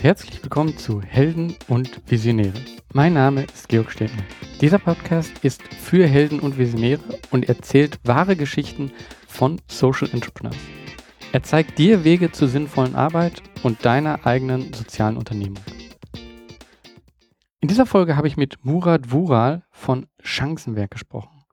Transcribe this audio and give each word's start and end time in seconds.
und 0.00 0.04
herzlich 0.04 0.42
willkommen 0.42 0.78
zu 0.78 1.02
Helden 1.02 1.54
und 1.68 2.00
Visionäre. 2.10 2.54
Mein 2.94 3.12
Name 3.12 3.42
ist 3.42 3.68
Georg 3.68 3.90
Stedner. 3.90 4.22
Dieser 4.62 4.78
Podcast 4.78 5.30
ist 5.44 5.62
für 5.74 6.06
Helden 6.06 6.40
und 6.40 6.56
Visionäre 6.56 7.02
und 7.30 7.50
erzählt 7.50 8.00
wahre 8.02 8.34
Geschichten 8.34 8.92
von 9.28 9.60
Social 9.66 10.08
Entrepreneurs. 10.10 10.56
Er 11.32 11.42
zeigt 11.42 11.76
dir 11.76 12.02
Wege 12.02 12.32
zur 12.32 12.48
sinnvollen 12.48 12.94
Arbeit 12.94 13.42
und 13.62 13.84
deiner 13.84 14.24
eigenen 14.24 14.72
sozialen 14.72 15.18
Unternehmung. 15.18 15.62
In 17.60 17.68
dieser 17.68 17.84
Folge 17.84 18.16
habe 18.16 18.26
ich 18.26 18.38
mit 18.38 18.64
Murat 18.64 19.12
Wural 19.12 19.64
von 19.70 20.06
Chancenwerk 20.22 20.92
gesprochen. 20.92 21.44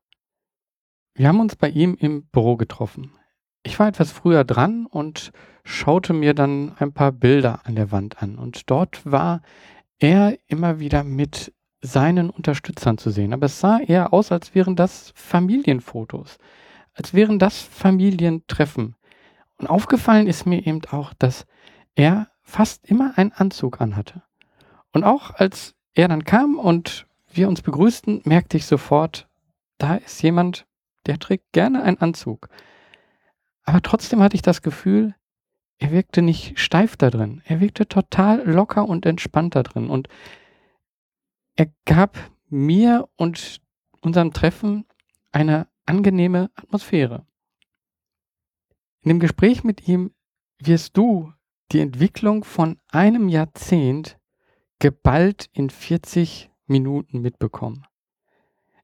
Wir 1.15 1.27
haben 1.27 1.41
uns 1.41 1.57
bei 1.57 1.67
ihm 1.67 1.97
im 1.99 2.27
Büro 2.27 2.55
getroffen. 2.55 3.11
Ich 3.67 3.79
war 3.79 3.89
etwas 3.89 4.13
früher 4.13 4.45
dran 4.45 4.85
und 4.85 5.33
schaute 5.65 6.13
mir 6.13 6.33
dann 6.33 6.77
ein 6.79 6.93
paar 6.93 7.11
Bilder 7.11 7.59
an 7.65 7.75
der 7.75 7.91
Wand 7.91 8.23
an. 8.23 8.37
Und 8.37 8.69
dort 8.71 9.05
war 9.05 9.41
er 9.99 10.37
immer 10.47 10.79
wieder 10.79 11.03
mit 11.03 11.53
seinen 11.81 12.29
Unterstützern 12.29 12.97
zu 12.97 13.09
sehen. 13.09 13.33
Aber 13.33 13.47
es 13.47 13.59
sah 13.59 13.79
eher 13.79 14.13
aus, 14.13 14.31
als 14.31 14.55
wären 14.55 14.77
das 14.77 15.11
Familienfotos, 15.15 16.37
als 16.93 17.13
wären 17.13 17.39
das 17.39 17.59
Familientreffen. 17.61 18.95
Und 19.57 19.67
aufgefallen 19.67 20.27
ist 20.27 20.45
mir 20.45 20.65
eben 20.65 20.79
auch, 20.91 21.13
dass 21.19 21.45
er 21.93 22.29
fast 22.43 22.89
immer 22.89 23.17
einen 23.17 23.33
Anzug 23.33 23.81
anhatte. 23.81 24.23
Und 24.93 25.03
auch 25.03 25.31
als 25.31 25.75
er 25.93 26.07
dann 26.07 26.23
kam 26.23 26.57
und 26.57 27.05
wir 27.29 27.49
uns 27.49 27.61
begrüßten, 27.61 28.21
merkte 28.23 28.55
ich 28.55 28.65
sofort, 28.65 29.27
da 29.77 29.95
ist 29.95 30.23
jemand, 30.23 30.65
der 31.05 31.19
trägt 31.19 31.51
gerne 31.51 31.83
einen 31.83 31.97
Anzug. 31.97 32.47
Aber 33.67 33.81
trotzdem 33.81 34.23
hatte 34.23 34.35
ich 34.35 34.41
das 34.41 34.61
Gefühl, 34.61 35.13
er 35.77 35.91
wirkte 35.91 36.21
nicht 36.21 36.57
steif 36.57 36.95
da 36.95 37.09
drin. 37.09 37.41
Er 37.45 37.59
wirkte 37.59 37.85
total 37.85 38.49
locker 38.49 38.87
und 38.87 39.05
entspannt 39.05 39.55
da 39.55 39.63
drin. 39.63 39.89
Und 39.89 40.07
er 41.57 41.67
gab 41.83 42.17
mir 42.47 43.09
und 43.17 43.59
unserem 43.99 44.31
Treffen 44.31 44.85
eine 45.33 45.67
angenehme 45.85 46.49
Atmosphäre. 46.55 47.25
In 49.01 49.09
dem 49.09 49.19
Gespräch 49.19 49.65
mit 49.65 49.85
ihm 49.85 50.13
wirst 50.59 50.95
du 50.95 51.33
die 51.73 51.81
Entwicklung 51.81 52.45
von 52.45 52.79
einem 52.87 53.27
Jahrzehnt 53.27 54.17
geballt 54.79 55.49
in 55.51 55.69
40 55.69 56.49
Minuten 56.67 57.19
mitbekommen. 57.19 57.85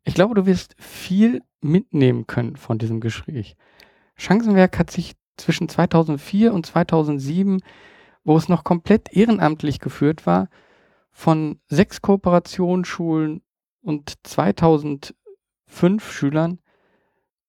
Ich 0.03 0.13
glaube, 0.13 0.35
du 0.35 0.45
wirst 0.45 0.75
viel 0.77 1.41
mitnehmen 1.61 2.27
können 2.27 2.57
von 2.57 2.79
diesem 2.79 2.99
Gespräch. 2.99 3.55
Chancenwerk 4.23 4.79
hat 4.79 4.89
sich 4.89 5.15
zwischen 5.37 5.67
2004 5.67 6.53
und 6.53 6.65
2007, 6.65 7.61
wo 8.23 8.37
es 8.37 8.47
noch 8.47 8.63
komplett 8.63 9.13
ehrenamtlich 9.13 9.79
geführt 9.79 10.25
war, 10.25 10.49
von 11.11 11.59
sechs 11.67 12.01
Kooperationsschulen 12.01 13.41
und 13.81 14.13
2005 14.23 15.13
Schülern 16.01 16.59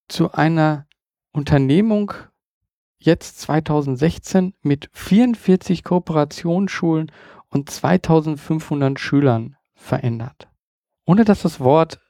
zu 0.08 0.32
einer 0.32 0.86
Unternehmung 1.32 2.12
jetzt 2.98 3.40
2016 3.40 4.54
mit 4.62 4.90
44 4.92 5.84
Kooperationsschulen 5.84 7.12
und 7.48 7.70
2500 7.70 8.98
Schülern 8.98 9.56
verändert. 9.74 10.48
Ohne 11.06 11.24
dass 11.24 11.42
das 11.42 11.60
Wort 11.60 12.00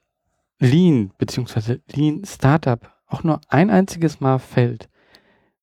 Lean 0.59 1.11
bzw. 1.17 1.79
Lean 1.91 2.23
Startup 2.25 2.94
auch 3.07 3.23
nur 3.23 3.41
ein 3.47 3.69
einziges 3.69 4.19
Mal 4.19 4.39
fällt, 4.39 4.89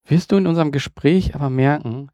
wirst 0.04 0.32
du 0.32 0.36
in 0.36 0.46
unserem 0.46 0.72
Gespräch 0.72 1.34
aber 1.34 1.50
merken, 1.50 2.10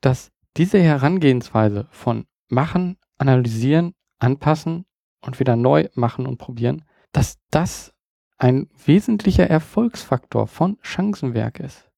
dass 0.00 0.32
diese 0.56 0.80
Herangehensweise 0.80 1.88
von 1.90 2.26
machen, 2.48 2.96
analysieren, 3.18 3.94
anpassen 4.18 4.86
und 5.20 5.38
wieder 5.40 5.56
neu 5.56 5.88
machen 5.94 6.26
und 6.26 6.38
probieren, 6.38 6.84
dass 7.12 7.38
das 7.50 7.94
ein 8.38 8.68
wesentlicher 8.84 9.48
Erfolgsfaktor 9.48 10.46
von 10.46 10.78
Chancenwerk 10.80 11.60
ist. 11.60 11.90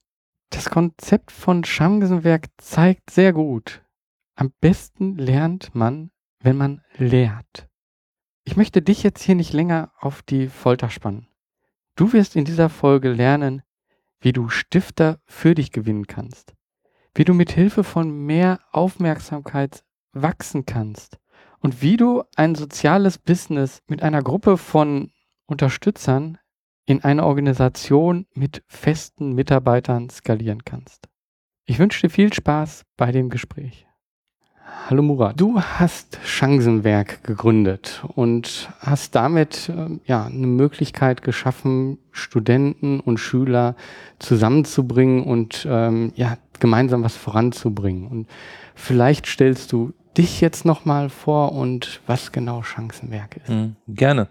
Das 0.51 0.69
Konzept 0.69 1.31
von 1.31 1.65
Chancenwerk 1.65 2.49
zeigt 2.59 3.11
sehr 3.11 3.33
gut, 3.33 3.83
am 4.35 4.53
besten 4.61 5.17
lernt 5.17 5.75
man, 5.75 6.11
wenn 6.41 6.57
man 6.57 6.83
lehrt. 6.97 7.69
Ich 8.45 8.57
möchte 8.57 8.83
dich 8.83 9.03
jetzt 9.03 9.23
hier 9.23 9.35
nicht 9.35 9.53
länger 9.53 9.93
auf 10.01 10.23
die 10.23 10.49
Folter 10.49 10.91
spannen. 10.91 11.29
Du 11.95 12.13
wirst 12.13 12.37
in 12.37 12.45
dieser 12.45 12.69
Folge 12.69 13.13
lernen, 13.13 13.63
wie 14.21 14.33
du 14.33 14.49
Stifter 14.49 15.19
für 15.25 15.55
dich 15.55 15.73
gewinnen 15.73 16.07
kannst, 16.07 16.55
wie 17.15 17.25
du 17.25 17.35
mit 17.35 17.53
Hilfe 17.53 17.85
von 17.85 18.11
mehr 18.11 18.61
Aufmerksamkeit 18.71 19.85
wachsen 20.13 20.65
kannst 20.65 21.19
und 21.61 21.83
wie 21.83 21.97
du 21.97 22.23
ein 22.37 22.55
soziales 22.55 23.19
Business 23.19 23.83
mit 23.89 24.03
einer 24.03 24.23
Gruppe 24.23 24.57
von 24.57 25.11
Unterstützern 25.47 26.39
in 26.87 27.05
eine 27.05 27.25
Organisation 27.25 28.27
mit 28.35 28.63
festen 28.67 29.35
Mitarbeitern 29.35 30.09
skalieren 30.09 30.65
kannst. 30.65 31.09
Ich 31.65 31.79
wünsche 31.79 32.01
dir 32.01 32.11
viel 32.11 32.33
Spaß 32.33 32.85
bei 32.97 33.13
dem 33.13 33.29
Gespräch. 33.29 33.87
Hallo 34.65 35.03
Murat, 35.03 35.41
du 35.41 35.61
hast 35.61 36.19
Chancenwerk 36.25 37.25
gegründet 37.25 38.03
und 38.15 38.69
hast 38.81 39.15
damit 39.15 39.69
äh, 39.69 39.99
ja 40.05 40.27
eine 40.27 40.47
Möglichkeit 40.47 41.23
geschaffen, 41.23 41.99
Studenten 42.11 43.01
und 43.01 43.19
Schüler 43.19 43.75
zusammenzubringen 44.19 45.25
und 45.25 45.67
ähm, 45.69 46.13
ja 46.15 46.37
gemeinsam 46.61 47.03
was 47.03 47.17
voranzubringen. 47.17 48.07
Und 48.07 48.29
vielleicht 48.75 49.27
stellst 49.27 49.73
du 49.73 49.95
dich 50.17 50.41
jetzt 50.41 50.65
noch 50.65 50.85
mal 50.85 51.09
vor 51.09 51.53
und 51.53 52.01
was 52.07 52.31
genau 52.31 52.63
Chancenwerk 52.63 53.39
ist. 53.39 53.49
Mhm, 53.49 53.77
gerne. 53.89 54.29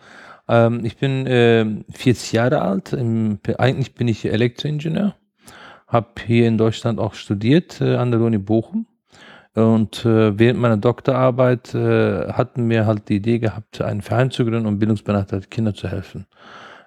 Ähm, 0.48 0.86
ich 0.86 0.98
bin 0.98 1.26
äh, 1.28 1.66
40 1.92 2.32
Jahre 2.34 2.62
alt. 2.62 2.94
Im, 2.94 3.40
eigentlich 3.58 3.96
bin 3.96 4.08
ich 4.08 4.26
Elektroingenieur. 4.26 5.16
Habe 5.88 6.08
hier 6.26 6.48
in 6.48 6.58
Deutschland 6.58 7.00
auch 7.00 7.16
studiert 7.16 7.82
äh, 7.82 7.96
an 7.96 8.12
der 8.12 8.22
Uni 8.22 8.38
Bochum 8.38 8.86
und 9.54 10.06
äh, 10.06 10.40
während 10.40 10.60
meiner 10.60 10.78
Doktorarbeit 10.78 11.76
äh, 11.76 12.32
hatten 12.32 12.70
wir 12.70 12.86
halt 12.86 13.10
die 13.10 13.18
Idee 13.18 13.40
gehabt, 13.40 13.82
einen 13.82 14.02
Verein 14.02 14.32
zu 14.32 14.46
gründen, 14.46 14.66
um 14.66 14.80
bildungsbenachteiligten 14.80 15.50
Kindern 15.50 15.76
zu 15.76 15.90
helfen. 15.90 16.26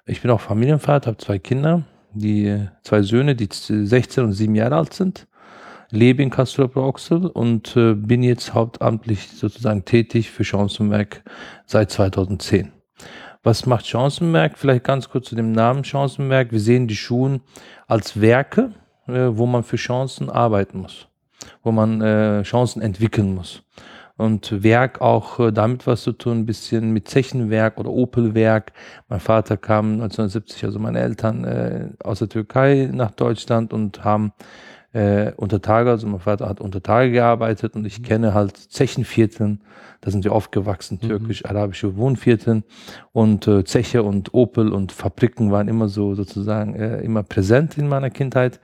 Ich 0.06 0.22
bin 0.22 0.30
auch 0.30 0.40
Familienvater, 0.40 1.08
habe 1.08 1.18
zwei 1.18 1.38
Kinder, 1.38 1.82
die 2.14 2.66
zwei 2.82 3.02
Söhne, 3.02 3.34
die 3.34 3.48
16 3.50 4.24
und 4.24 4.32
7 4.32 4.54
Jahre 4.54 4.76
alt 4.76 4.94
sind, 4.94 5.26
lebe 5.90 6.22
in 6.22 6.30
Castrop-Rauxel 6.30 7.26
und 7.26 7.76
äh, 7.76 7.94
bin 7.94 8.22
jetzt 8.22 8.54
hauptamtlich 8.54 9.28
sozusagen 9.28 9.84
tätig 9.84 10.30
für 10.30 10.44
Chancenwerk 10.44 11.22
seit 11.66 11.90
2010. 11.90 12.72
Was 13.42 13.66
macht 13.66 13.86
Chancenwerk? 13.86 14.56
Vielleicht 14.56 14.84
ganz 14.84 15.10
kurz 15.10 15.28
zu 15.28 15.34
dem 15.34 15.52
Namen 15.52 15.84
Chancenwerk. 15.84 16.50
Wir 16.50 16.60
sehen 16.60 16.88
die 16.88 16.96
Schulen 16.96 17.42
als 17.86 18.22
Werke, 18.22 18.72
äh, 19.06 19.28
wo 19.32 19.44
man 19.44 19.64
für 19.64 19.76
Chancen 19.76 20.30
arbeiten 20.30 20.78
muss 20.78 21.08
wo 21.64 21.72
man 21.72 22.00
äh, 22.00 22.42
Chancen 22.42 22.80
entwickeln 22.80 23.34
muss. 23.34 23.62
Und 24.16 24.62
Werk 24.62 25.00
auch 25.00 25.40
äh, 25.40 25.50
damit 25.50 25.88
was 25.88 26.04
zu 26.04 26.12
tun, 26.12 26.40
ein 26.40 26.46
bisschen 26.46 26.92
mit 26.92 27.08
Zechenwerk 27.08 27.78
oder 27.78 27.90
Opelwerk. 27.90 28.72
Mein 29.08 29.18
Vater 29.18 29.56
kam 29.56 29.94
1970, 29.94 30.64
also 30.64 30.78
meine 30.78 31.00
Eltern 31.00 31.42
äh, 31.42 31.88
aus 32.04 32.20
der 32.20 32.28
Türkei 32.28 32.88
nach 32.92 33.10
Deutschland 33.10 33.72
und 33.72 34.04
haben 34.04 34.32
äh, 34.92 35.32
unter 35.36 35.60
Tage, 35.60 35.90
also 35.90 36.06
mein 36.06 36.20
Vater 36.20 36.48
hat 36.48 36.60
unter 36.60 36.80
Tage 36.80 37.10
gearbeitet 37.10 37.74
und 37.74 37.84
ich 37.84 37.98
mhm. 37.98 38.04
kenne 38.04 38.34
halt 38.34 38.56
Zechenvierteln, 38.56 39.60
da 40.00 40.12
sind 40.12 40.22
wir 40.22 40.32
aufgewachsen, 40.32 41.00
mhm. 41.02 41.08
türkisch-arabische 41.08 41.96
Wohnvierteln 41.96 42.62
und 43.10 43.48
äh, 43.48 43.64
Zeche 43.64 44.04
und 44.04 44.32
Opel 44.32 44.72
und 44.72 44.92
Fabriken 44.92 45.50
waren 45.50 45.66
immer 45.66 45.88
so 45.88 46.14
sozusagen 46.14 46.76
äh, 46.76 47.00
immer 47.00 47.24
präsent 47.24 47.76
in 47.76 47.88
meiner 47.88 48.10
Kindheit. 48.10 48.60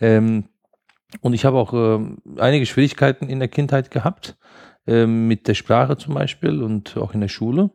Ähm, 0.00 0.44
und 1.20 1.32
ich 1.32 1.44
habe 1.44 1.58
auch 1.58 1.72
äh, 1.72 2.00
einige 2.38 2.66
Schwierigkeiten 2.66 3.28
in 3.28 3.38
der 3.38 3.48
Kindheit 3.48 3.90
gehabt, 3.90 4.36
äh, 4.86 5.06
mit 5.06 5.48
der 5.48 5.54
Sprache 5.54 5.96
zum 5.96 6.14
Beispiel 6.14 6.62
und 6.62 6.96
auch 6.96 7.14
in 7.14 7.20
der 7.20 7.28
Schule. 7.28 7.70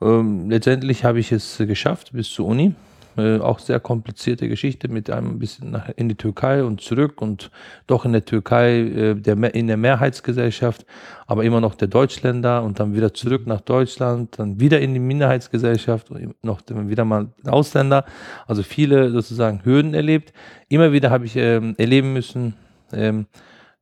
Ähm, 0.00 0.50
letztendlich 0.50 1.04
habe 1.04 1.20
ich 1.20 1.32
es 1.32 1.58
geschafft 1.58 2.12
bis 2.12 2.30
zur 2.30 2.46
Uni. 2.46 2.74
Auch 3.16 3.60
sehr 3.60 3.80
komplizierte 3.80 4.46
Geschichte 4.46 4.88
mit 4.88 5.08
einem 5.08 5.38
bisschen 5.38 5.70
nach, 5.70 5.88
in 5.96 6.10
die 6.10 6.16
Türkei 6.16 6.62
und 6.62 6.82
zurück 6.82 7.22
und 7.22 7.50
doch 7.86 8.04
in 8.04 8.12
der 8.12 8.26
Türkei 8.26 8.80
äh, 8.80 9.14
der, 9.14 9.54
in 9.54 9.68
der 9.68 9.78
Mehrheitsgesellschaft, 9.78 10.84
aber 11.26 11.44
immer 11.44 11.62
noch 11.62 11.74
der 11.74 11.88
Deutschländer 11.88 12.62
und 12.62 12.78
dann 12.78 12.94
wieder 12.94 13.14
zurück 13.14 13.46
nach 13.46 13.62
Deutschland, 13.62 14.38
dann 14.38 14.60
wieder 14.60 14.80
in 14.80 14.92
die 14.92 15.00
Minderheitsgesellschaft 15.00 16.10
und 16.10 16.34
noch 16.44 16.60
wieder 16.68 17.06
mal 17.06 17.28
Ausländer. 17.46 18.04
Also 18.46 18.62
viele 18.62 19.10
sozusagen 19.10 19.64
Hürden 19.64 19.94
erlebt. 19.94 20.34
Immer 20.68 20.92
wieder 20.92 21.08
habe 21.10 21.24
ich 21.24 21.36
ähm, 21.36 21.74
erleben 21.78 22.12
müssen, 22.12 22.54
ähm, 22.92 23.26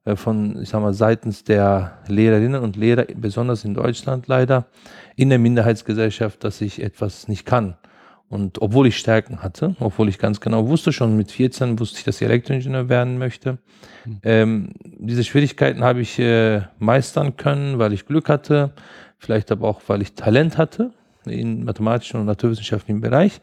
äh, 0.04 0.14
von, 0.14 0.62
ich 0.62 0.68
sag 0.68 0.80
mal, 0.80 0.94
seitens 0.94 1.42
der 1.42 1.98
Lehrerinnen 2.06 2.62
und 2.62 2.76
Lehrer, 2.76 3.06
besonders 3.16 3.64
in 3.64 3.74
Deutschland 3.74 4.28
leider, 4.28 4.66
in 5.16 5.28
der 5.28 5.40
Minderheitsgesellschaft, 5.40 6.44
dass 6.44 6.60
ich 6.60 6.80
etwas 6.80 7.26
nicht 7.26 7.44
kann 7.46 7.76
Und 8.28 8.60
obwohl 8.62 8.86
ich 8.86 8.96
Stärken 8.96 9.42
hatte, 9.42 9.76
obwohl 9.80 10.08
ich 10.08 10.18
ganz 10.18 10.40
genau 10.40 10.66
wusste, 10.66 10.92
schon 10.92 11.16
mit 11.16 11.30
14 11.30 11.78
wusste 11.78 11.98
ich, 11.98 12.04
dass 12.04 12.16
ich 12.16 12.26
Elektroingenieur 12.26 12.88
werden 12.88 13.18
möchte. 13.18 13.58
Mhm. 14.04 14.20
Ähm, 14.22 14.72
diese 14.82 15.24
Schwierigkeiten 15.24 15.84
habe 15.84 16.00
ich 16.00 16.18
äh, 16.18 16.62
meistern 16.78 17.36
können, 17.36 17.78
weil 17.78 17.92
ich 17.92 18.06
Glück 18.06 18.28
hatte, 18.28 18.72
vielleicht 19.18 19.52
aber 19.52 19.68
auch, 19.68 19.82
weil 19.86 20.02
ich 20.02 20.14
Talent 20.14 20.58
hatte 20.58 20.92
im 21.26 21.64
mathematischen 21.64 22.20
und 22.20 22.26
naturwissenschaftlichen 22.26 23.00
Bereich. 23.00 23.40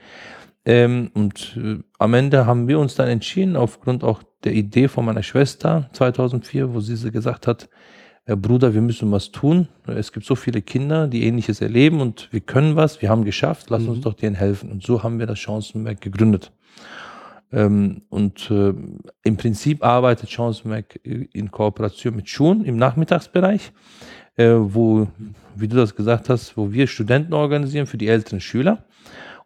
Ähm, 0.65 1.09
und 1.13 1.57
äh, 1.57 1.79
am 1.97 2.13
Ende 2.13 2.45
haben 2.45 2.67
wir 2.67 2.79
uns 2.79 2.95
dann 2.95 3.07
entschieden, 3.07 3.55
aufgrund 3.55 4.03
auch 4.03 4.21
der 4.43 4.53
Idee 4.53 4.87
von 4.87 5.05
meiner 5.05 5.23
Schwester 5.23 5.89
2004, 5.93 6.73
wo 6.73 6.79
sie 6.79 7.11
gesagt 7.11 7.47
hat, 7.47 7.69
Bruder, 8.25 8.73
wir 8.73 8.81
müssen 8.81 9.11
was 9.11 9.31
tun. 9.31 9.67
Es 9.87 10.11
gibt 10.11 10.25
so 10.25 10.35
viele 10.35 10.61
Kinder, 10.61 11.07
die 11.07 11.23
ähnliches 11.23 11.59
erleben 11.59 12.01
und 12.01 12.29
wir 12.31 12.41
können 12.41 12.75
was, 12.75 13.01
wir 13.01 13.09
haben 13.09 13.25
geschafft, 13.25 13.69
lass 13.69 13.83
mhm. 13.83 13.89
uns 13.89 14.01
doch 14.01 14.13
denen 14.13 14.35
helfen. 14.35 14.71
Und 14.71 14.83
so 14.83 15.01
haben 15.03 15.19
wir 15.19 15.25
das 15.25 15.39
Chancenwerk 15.39 16.01
gegründet. 16.01 16.51
Ähm, 17.51 18.03
und 18.09 18.49
äh, 18.51 18.73
im 19.23 19.37
Prinzip 19.37 19.83
arbeitet 19.83 20.29
Chancenwerk 20.29 20.99
in 21.03 21.51
Kooperation 21.51 22.15
mit 22.15 22.29
Schulen 22.29 22.63
im 22.63 22.77
Nachmittagsbereich, 22.77 23.73
äh, 24.37 24.53
wo, 24.55 25.07
wie 25.55 25.67
du 25.67 25.75
das 25.75 25.95
gesagt 25.95 26.29
hast, 26.29 26.55
wo 26.55 26.71
wir 26.71 26.87
Studenten 26.87 27.33
organisieren 27.33 27.87
für 27.87 27.97
die 27.97 28.07
älteren 28.07 28.39
Schüler. 28.39 28.85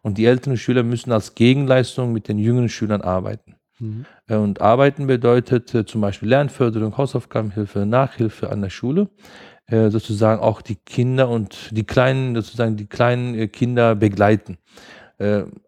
Und 0.02 0.18
die 0.18 0.26
älteren 0.26 0.56
Schüler 0.56 0.84
müssen 0.84 1.10
als 1.10 1.34
Gegenleistung 1.34 2.12
mit 2.12 2.28
den 2.28 2.38
jüngeren 2.38 2.68
Schülern 2.68 3.00
arbeiten. 3.00 3.55
Mhm. 3.78 4.06
Äh, 4.28 4.36
und 4.36 4.60
arbeiten 4.60 5.06
bedeutet 5.06 5.74
äh, 5.74 5.84
zum 5.84 6.00
Beispiel 6.00 6.28
Lernförderung, 6.28 6.96
Hausaufgabenhilfe, 6.96 7.86
Nachhilfe 7.86 8.50
an 8.50 8.62
der 8.62 8.70
Schule. 8.70 9.08
Äh, 9.66 9.90
sozusagen 9.90 10.40
auch 10.40 10.62
die 10.62 10.76
Kinder 10.76 11.28
und 11.28 11.70
die 11.72 11.84
kleinen, 11.84 12.34
sozusagen 12.34 12.76
die 12.76 12.86
kleinen 12.86 13.50
Kinder 13.50 13.94
begleiten. 13.94 14.58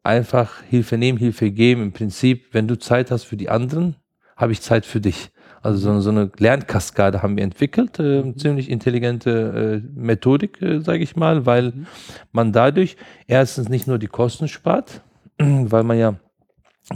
einfach 0.02 0.62
Hilfe 0.68 0.98
nehmen, 0.98 1.16
Hilfe 1.16 1.50
geben. 1.50 1.82
Im 1.82 1.92
Prinzip, 1.92 2.48
wenn 2.52 2.68
du 2.68 2.78
Zeit 2.78 3.10
hast 3.10 3.24
für 3.24 3.38
die 3.38 3.48
anderen, 3.48 3.96
habe 4.36 4.52
ich 4.52 4.60
Zeit 4.60 4.84
für 4.84 5.00
dich. 5.00 5.30
Also 5.62 5.78
so, 5.78 6.00
so 6.00 6.10
eine 6.10 6.30
Lernkaskade 6.36 7.22
haben 7.22 7.36
wir 7.36 7.44
entwickelt, 7.44 7.98
äh, 7.98 8.22
mhm. 8.22 8.38
ziemlich 8.38 8.70
intelligente 8.70 9.82
äh, 9.82 9.98
Methodik, 9.98 10.60
äh, 10.62 10.80
sage 10.80 11.02
ich 11.02 11.16
mal, 11.16 11.46
weil 11.46 11.72
mhm. 11.72 11.86
man 12.30 12.52
dadurch 12.52 12.96
erstens 13.26 13.68
nicht 13.68 13.86
nur 13.86 13.98
die 13.98 14.06
Kosten 14.06 14.48
spart, 14.48 15.02
weil 15.38 15.82
man 15.82 15.98
ja 15.98 16.14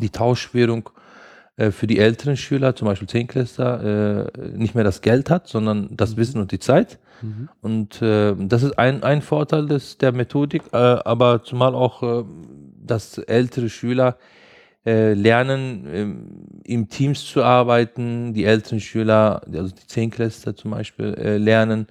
die 0.00 0.10
Tauschwährung 0.10 0.90
äh, 0.90 1.01
für 1.70 1.86
die 1.86 1.98
älteren 1.98 2.36
Schüler, 2.36 2.74
zum 2.74 2.86
Beispiel 2.86 3.08
Zehnklässler, 3.08 4.28
äh, 4.34 4.48
nicht 4.56 4.74
mehr 4.74 4.84
das 4.84 5.00
Geld 5.00 5.30
hat, 5.30 5.48
sondern 5.48 5.88
das 5.92 6.12
mhm. 6.12 6.16
Wissen 6.16 6.40
und 6.40 6.52
die 6.52 6.58
Zeit. 6.58 6.98
Mhm. 7.20 7.48
Und 7.60 8.02
äh, 8.02 8.34
das 8.38 8.62
ist 8.62 8.78
ein, 8.78 9.02
ein 9.02 9.22
Vorteil 9.22 9.66
des, 9.66 9.98
der 9.98 10.12
Methodik, 10.12 10.62
äh, 10.72 10.76
aber 10.76 11.42
zumal 11.42 11.74
auch, 11.74 12.02
äh, 12.02 12.24
dass 12.84 13.18
ältere 13.18 13.68
Schüler 13.68 14.16
äh, 14.84 15.14
lernen, 15.14 15.86
ähm, 15.92 16.26
im 16.64 16.88
Teams 16.88 17.24
zu 17.24 17.44
arbeiten, 17.44 18.34
die 18.34 18.44
älteren 18.44 18.80
Schüler, 18.80 19.42
also 19.52 19.74
die 19.74 19.86
Zehnklässler 19.86 20.56
zum 20.56 20.72
Beispiel, 20.72 21.14
äh, 21.14 21.36
lernen, 21.36 21.86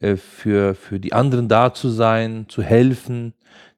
äh, 0.00 0.16
für, 0.16 0.74
für 0.74 1.00
die 1.00 1.14
anderen 1.14 1.48
da 1.48 1.72
zu 1.72 1.88
sein, 1.88 2.46
zu 2.48 2.62
helfen, 2.62 3.32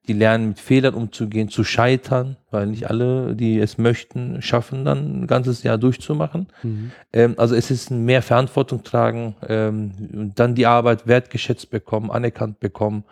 die 0.09 0.13
lernen 0.13 0.49
mit 0.49 0.61
Fehlern 0.61 0.95
umzugehen, 0.95 1.49
zu 1.49 1.65
scheitern, 1.65 2.37
weil 2.51 2.67
nicht 2.67 2.89
alle, 2.89 3.35
die 3.35 3.59
es 3.59 3.79
möchten, 3.79 4.41
schaffen 4.41 4.85
dann 4.85 5.23
ein 5.23 5.27
ganzes 5.27 5.63
Jahr 5.63 5.79
durchzumachen. 5.79 6.49
Mhm. 6.63 6.93
Ähm, 7.13 7.35
also 7.39 7.55
es 7.55 7.71
ist 7.71 7.91
mehr 7.91 8.23
Verantwortung 8.23 8.85
tragen, 8.85 9.37
ähm, 9.49 10.33
dann 10.35 10.55
die 10.55 10.67
Arbeit 10.67 11.07
wertgeschätzt 11.07 11.71
bekommen, 11.71 12.11
anerkannt 12.11 12.61
bekommen 12.61 13.05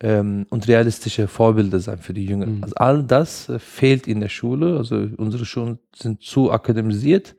ähm, 0.00 0.46
und 0.50 0.66
realistische 0.66 1.28
Vorbilder 1.28 1.78
sein 1.78 1.98
für 1.98 2.14
die 2.14 2.24
Jüngeren. 2.24 2.56
Mhm. 2.56 2.64
Also 2.64 2.74
all 2.76 3.02
das 3.02 3.48
äh, 3.48 3.58
fehlt 3.58 4.06
in 4.06 4.20
der 4.20 4.28
Schule. 4.28 4.78
Also 4.78 5.08
unsere 5.16 5.44
Schulen 5.44 5.78
sind 5.94 6.22
zu 6.22 6.50
akademisiert, 6.50 7.36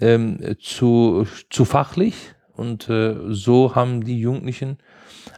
ähm, 0.00 0.38
zu, 0.60 1.26
zu 1.50 1.64
fachlich 1.64 2.14
und 2.58 2.88
äh, 2.88 3.14
so 3.28 3.74
haben 3.74 4.04
die 4.04 4.20
Jugendlichen 4.20 4.78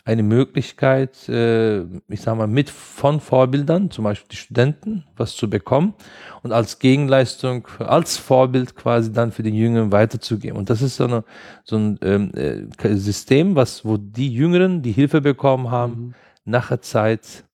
eine 0.04 0.22
Möglichkeit, 0.22 1.28
äh, 1.28 1.82
ich 2.08 2.20
sage 2.20 2.38
mal, 2.38 2.46
mit 2.46 2.70
von 2.70 3.20
Vorbildern, 3.20 3.90
zum 3.90 4.04
Beispiel 4.04 4.28
die 4.30 4.36
Studenten, 4.36 5.04
was 5.16 5.36
zu 5.36 5.50
bekommen 5.50 5.94
und 6.42 6.52
als 6.52 6.78
Gegenleistung, 6.78 7.66
als 7.78 8.16
Vorbild 8.16 8.74
quasi 8.76 9.12
dann 9.12 9.32
für 9.32 9.42
den 9.42 9.54
Jüngeren 9.54 9.92
weiterzugeben. 9.92 10.56
Und 10.56 10.70
das 10.70 10.82
ist 10.82 10.96
so, 10.96 11.04
eine, 11.04 11.24
so 11.64 11.76
ein 11.76 11.98
ähm, 12.02 12.32
äh, 12.34 12.94
System, 12.96 13.56
was, 13.56 13.84
wo 13.84 13.96
die 13.96 14.32
Jüngeren, 14.32 14.82
die 14.82 14.92
Hilfe 14.92 15.20
bekommen 15.20 15.70
haben, 15.70 15.92
mhm. 15.92 16.14
nachher 16.44 16.80
Zeit 16.80 17.44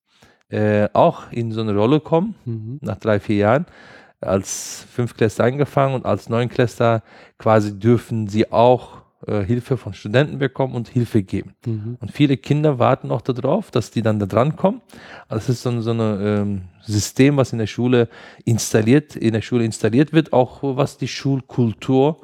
äh, 0.48 0.88
auch 0.92 1.32
in 1.32 1.50
so 1.52 1.60
eine 1.60 1.74
Rolle 1.74 2.00
kommen, 2.00 2.36
mhm. 2.44 2.78
nach 2.80 2.96
drei, 2.96 3.18
vier 3.20 3.36
Jahren 3.36 3.66
als 4.20 4.86
Fünftklässler 4.90 5.44
angefangen 5.44 5.94
und 5.94 6.06
als 6.06 6.28
Neunklässler 6.28 7.02
quasi 7.38 7.78
dürfen 7.78 8.28
sie 8.28 8.50
auch 8.50 9.02
äh, 9.26 9.44
Hilfe 9.44 9.76
von 9.76 9.92
Studenten 9.94 10.38
bekommen 10.38 10.74
und 10.74 10.88
Hilfe 10.88 11.22
geben. 11.22 11.54
Mhm. 11.64 11.96
Und 12.00 12.12
viele 12.12 12.36
Kinder 12.36 12.78
warten 12.78 13.10
auch 13.10 13.22
darauf, 13.22 13.70
dass 13.70 13.90
die 13.90 14.02
dann 14.02 14.18
da 14.18 14.26
dran 14.26 14.56
kommen. 14.56 14.80
Also 15.28 15.44
es 15.44 15.48
ist 15.48 15.62
so, 15.62 15.80
so 15.80 15.92
ein 15.92 16.00
ähm, 16.00 16.62
System, 16.82 17.36
was 17.36 17.52
in 17.52 17.58
der 17.58 17.66
Schule 17.66 18.08
installiert, 18.44 19.16
in 19.16 19.32
der 19.32 19.42
Schule 19.42 19.64
installiert 19.64 20.12
wird, 20.12 20.32
auch 20.32 20.62
was 20.62 20.98
die 20.98 21.08
Schulkultur 21.08 22.20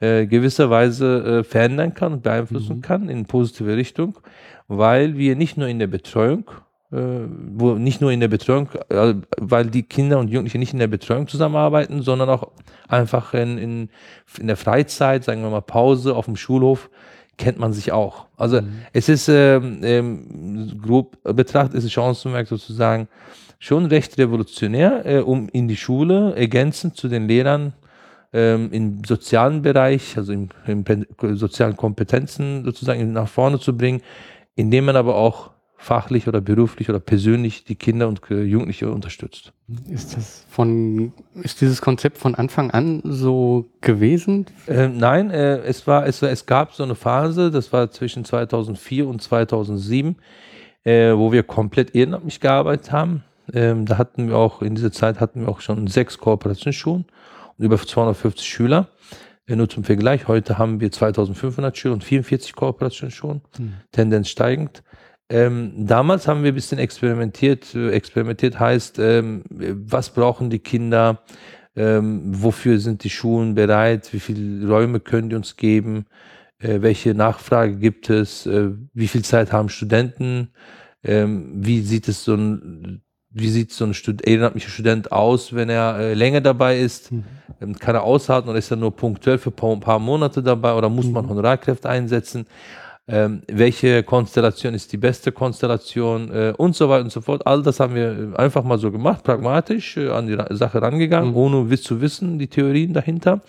äh, 0.00 0.26
gewisserweise 0.26 1.40
äh, 1.40 1.44
verändern 1.44 1.94
kann 1.94 2.12
und 2.12 2.22
beeinflussen 2.22 2.78
mhm. 2.78 2.82
kann 2.82 3.08
in 3.08 3.26
positive 3.26 3.76
Richtung, 3.76 4.18
weil 4.66 5.16
wir 5.16 5.36
nicht 5.36 5.56
nur 5.56 5.68
in 5.68 5.78
der 5.78 5.86
Betreuung 5.86 6.50
wo 6.92 7.74
nicht 7.74 8.02
nur 8.02 8.12
in 8.12 8.20
der 8.20 8.28
Betreuung, 8.28 8.68
äh, 8.90 9.14
weil 9.40 9.66
die 9.66 9.82
Kinder 9.82 10.18
und 10.18 10.28
Jugendliche 10.28 10.58
nicht 10.58 10.74
in 10.74 10.78
der 10.78 10.88
Betreuung 10.88 11.26
zusammenarbeiten, 11.26 12.02
sondern 12.02 12.28
auch 12.28 12.48
einfach 12.86 13.32
in, 13.32 13.56
in, 13.56 13.88
in 14.38 14.46
der 14.46 14.58
Freizeit, 14.58 15.24
sagen 15.24 15.42
wir 15.42 15.48
mal 15.48 15.62
Pause 15.62 16.14
auf 16.14 16.26
dem 16.26 16.36
Schulhof, 16.36 16.90
kennt 17.38 17.58
man 17.58 17.72
sich 17.72 17.92
auch. 17.92 18.26
Also 18.36 18.60
mhm. 18.60 18.82
es 18.92 19.08
ist 19.08 19.28
ähm, 19.28 19.80
ähm, 19.82 20.80
grob 20.82 21.16
betrachtet, 21.22 21.82
ist 21.82 21.90
Chancenwerk 21.90 22.46
sozusagen 22.46 23.08
schon 23.58 23.86
recht 23.86 24.18
revolutionär, 24.18 25.06
äh, 25.06 25.18
um 25.20 25.48
in 25.48 25.68
die 25.68 25.76
Schule 25.76 26.34
ergänzend 26.36 26.96
zu 26.96 27.08
den 27.08 27.26
Lehrern 27.26 27.72
ähm, 28.34 28.68
im 28.70 29.04
sozialen 29.04 29.62
Bereich, 29.62 30.16
also 30.18 30.32
im, 30.32 30.50
im 30.66 30.84
sozialen 31.36 31.76
Kompetenzen 31.76 32.64
sozusagen 32.64 33.12
nach 33.12 33.28
vorne 33.28 33.58
zu 33.58 33.74
bringen, 33.76 34.02
indem 34.56 34.84
man 34.84 34.96
aber 34.96 35.14
auch 35.14 35.52
fachlich 35.82 36.28
oder 36.28 36.40
beruflich 36.40 36.88
oder 36.88 37.00
persönlich 37.00 37.64
die 37.64 37.74
Kinder 37.74 38.06
und 38.06 38.20
Jugendliche 38.30 38.88
unterstützt. 38.90 39.52
Ist 39.90 40.16
das 40.16 40.46
von, 40.48 41.12
ist 41.42 41.60
dieses 41.60 41.82
Konzept 41.82 42.18
von 42.18 42.36
Anfang 42.36 42.70
an 42.70 43.02
so 43.04 43.68
gewesen? 43.80 44.46
Äh, 44.68 44.88
nein, 44.88 45.30
äh, 45.30 45.58
es 45.58 45.86
war, 45.88 46.06
es, 46.06 46.22
es 46.22 46.46
gab 46.46 46.72
so 46.72 46.84
eine 46.84 46.94
Phase, 46.94 47.50
das 47.50 47.72
war 47.72 47.90
zwischen 47.90 48.24
2004 48.24 49.08
und 49.08 49.22
2007, 49.22 50.16
äh, 50.84 51.14
wo 51.14 51.32
wir 51.32 51.42
komplett 51.42 51.96
ehrenamtlich 51.96 52.38
gearbeitet 52.38 52.92
haben. 52.92 53.24
Ähm, 53.52 53.84
da 53.84 53.98
hatten 53.98 54.28
wir 54.28 54.36
auch, 54.36 54.62
in 54.62 54.76
dieser 54.76 54.92
Zeit 54.92 55.18
hatten 55.18 55.40
wir 55.40 55.48
auch 55.48 55.60
schon 55.60 55.88
sechs 55.88 56.16
Kooperationsschulen 56.18 57.06
und 57.58 57.64
über 57.64 57.76
250 57.76 58.46
Schüler. 58.46 58.88
Äh, 59.48 59.56
nur 59.56 59.68
zum 59.68 59.82
Vergleich, 59.82 60.28
heute 60.28 60.58
haben 60.58 60.80
wir 60.80 60.92
2500 60.92 61.76
Schüler 61.76 61.94
und 61.94 62.04
44 62.04 62.54
Kooperationsschulen, 62.54 63.40
hm. 63.56 63.74
Tendenz 63.90 64.28
steigend. 64.28 64.84
Ähm, 65.32 65.72
damals 65.86 66.28
haben 66.28 66.42
wir 66.42 66.52
ein 66.52 66.54
bisschen 66.54 66.78
experimentiert. 66.78 67.74
Experimentiert 67.74 68.60
heißt, 68.60 68.98
ähm, 68.98 69.44
was 69.48 70.10
brauchen 70.10 70.50
die 70.50 70.58
Kinder? 70.58 71.22
Ähm, 71.74 72.20
wofür 72.26 72.78
sind 72.78 73.02
die 73.02 73.08
Schulen 73.08 73.54
bereit? 73.54 74.12
Wie 74.12 74.20
viele 74.20 74.68
Räume 74.68 75.00
können 75.00 75.30
die 75.30 75.36
uns 75.36 75.56
geben? 75.56 76.04
Äh, 76.58 76.82
welche 76.82 77.14
Nachfrage 77.14 77.76
gibt 77.76 78.10
es? 78.10 78.44
Äh, 78.44 78.72
wie 78.92 79.08
viel 79.08 79.24
Zeit 79.24 79.52
haben 79.52 79.70
Studenten? 79.70 80.50
Ähm, 81.02 81.64
wie 81.64 81.80
sieht 81.80 82.08
es 82.08 82.24
so 82.24 82.34
ein, 82.34 83.00
wie 83.30 83.48
sieht 83.48 83.72
so 83.72 83.86
ein 83.86 83.94
Stud 83.94 84.26
ehrenamtlicher 84.26 84.68
Student 84.68 85.12
aus, 85.12 85.54
wenn 85.54 85.70
er 85.70 85.96
äh, 85.98 86.12
länger 86.12 86.42
dabei 86.42 86.78
ist? 86.78 87.10
Mhm. 87.10 87.24
Ähm, 87.58 87.78
kann 87.78 87.94
er 87.94 88.02
aushalten 88.02 88.50
oder 88.50 88.58
ist 88.58 88.70
er 88.70 88.76
nur 88.76 88.94
punktuell 88.94 89.38
für 89.38 89.50
ein 89.50 89.80
paar 89.80 89.98
Monate 89.98 90.42
dabei 90.42 90.74
oder 90.74 90.90
muss 90.90 91.06
mhm. 91.06 91.12
man 91.12 91.28
Honorarkräfte 91.30 91.88
einsetzen? 91.88 92.46
Ähm, 93.08 93.42
welche 93.48 94.02
Konstellation 94.04 94.74
ist 94.74 94.92
die 94.92 94.96
beste 94.96 95.32
Konstellation 95.32 96.30
äh, 96.30 96.54
und 96.56 96.76
so 96.76 96.88
weiter 96.88 97.04
und 97.04 97.12
so 97.12 97.20
fort. 97.20 97.46
All 97.46 97.62
das 97.62 97.80
haben 97.80 97.94
wir 97.94 98.34
einfach 98.36 98.62
mal 98.62 98.78
so 98.78 98.92
gemacht, 98.92 99.24
pragmatisch 99.24 99.96
äh, 99.96 100.08
an 100.08 100.28
die 100.28 100.36
Sache 100.56 100.80
rangegangen, 100.80 101.30
mhm. 101.30 101.36
ohne 101.36 101.80
zu 101.80 102.00
wissen, 102.00 102.38
die 102.38 102.48
Theorien 102.48 102.92
dahinter, 102.92 103.40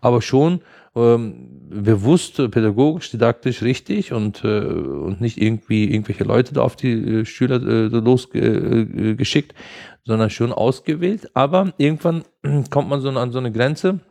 aber 0.00 0.20
schon 0.20 0.60
ähm, 0.96 1.68
bewusst, 1.70 2.36
pädagogisch, 2.50 3.10
didaktisch 3.10 3.62
richtig 3.62 4.12
und, 4.12 4.42
äh, 4.44 4.64
und 4.64 5.20
nicht 5.20 5.40
irgendwie 5.40 5.84
irgendwelche 5.92 6.24
Leute 6.24 6.54
da 6.54 6.62
auf 6.62 6.76
die 6.76 6.92
äh, 6.92 7.24
Schüler 7.24 7.62
äh, 7.62 7.86
losgeschickt, 7.86 9.52
äh, 9.52 9.56
sondern 10.04 10.30
schon 10.30 10.52
ausgewählt. 10.52 11.30
Aber 11.34 11.72
irgendwann 11.76 12.24
kommt 12.70 12.88
man 12.88 13.00
so 13.00 13.10
an 13.10 13.30
so 13.30 13.38
eine 13.38 13.52
Grenze, 13.52 13.88
äh, 13.88 14.07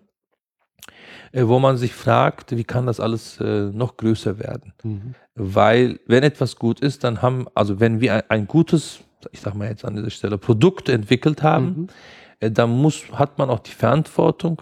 wo 1.34 1.60
man 1.60 1.78
sich 1.78 1.94
fragt, 1.94 2.56
wie 2.56 2.64
kann 2.64 2.86
das 2.86 3.00
alles 3.00 3.40
äh, 3.40 3.70
noch 3.72 3.98
größer 3.98 4.40
werden? 4.40 4.74
Mhm. 4.84 5.16
Weil 5.36 6.00
wenn 6.08 6.24
etwas 6.24 6.56
gut 6.56 6.80
ist, 6.80 7.04
dann 7.04 7.22
haben, 7.22 7.48
also 7.54 7.80
wenn 7.80 8.02
wir 8.02 8.16
ein, 8.16 8.24
ein, 8.30 8.48
gutes 8.48 9.00
ich 9.32 9.42
sag 9.42 9.56
mal 9.56 9.70
jetzt 9.70 9.86
an 9.86 9.96
dieser 9.96 10.10
Stelle, 10.10 10.38
Produkt 10.38 10.90
entwickelt 10.90 11.44
haben, 11.44 11.66
mhm. 11.66 11.88
äh, 12.40 12.52
dann 12.52 12.70
muss, 12.70 13.04
hat 13.12 13.38
man 13.38 13.50
auch 13.50 13.60
die 13.60 13.72
Verantwortung, 13.72 14.62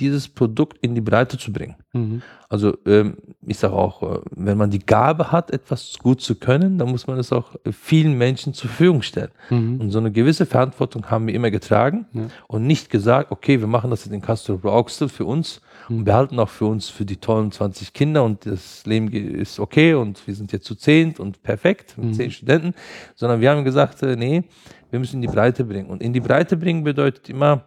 dieses 0.00 0.28
Produkt 0.28 0.78
in 0.80 0.94
die 0.94 1.00
Breite 1.00 1.38
zu 1.38 1.52
bringen. 1.52 1.76
Mhm. 1.92 2.22
Also 2.48 2.76
ähm, 2.86 3.18
ich 3.46 3.58
sage 3.58 3.74
auch, 3.74 4.02
äh, 4.02 4.20
wenn 4.32 4.58
man 4.58 4.70
die 4.70 4.80
Gabe 4.80 5.30
hat, 5.30 5.50
etwas 5.50 5.98
gut 5.98 6.20
zu 6.20 6.34
können, 6.34 6.78
dann 6.78 6.90
muss 6.90 7.06
man 7.06 7.18
es 7.18 7.32
auch 7.32 7.54
vielen 7.70 8.18
Menschen 8.18 8.54
zur 8.54 8.70
Verfügung 8.70 9.02
stellen. 9.02 9.30
Mhm. 9.50 9.80
Und 9.80 9.90
so 9.90 9.98
eine 9.98 10.10
gewisse 10.10 10.46
Verantwortung 10.46 11.10
haben 11.10 11.26
wir 11.26 11.34
immer 11.34 11.50
getragen 11.50 12.06
ja. 12.12 12.22
und 12.48 12.66
nicht 12.66 12.90
gesagt, 12.90 13.30
okay, 13.30 13.60
wir 13.60 13.66
machen 13.66 13.90
das 13.90 14.04
jetzt 14.04 14.14
in 14.14 14.20
Castro 14.20 14.56
Brauxel 14.56 15.08
für 15.08 15.26
uns 15.26 15.60
mhm. 15.88 15.98
und 15.98 16.04
behalten 16.04 16.38
auch 16.38 16.48
für 16.48 16.66
uns 16.66 16.88
für 16.88 17.04
die 17.04 17.18
tollen 17.18 17.52
20 17.52 17.92
Kinder 17.92 18.24
und 18.24 18.46
das 18.46 18.84
Leben 18.86 19.12
ist 19.12 19.60
okay 19.60 19.94
und 19.94 20.26
wir 20.26 20.34
sind 20.34 20.50
jetzt 20.52 20.66
zu 20.66 20.74
zehn 20.74 21.14
und 21.18 21.42
perfekt 21.42 21.98
mit 21.98 22.08
mhm. 22.08 22.14
zehn 22.14 22.30
Studenten, 22.30 22.74
sondern 23.14 23.40
wir 23.40 23.50
haben 23.50 23.64
gesagt, 23.64 24.02
äh, 24.02 24.16
nee, 24.16 24.44
wir 24.90 24.98
müssen 24.98 25.16
in 25.16 25.22
die 25.22 25.28
Breite 25.28 25.64
bringen. 25.64 25.88
Und 25.88 26.02
in 26.02 26.12
die 26.12 26.20
Breite 26.20 26.56
bringen 26.56 26.84
bedeutet 26.84 27.28
immer, 27.28 27.64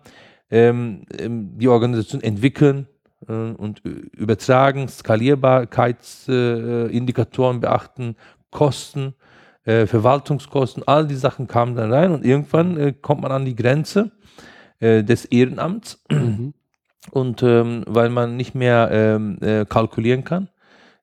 ähm, 0.53 1.01
ähm, 1.17 1.57
die 1.57 1.67
Organisation 1.67 2.21
entwickeln 2.21 2.87
äh, 3.27 3.33
und 3.33 3.81
übertragen, 3.83 4.87
Skalierbarkeitsindikatoren 4.87 7.57
äh, 7.57 7.59
beachten, 7.59 8.15
Kosten, 8.51 9.15
äh, 9.65 9.87
Verwaltungskosten, 9.87 10.83
all 10.85 11.07
die 11.07 11.15
Sachen 11.15 11.47
kamen 11.47 11.75
dann 11.75 11.91
rein 11.91 12.11
und 12.11 12.23
irgendwann 12.23 12.77
äh, 12.77 12.93
kommt 12.93 13.23
man 13.23 13.31
an 13.31 13.45
die 13.45 13.55
Grenze 13.55 14.11
äh, 14.79 15.03
des 15.03 15.25
Ehrenamts 15.25 16.03
mhm. 16.11 16.53
und 17.11 17.41
ähm, 17.41 17.83
weil 17.87 18.09
man 18.09 18.37
nicht 18.37 18.53
mehr 18.53 18.89
ähm, 18.91 19.39
äh, 19.41 19.65
kalkulieren 19.65 20.23
kann, 20.23 20.49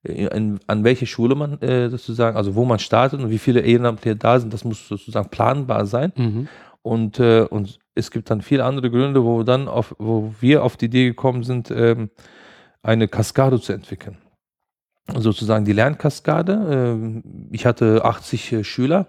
in, 0.05 0.61
an 0.67 0.83
welche 0.83 1.05
Schule 1.05 1.35
man 1.35 1.59
sozusagen, 1.91 2.35
also 2.35 2.55
wo 2.55 2.65
man 2.65 2.79
startet 2.79 3.21
und 3.21 3.29
wie 3.29 3.37
viele 3.37 3.61
Ehrenamtliche 3.61 4.17
da 4.17 4.41
sind, 4.41 4.51
das 4.51 4.65
muss 4.65 4.89
sozusagen 4.89 5.29
planbar 5.29 5.85
sein. 5.85 6.11
Mhm. 6.17 6.49
Und, 6.83 7.21
äh, 7.21 7.43
und 7.43 7.79
es 7.95 8.11
gibt 8.11 8.31
dann 8.31 8.41
viele 8.41 8.65
andere 8.65 8.91
Gründe, 8.91 9.25
wo 9.25 9.43
dann 9.43 9.69
auf, 9.69 9.95
wo 9.99 10.35
wir 10.41 10.65
auf 10.65 10.77
die 10.77 10.87
Idee 10.87 11.09
gekommen 11.09 11.43
sind, 11.43 11.71
ähm, 11.71 12.11
eine 12.83 13.09
Kaskade 13.09 13.61
zu 13.61 13.73
entwickeln. 13.73 14.17
Sozusagen 15.15 15.65
die 15.65 15.73
Lernkaskade. 15.73 16.93
Äh, 16.99 17.55
ich 17.55 17.67
hatte 17.67 18.05
80 18.05 18.53
äh, 18.53 18.65
Schüler 18.65 19.09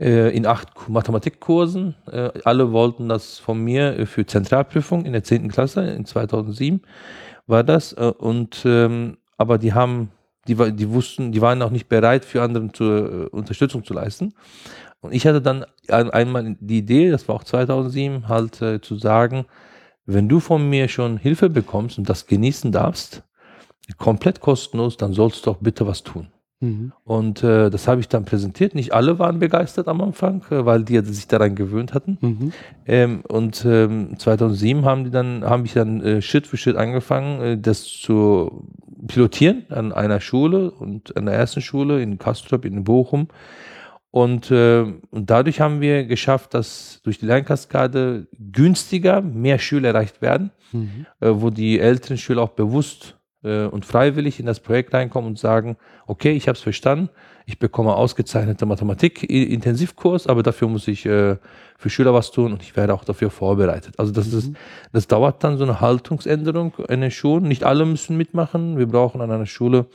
äh, 0.00 0.34
in 0.36 0.46
acht 0.46 0.88
Mathematikkursen. 0.88 1.94
Äh, 2.10 2.30
alle 2.44 2.72
wollten 2.72 3.08
das 3.08 3.38
von 3.38 3.62
mir 3.62 3.98
äh, 3.98 4.06
für 4.06 4.26
Zentralprüfung 4.26 5.04
in 5.04 5.12
der 5.12 5.22
10. 5.22 5.48
Klasse 5.48 5.88
in 5.90 6.04
2007 6.04 6.82
war 7.46 7.62
das. 7.62 7.92
und 7.92 8.62
ähm, 8.64 9.18
aber 9.36 9.58
die 9.58 9.74
haben 9.74 10.10
die, 10.48 10.54
die 10.54 10.90
wussten, 10.90 11.30
die 11.30 11.42
waren 11.42 11.60
auch 11.60 11.70
nicht 11.70 11.88
bereit, 11.88 12.24
für 12.24 12.42
anderen 12.42 12.72
zur 12.72 13.32
Unterstützung 13.32 13.84
zu 13.84 13.92
leisten. 13.92 14.34
Und 15.04 15.12
ich 15.12 15.26
hatte 15.26 15.42
dann 15.42 15.66
einmal 15.86 16.56
die 16.60 16.78
Idee, 16.78 17.10
das 17.10 17.28
war 17.28 17.34
auch 17.34 17.44
2007, 17.44 18.26
halt 18.26 18.62
äh, 18.62 18.80
zu 18.80 18.96
sagen, 18.96 19.44
wenn 20.06 20.30
du 20.30 20.40
von 20.40 20.66
mir 20.70 20.88
schon 20.88 21.18
Hilfe 21.18 21.50
bekommst 21.50 21.98
und 21.98 22.08
das 22.08 22.26
genießen 22.26 22.72
darfst, 22.72 23.22
komplett 23.98 24.40
kostenlos, 24.40 24.96
dann 24.96 25.12
sollst 25.12 25.44
du 25.44 25.50
auch 25.50 25.58
bitte 25.58 25.86
was 25.86 26.04
tun. 26.04 26.28
Mhm. 26.60 26.92
Und 27.04 27.42
äh, 27.42 27.68
das 27.68 27.86
habe 27.86 28.00
ich 28.00 28.08
dann 28.08 28.24
präsentiert. 28.24 28.74
Nicht 28.74 28.94
alle 28.94 29.18
waren 29.18 29.40
begeistert 29.40 29.88
am 29.88 30.00
Anfang, 30.00 30.42
äh, 30.48 30.64
weil 30.64 30.84
die 30.84 30.98
sich 31.00 31.28
daran 31.28 31.54
gewöhnt 31.54 31.92
hatten. 31.92 32.16
Mhm. 32.22 32.52
Ähm, 32.86 33.22
und 33.28 33.62
ähm, 33.66 34.18
2007 34.18 34.86
haben 34.86 35.04
die 35.04 35.10
dann, 35.10 35.44
haben 35.44 35.66
ich 35.66 35.74
dann 35.74 36.00
äh, 36.00 36.22
Schritt 36.22 36.46
für 36.46 36.56
Schritt 36.56 36.76
angefangen, 36.76 37.40
äh, 37.42 37.58
das 37.58 37.84
zu 37.84 38.68
pilotieren 39.06 39.66
an 39.68 39.92
einer 39.92 40.20
Schule 40.20 40.70
und 40.70 41.14
an 41.14 41.26
der 41.26 41.34
ersten 41.34 41.60
Schule 41.60 42.00
in 42.00 42.16
Kastrop 42.16 42.64
in 42.64 42.84
Bochum 42.84 43.28
und, 44.14 44.48
äh, 44.52 44.84
und 45.10 45.28
dadurch 45.28 45.60
haben 45.60 45.80
wir 45.80 46.04
geschafft, 46.04 46.54
dass 46.54 47.00
durch 47.02 47.18
die 47.18 47.26
Lernkaskade 47.26 48.28
günstiger 48.52 49.20
mehr 49.20 49.58
Schüler 49.58 49.88
erreicht 49.88 50.22
werden, 50.22 50.52
mhm. 50.70 51.06
äh, 51.18 51.30
wo 51.32 51.50
die 51.50 51.80
älteren 51.80 52.16
Schüler 52.16 52.42
auch 52.42 52.50
bewusst 52.50 53.16
äh, 53.42 53.64
und 53.64 53.84
freiwillig 53.84 54.38
in 54.38 54.46
das 54.46 54.60
Projekt 54.60 54.94
reinkommen 54.94 55.30
und 55.30 55.40
sagen, 55.40 55.76
okay, 56.06 56.30
ich 56.30 56.46
habe 56.46 56.54
es 56.54 56.62
verstanden, 56.62 57.10
ich 57.44 57.58
bekomme 57.58 57.96
ausgezeichnete 57.96 58.66
Mathematik-Intensivkurs, 58.66 60.28
aber 60.28 60.44
dafür 60.44 60.68
muss 60.68 60.86
ich 60.86 61.04
äh, 61.06 61.36
für 61.76 61.90
Schüler 61.90 62.14
was 62.14 62.30
tun 62.30 62.52
und 62.52 62.62
ich 62.62 62.76
werde 62.76 62.94
auch 62.94 63.04
dafür 63.04 63.30
vorbereitet. 63.30 63.94
Also 63.98 64.12
das, 64.12 64.30
mhm. 64.30 64.38
ist, 64.38 64.52
das 64.92 65.08
dauert 65.08 65.42
dann 65.42 65.58
so 65.58 65.64
eine 65.64 65.80
Haltungsänderung 65.80 66.72
in 66.88 67.00
den 67.00 67.10
Schulen. 67.10 67.48
Nicht 67.48 67.64
alle 67.64 67.84
müssen 67.84 68.16
mitmachen. 68.16 68.78
Wir 68.78 68.86
brauchen 68.86 69.20
an 69.20 69.32
einer 69.32 69.46
Schule 69.46 69.86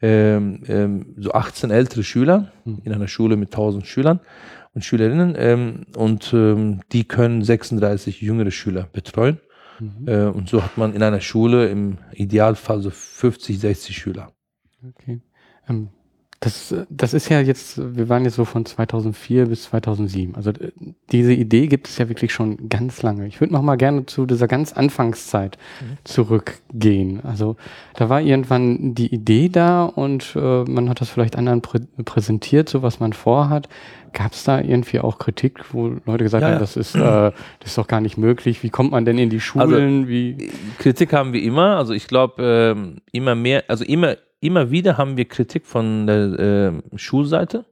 ähm, 0.00 0.62
ähm, 0.66 1.14
so 1.16 1.32
18 1.32 1.70
ältere 1.70 2.02
Schüler 2.02 2.52
mhm. 2.64 2.80
in 2.84 2.92
einer 2.92 3.08
Schule 3.08 3.36
mit 3.36 3.52
1000 3.52 3.86
Schülern 3.86 4.20
und 4.74 4.84
Schülerinnen 4.84 5.34
ähm, 5.38 5.86
und 5.96 6.32
ähm, 6.32 6.80
die 6.92 7.04
können 7.04 7.42
36 7.42 8.20
jüngere 8.20 8.50
Schüler 8.50 8.88
betreuen. 8.92 9.40
Mhm. 9.80 10.08
Äh, 10.08 10.24
und 10.26 10.48
so 10.48 10.62
hat 10.62 10.76
man 10.76 10.94
in 10.94 11.02
einer 11.02 11.20
Schule 11.20 11.68
im 11.68 11.98
Idealfall 12.12 12.80
so 12.80 12.90
50, 12.90 13.58
60 13.58 13.96
Schüler. 13.96 14.32
Okay. 14.86 15.20
Das, 16.44 16.74
das 16.90 17.14
ist 17.14 17.30
ja 17.30 17.40
jetzt, 17.40 17.80
wir 17.96 18.10
waren 18.10 18.24
jetzt 18.24 18.34
so 18.34 18.44
von 18.44 18.66
2004 18.66 19.46
bis 19.46 19.62
2007. 19.62 20.34
Also 20.34 20.50
äh, 20.50 20.72
diese 21.10 21.32
Idee 21.32 21.68
gibt 21.68 21.88
es 21.88 21.96
ja 21.96 22.10
wirklich 22.10 22.34
schon 22.34 22.68
ganz 22.68 23.00
lange. 23.00 23.26
Ich 23.26 23.40
würde 23.40 23.54
noch 23.54 23.62
mal 23.62 23.76
gerne 23.76 24.04
zu 24.04 24.26
dieser 24.26 24.46
ganz 24.46 24.74
Anfangszeit 24.74 25.56
mhm. 25.80 25.96
zurückgehen. 26.04 27.24
Also 27.24 27.56
da 27.94 28.10
war 28.10 28.20
irgendwann 28.20 28.94
die 28.94 29.06
Idee 29.06 29.48
da 29.48 29.84
und 29.84 30.36
äh, 30.36 30.64
man 30.64 30.90
hat 30.90 31.00
das 31.00 31.08
vielleicht 31.08 31.36
anderen 31.36 31.62
prä 31.62 31.80
präsentiert, 32.04 32.68
so 32.68 32.82
was 32.82 33.00
man 33.00 33.14
vorhat. 33.14 33.70
Gab 34.12 34.32
es 34.32 34.44
da 34.44 34.60
irgendwie 34.60 35.00
auch 35.00 35.18
Kritik, 35.18 35.72
wo 35.72 35.96
Leute 36.04 36.24
gesagt 36.24 36.42
ja, 36.42 36.48
haben, 36.48 36.54
ja. 36.54 36.60
das 36.60 36.76
ist, 36.76 36.94
äh, 36.94 37.00
das 37.00 37.32
ist 37.64 37.78
doch 37.78 37.88
gar 37.88 38.02
nicht 38.02 38.18
möglich. 38.18 38.62
Wie 38.62 38.70
kommt 38.70 38.90
man 38.90 39.06
denn 39.06 39.16
in 39.16 39.30
die 39.30 39.40
Schulen? 39.40 40.00
Also, 40.02 40.08
Wie 40.08 40.50
Kritik 40.78 41.14
haben 41.14 41.32
wir 41.32 41.42
immer. 41.42 41.78
Also 41.78 41.94
ich 41.94 42.06
glaube 42.06 42.74
ähm, 42.76 42.98
immer 43.12 43.34
mehr, 43.34 43.64
also 43.68 43.82
immer 43.82 44.16
immer 44.44 44.70
wieder 44.70 44.98
haben 44.98 45.16
wir 45.16 45.24
Kritik 45.24 45.66
von 45.66 46.06
der 46.06 46.38
äh, 46.38 46.98
Schulseite. 46.98 47.64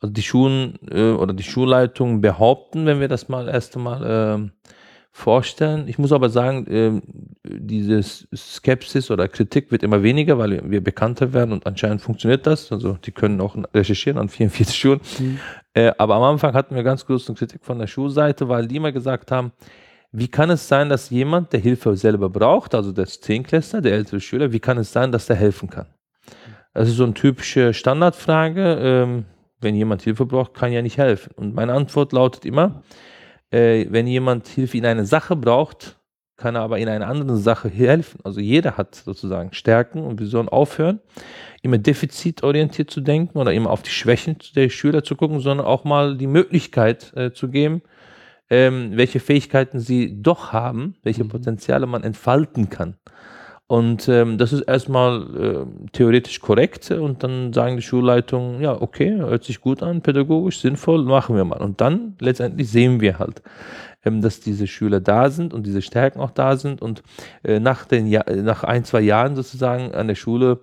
Also 0.00 0.12
die 0.12 0.22
Schulen 0.22 0.78
äh, 0.90 1.12
oder 1.12 1.32
die 1.32 1.42
Schulleitungen 1.42 2.20
behaupten, 2.20 2.86
wenn 2.86 3.00
wir 3.00 3.08
das 3.08 3.28
mal 3.28 3.48
erst 3.48 3.76
einmal 3.76 4.04
äh, 4.04 4.70
vorstellen. 5.12 5.86
Ich 5.86 5.96
muss 5.96 6.12
aber 6.12 6.28
sagen, 6.28 6.66
äh, 6.66 7.00
diese 7.44 8.02
Skepsis 8.34 9.10
oder 9.10 9.28
Kritik 9.28 9.70
wird 9.70 9.82
immer 9.82 10.02
weniger, 10.02 10.38
weil 10.38 10.68
wir 10.68 10.82
bekannter 10.82 11.32
werden 11.32 11.52
und 11.52 11.66
anscheinend 11.66 12.02
funktioniert 12.02 12.46
das. 12.46 12.72
Also 12.72 12.98
die 13.04 13.12
können 13.12 13.40
auch 13.40 13.56
recherchieren 13.72 14.18
an 14.18 14.28
44 14.28 14.76
Schulen. 14.76 15.00
Mhm. 15.20 15.38
Äh, 15.74 15.92
aber 15.98 16.16
am 16.16 16.22
Anfang 16.24 16.54
hatten 16.54 16.74
wir 16.74 16.82
ganz 16.82 17.06
große 17.06 17.32
Kritik 17.34 17.64
von 17.64 17.78
der 17.78 17.86
Schulseite, 17.86 18.48
weil 18.48 18.66
die 18.66 18.76
immer 18.76 18.92
gesagt 18.92 19.30
haben, 19.30 19.52
wie 20.16 20.28
kann 20.28 20.48
es 20.48 20.68
sein, 20.68 20.88
dass 20.88 21.10
jemand, 21.10 21.52
der 21.52 21.58
Hilfe 21.58 21.96
selber 21.96 22.30
braucht, 22.30 22.76
also 22.76 22.92
der 22.92 23.06
Zehnklässler, 23.06 23.80
der 23.80 23.94
ältere 23.94 24.20
Schüler, 24.20 24.52
wie 24.52 24.60
kann 24.60 24.78
es 24.78 24.92
sein, 24.92 25.10
dass 25.10 25.26
der 25.26 25.34
helfen 25.34 25.68
kann? 25.68 25.86
Das 26.72 26.88
ist 26.88 26.96
so 26.96 27.04
eine 27.04 27.14
typische 27.14 27.74
Standardfrage. 27.74 28.78
Ähm, 28.80 29.24
wenn 29.60 29.74
jemand 29.74 30.02
Hilfe 30.02 30.24
braucht, 30.24 30.54
kann 30.54 30.72
ja 30.72 30.82
nicht 30.82 30.98
helfen. 30.98 31.32
Und 31.34 31.54
meine 31.54 31.72
Antwort 31.72 32.12
lautet 32.12 32.44
immer, 32.44 32.84
äh, 33.50 33.86
wenn 33.90 34.06
jemand 34.06 34.46
Hilfe 34.46 34.78
in 34.78 34.86
einer 34.86 35.04
Sache 35.04 35.34
braucht, 35.34 35.98
kann 36.36 36.54
er 36.54 36.62
aber 36.62 36.78
in 36.78 36.88
einer 36.88 37.08
anderen 37.08 37.40
Sache 37.40 37.68
helfen. 37.68 38.20
Also 38.22 38.38
jeder 38.38 38.76
hat 38.76 38.94
sozusagen 38.94 39.52
Stärken 39.52 40.04
und 40.04 40.20
wir 40.20 40.28
sollen 40.28 40.48
aufhören, 40.48 41.00
immer 41.62 41.78
defizitorientiert 41.78 42.88
zu 42.88 43.00
denken 43.00 43.38
oder 43.38 43.52
immer 43.52 43.70
auf 43.70 43.82
die 43.82 43.90
Schwächen 43.90 44.36
der 44.54 44.68
Schüler 44.68 45.02
zu 45.02 45.16
gucken, 45.16 45.40
sondern 45.40 45.66
auch 45.66 45.82
mal 45.82 46.16
die 46.16 46.28
Möglichkeit 46.28 47.12
äh, 47.16 47.32
zu 47.32 47.48
geben, 47.48 47.82
ähm, 48.50 48.92
welche 48.94 49.20
Fähigkeiten 49.20 49.80
sie 49.80 50.22
doch 50.22 50.52
haben, 50.52 50.96
welche 51.02 51.24
mhm. 51.24 51.28
Potenziale 51.28 51.86
man 51.86 52.04
entfalten 52.04 52.70
kann. 52.70 52.96
Und 53.66 54.08
ähm, 54.08 54.36
das 54.36 54.52
ist 54.52 54.60
erstmal 54.62 55.22
äh, 55.22 55.88
theoretisch 55.92 56.40
korrekt 56.40 56.90
und 56.90 57.24
dann 57.24 57.54
sagen 57.54 57.76
die 57.76 57.82
Schulleitungen, 57.82 58.60
ja, 58.60 58.80
okay, 58.80 59.16
hört 59.16 59.44
sich 59.44 59.62
gut 59.62 59.82
an, 59.82 60.02
pädagogisch 60.02 60.60
sinnvoll, 60.60 61.02
machen 61.04 61.34
wir 61.34 61.46
mal. 61.46 61.62
Und 61.62 61.80
dann 61.80 62.14
letztendlich 62.20 62.70
sehen 62.70 63.00
wir 63.00 63.18
halt, 63.18 63.42
ähm, 64.04 64.20
dass 64.20 64.40
diese 64.40 64.66
Schüler 64.66 65.00
da 65.00 65.30
sind 65.30 65.54
und 65.54 65.66
diese 65.66 65.80
Stärken 65.80 66.20
auch 66.20 66.30
da 66.30 66.56
sind 66.56 66.82
und 66.82 67.02
äh, 67.42 67.58
nach, 67.58 67.86
den 67.86 68.06
ja 68.06 68.22
nach 68.36 68.64
ein, 68.64 68.84
zwei 68.84 69.00
Jahren 69.00 69.34
sozusagen 69.34 69.94
an 69.94 70.08
der 70.08 70.14
Schule 70.14 70.60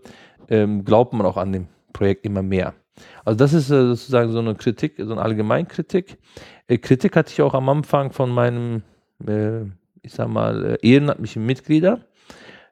ähm, 0.48 0.86
glaubt 0.86 1.14
man 1.14 1.26
auch 1.26 1.38
an 1.38 1.52
dem 1.52 1.68
Projekt 1.94 2.24
immer 2.24 2.44
mehr. 2.44 2.76
Also 3.26 3.38
das 3.38 3.54
ist 3.54 3.72
äh, 3.72 3.88
sozusagen 3.88 4.32
so 4.32 4.40
eine 4.40 4.54
Kritik, 4.56 4.96
so 4.98 5.12
eine 5.12 5.22
Allgemeinkritik. 5.22 6.18
Äh, 6.72 6.78
Kritik 6.78 7.16
hatte 7.16 7.32
ich 7.32 7.42
auch 7.42 7.54
am 7.54 7.68
Anfang 7.70 8.12
von 8.12 8.30
meinem, 8.30 8.84
äh, 9.28 9.64
ich 10.02 10.14
sag 10.14 10.30
mal, 10.30 10.78
ehrenamtlichen 10.82 11.46
Mitglieder, 11.46 12.00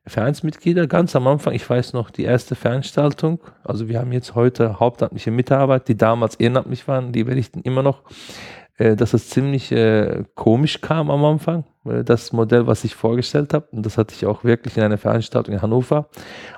Vereinsmitglieder, 0.07 0.87
ganz 0.87 1.15
am 1.15 1.27
Anfang, 1.27 1.53
ich 1.53 1.69
weiß 1.69 1.93
noch, 1.93 2.09
die 2.09 2.23
erste 2.23 2.55
Veranstaltung, 2.55 3.41
also 3.63 3.89
wir 3.89 3.99
haben 3.99 4.11
jetzt 4.11 4.33
heute 4.33 4.79
hauptamtliche 4.79 5.29
Mitarbeiter, 5.29 5.85
die 5.85 5.97
damals 5.97 6.35
ehrenamtlich 6.35 6.87
waren, 6.87 7.11
die 7.11 7.27
werde 7.27 7.39
ich 7.39 7.51
immer 7.63 7.83
noch. 7.83 8.03
äh, 8.03 8.58
dass 8.79 9.13
es 9.13 9.29
ziemlich 9.29 9.71
äh, 9.73 10.23
komisch 10.35 10.79
kam 10.79 11.11
am 11.11 11.25
Anfang, 11.25 11.65
äh, 11.85 12.03
das 12.03 12.31
Modell, 12.31 12.65
was 12.65 12.85
ich 12.85 12.95
vorgestellt 12.95 13.53
habe. 13.53 13.67
Und 13.71 13.85
das 13.85 13.97
hatte 13.97 14.15
ich 14.15 14.25
auch 14.25 14.45
wirklich 14.45 14.77
in 14.77 14.83
einer 14.83 14.97
Veranstaltung 14.97 15.53
in 15.53 15.61
Hannover 15.61 16.07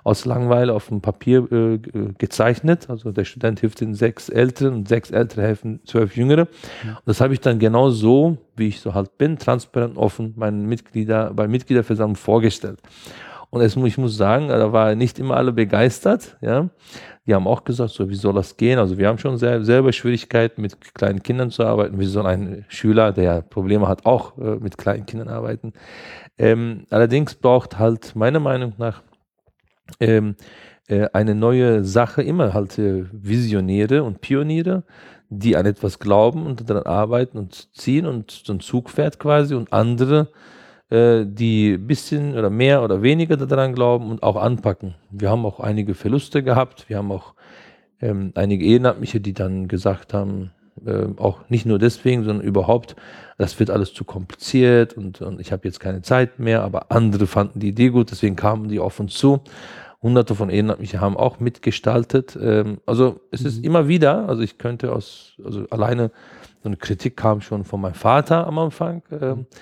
aus 0.04 0.26
Langweile 0.26 0.74
auf 0.74 0.88
dem 0.88 1.02
Papier 1.02 1.52
äh, 1.52 1.80
gezeichnet. 2.20 2.90
Also 2.92 3.12
der 3.12 3.26
Student 3.26 3.62
hilft 3.62 3.82
den 3.82 3.96
sechs 3.96 4.30
Älteren 4.30 4.76
und 4.76 4.88
sechs 4.88 5.10
Ältere 5.10 5.42
helfen 5.42 5.82
zwölf 5.86 6.16
Jüngere. 6.16 6.48
Und 6.84 7.08
das 7.08 7.22
habe 7.22 7.34
ich 7.34 7.40
dann 7.40 7.58
genau 7.58 7.90
so, 7.90 8.38
wie 8.56 8.68
ich 8.68 8.82
so 8.82 8.94
halt 8.94 9.18
bin, 9.18 9.40
transparent 9.40 9.98
offen 9.98 10.34
meinen 10.38 10.68
Mitglieder 10.68 11.34
bei 11.34 11.48
Mitgliederversammlung 11.48 12.16
vorgestellt. 12.16 12.80
Und 13.52 13.62
es, 13.62 13.76
ich 13.76 13.98
muss 13.98 14.16
sagen, 14.16 14.48
da 14.48 14.72
waren 14.72 14.98
nicht 14.98 15.20
immer 15.20 15.36
alle 15.36 15.52
begeistert. 15.52 16.38
Ja, 16.42 16.70
die 17.28 17.36
haben 17.36 17.48
auch 17.48 17.66
gesagt, 17.66 17.92
so 17.92 18.10
wie 18.10 18.16
soll 18.16 18.34
das 18.34 18.56
gehen? 18.56 18.80
Also 18.80 18.98
wir 18.98 19.10
haben 19.10 19.18
schon 19.18 19.38
sehr, 19.38 19.64
selber 19.64 19.92
Schwierigkeiten 19.92 20.62
mit 20.62 20.96
kleinen 20.96 21.22
Kindern 21.22 21.52
zu 21.52 21.64
arbeiten. 21.66 22.00
Wie 22.00 22.06
soll 22.06 22.26
ein 22.26 22.66
Schüler, 22.70 23.12
der 23.12 23.42
Probleme 23.42 23.90
hat, 23.90 24.06
auch 24.06 24.38
äh, 24.38 24.56
mit 24.56 24.78
kleinen 24.78 25.06
Kindern 25.06 25.28
arbeiten? 25.28 25.74
Ähm, 26.38 26.86
allerdings 26.90 27.36
braucht 27.36 27.78
halt 27.78 28.16
meiner 28.16 28.40
Meinung 28.40 28.74
nach 28.78 29.04
ähm, 30.00 30.36
äh, 30.88 31.10
eine 31.12 31.36
neue 31.36 31.84
Sache 31.84 32.24
immer 32.24 32.54
halt 32.54 32.80
äh, 32.80 33.04
Visionäre 33.12 34.04
und 34.04 34.22
Pioniere, 34.22 34.84
die 35.30 35.58
an 35.58 35.66
etwas 35.66 36.00
glauben 36.00 36.46
und 36.46 36.70
daran 36.70 36.84
arbeiten 36.84 37.38
und 37.38 37.76
ziehen 37.78 38.06
und 38.06 38.32
so 38.32 38.54
ein 38.54 38.62
Zug 38.62 38.90
fährt 38.90 39.20
quasi 39.20 39.56
und 39.56 39.74
andere 39.74 40.30
äh, 40.92 41.26
die 41.26 41.74
ein 41.74 41.88
bisschen 41.88 42.38
oder 42.38 42.50
mehr 42.50 42.84
oder 42.84 43.02
weniger 43.02 43.38
daran 43.38 43.74
glauben 43.74 44.12
und 44.12 44.24
auch 44.24 44.36
anpacken. 44.36 44.96
Wir 45.10 45.30
haben 45.30 45.46
auch 45.46 45.60
einige 45.60 45.96
Verluste 45.96 46.44
gehabt. 46.44 46.90
Wir 46.90 46.98
haben 46.98 47.12
auch 47.12 47.34
ähm, 48.02 48.34
einige 48.36 48.66
Ehrenamtliche, 48.66 49.22
die 49.22 49.34
dann 49.34 49.68
gesagt 49.68 50.14
haben, 50.14 50.52
äh, 50.86 51.06
auch 51.18 51.50
nicht 51.50 51.66
nur 51.66 51.80
deswegen, 51.80 52.24
sondern 52.24 52.46
überhaupt, 52.46 52.96
das 53.38 53.60
wird 53.60 53.70
alles 53.70 53.94
zu 53.94 54.04
kompliziert 54.04 54.96
und, 54.96 55.22
und 55.22 55.40
ich 55.40 55.52
habe 55.52 55.68
jetzt 55.68 55.80
keine 55.80 56.02
Zeit 56.02 56.40
mehr, 56.40 56.64
aber 56.64 56.92
andere 56.92 57.26
fanden 57.26 57.60
die 57.60 57.70
Idee 57.70 57.90
gut, 57.90 58.12
deswegen 58.12 58.36
kamen 58.36 58.68
die 58.68 58.80
auf 58.80 59.00
uns 59.00 59.14
zu. 59.14 59.42
Hunderte 60.02 60.34
von 60.34 60.50
Ehrenamtlichen 60.50 61.00
haben 61.00 61.16
auch 61.16 61.40
mitgestaltet. 61.40 62.38
Ähm, 62.42 62.80
also 62.86 63.22
es 63.32 63.42
mhm. 63.42 63.48
ist 63.48 63.64
immer 63.64 63.88
wieder, 63.88 64.28
also 64.28 64.42
ich 64.42 64.58
könnte 64.58 64.92
aus, 64.92 65.34
also 65.44 65.66
alleine 65.70 66.12
so 66.64 66.70
eine 66.70 66.78
Kritik 66.78 67.18
kam 67.18 67.42
schon 67.42 67.64
von 67.64 67.82
meinem 67.82 67.94
Vater 67.94 68.46
am 68.48 68.58
Anfang. 68.58 69.04
Ähm, 69.12 69.20
äh, 69.20 69.56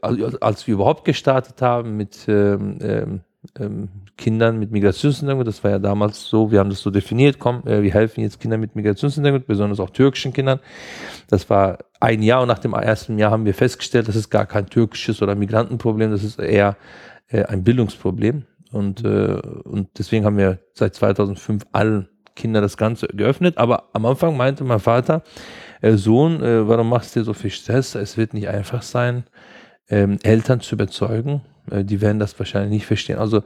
also 0.00 0.38
als 0.40 0.66
wir 0.66 0.74
überhaupt 0.74 1.04
gestartet 1.04 1.60
haben 1.62 1.96
mit 1.96 2.26
ähm, 2.28 2.78
ähm, 2.80 3.20
ähm, 3.58 3.88
Kindern 4.16 4.58
mit 4.58 4.70
Migrationshintergrund, 4.70 5.46
das 5.46 5.64
war 5.64 5.72
ja 5.72 5.78
damals 5.78 6.24
so, 6.26 6.50
wir 6.50 6.60
haben 6.60 6.70
das 6.70 6.80
so 6.80 6.90
definiert, 6.90 7.38
komm, 7.38 7.62
äh, 7.66 7.82
wir 7.82 7.92
helfen 7.92 8.20
jetzt 8.20 8.40
Kindern 8.40 8.60
mit 8.60 8.76
Migrationshintergrund, 8.76 9.46
besonders 9.46 9.80
auch 9.80 9.90
türkischen 9.90 10.32
Kindern. 10.32 10.60
Das 11.28 11.50
war 11.50 11.78
ein 12.00 12.22
Jahr 12.22 12.42
und 12.42 12.48
nach 12.48 12.58
dem 12.58 12.72
ersten 12.74 13.18
Jahr 13.18 13.30
haben 13.30 13.44
wir 13.44 13.54
festgestellt, 13.54 14.08
das 14.08 14.16
ist 14.16 14.30
gar 14.30 14.46
kein 14.46 14.66
türkisches 14.66 15.20
oder 15.20 15.34
Migrantenproblem, 15.34 16.10
das 16.10 16.22
ist 16.22 16.38
eher 16.38 16.76
äh, 17.28 17.44
ein 17.44 17.64
Bildungsproblem. 17.64 18.44
Und, 18.72 19.04
äh, 19.04 19.40
und 19.64 19.88
deswegen 19.98 20.24
haben 20.24 20.36
wir 20.36 20.58
seit 20.72 20.94
2005 20.94 21.64
allen 21.72 22.08
Kindern 22.34 22.62
das 22.62 22.76
Ganze 22.76 23.06
geöffnet. 23.08 23.58
Aber 23.58 23.90
am 23.92 24.04
Anfang 24.06 24.36
meinte 24.36 24.64
mein 24.64 24.80
Vater, 24.80 25.22
äh, 25.80 25.92
Sohn, 25.92 26.42
äh, 26.42 26.66
warum 26.66 26.88
machst 26.88 27.14
du 27.14 27.20
dir 27.20 27.24
so 27.24 27.34
viel 27.34 27.50
Stress? 27.50 27.94
Es 27.94 28.16
wird 28.16 28.34
nicht 28.34 28.48
einfach 28.48 28.82
sein 28.82 29.24
ähm, 29.88 30.18
Eltern 30.22 30.60
zu 30.60 30.74
überzeugen. 30.74 31.42
Äh, 31.70 31.84
die 31.84 32.00
werden 32.00 32.18
das 32.18 32.38
wahrscheinlich 32.38 32.70
nicht 32.70 32.86
verstehen. 32.86 33.18
Also 33.18 33.42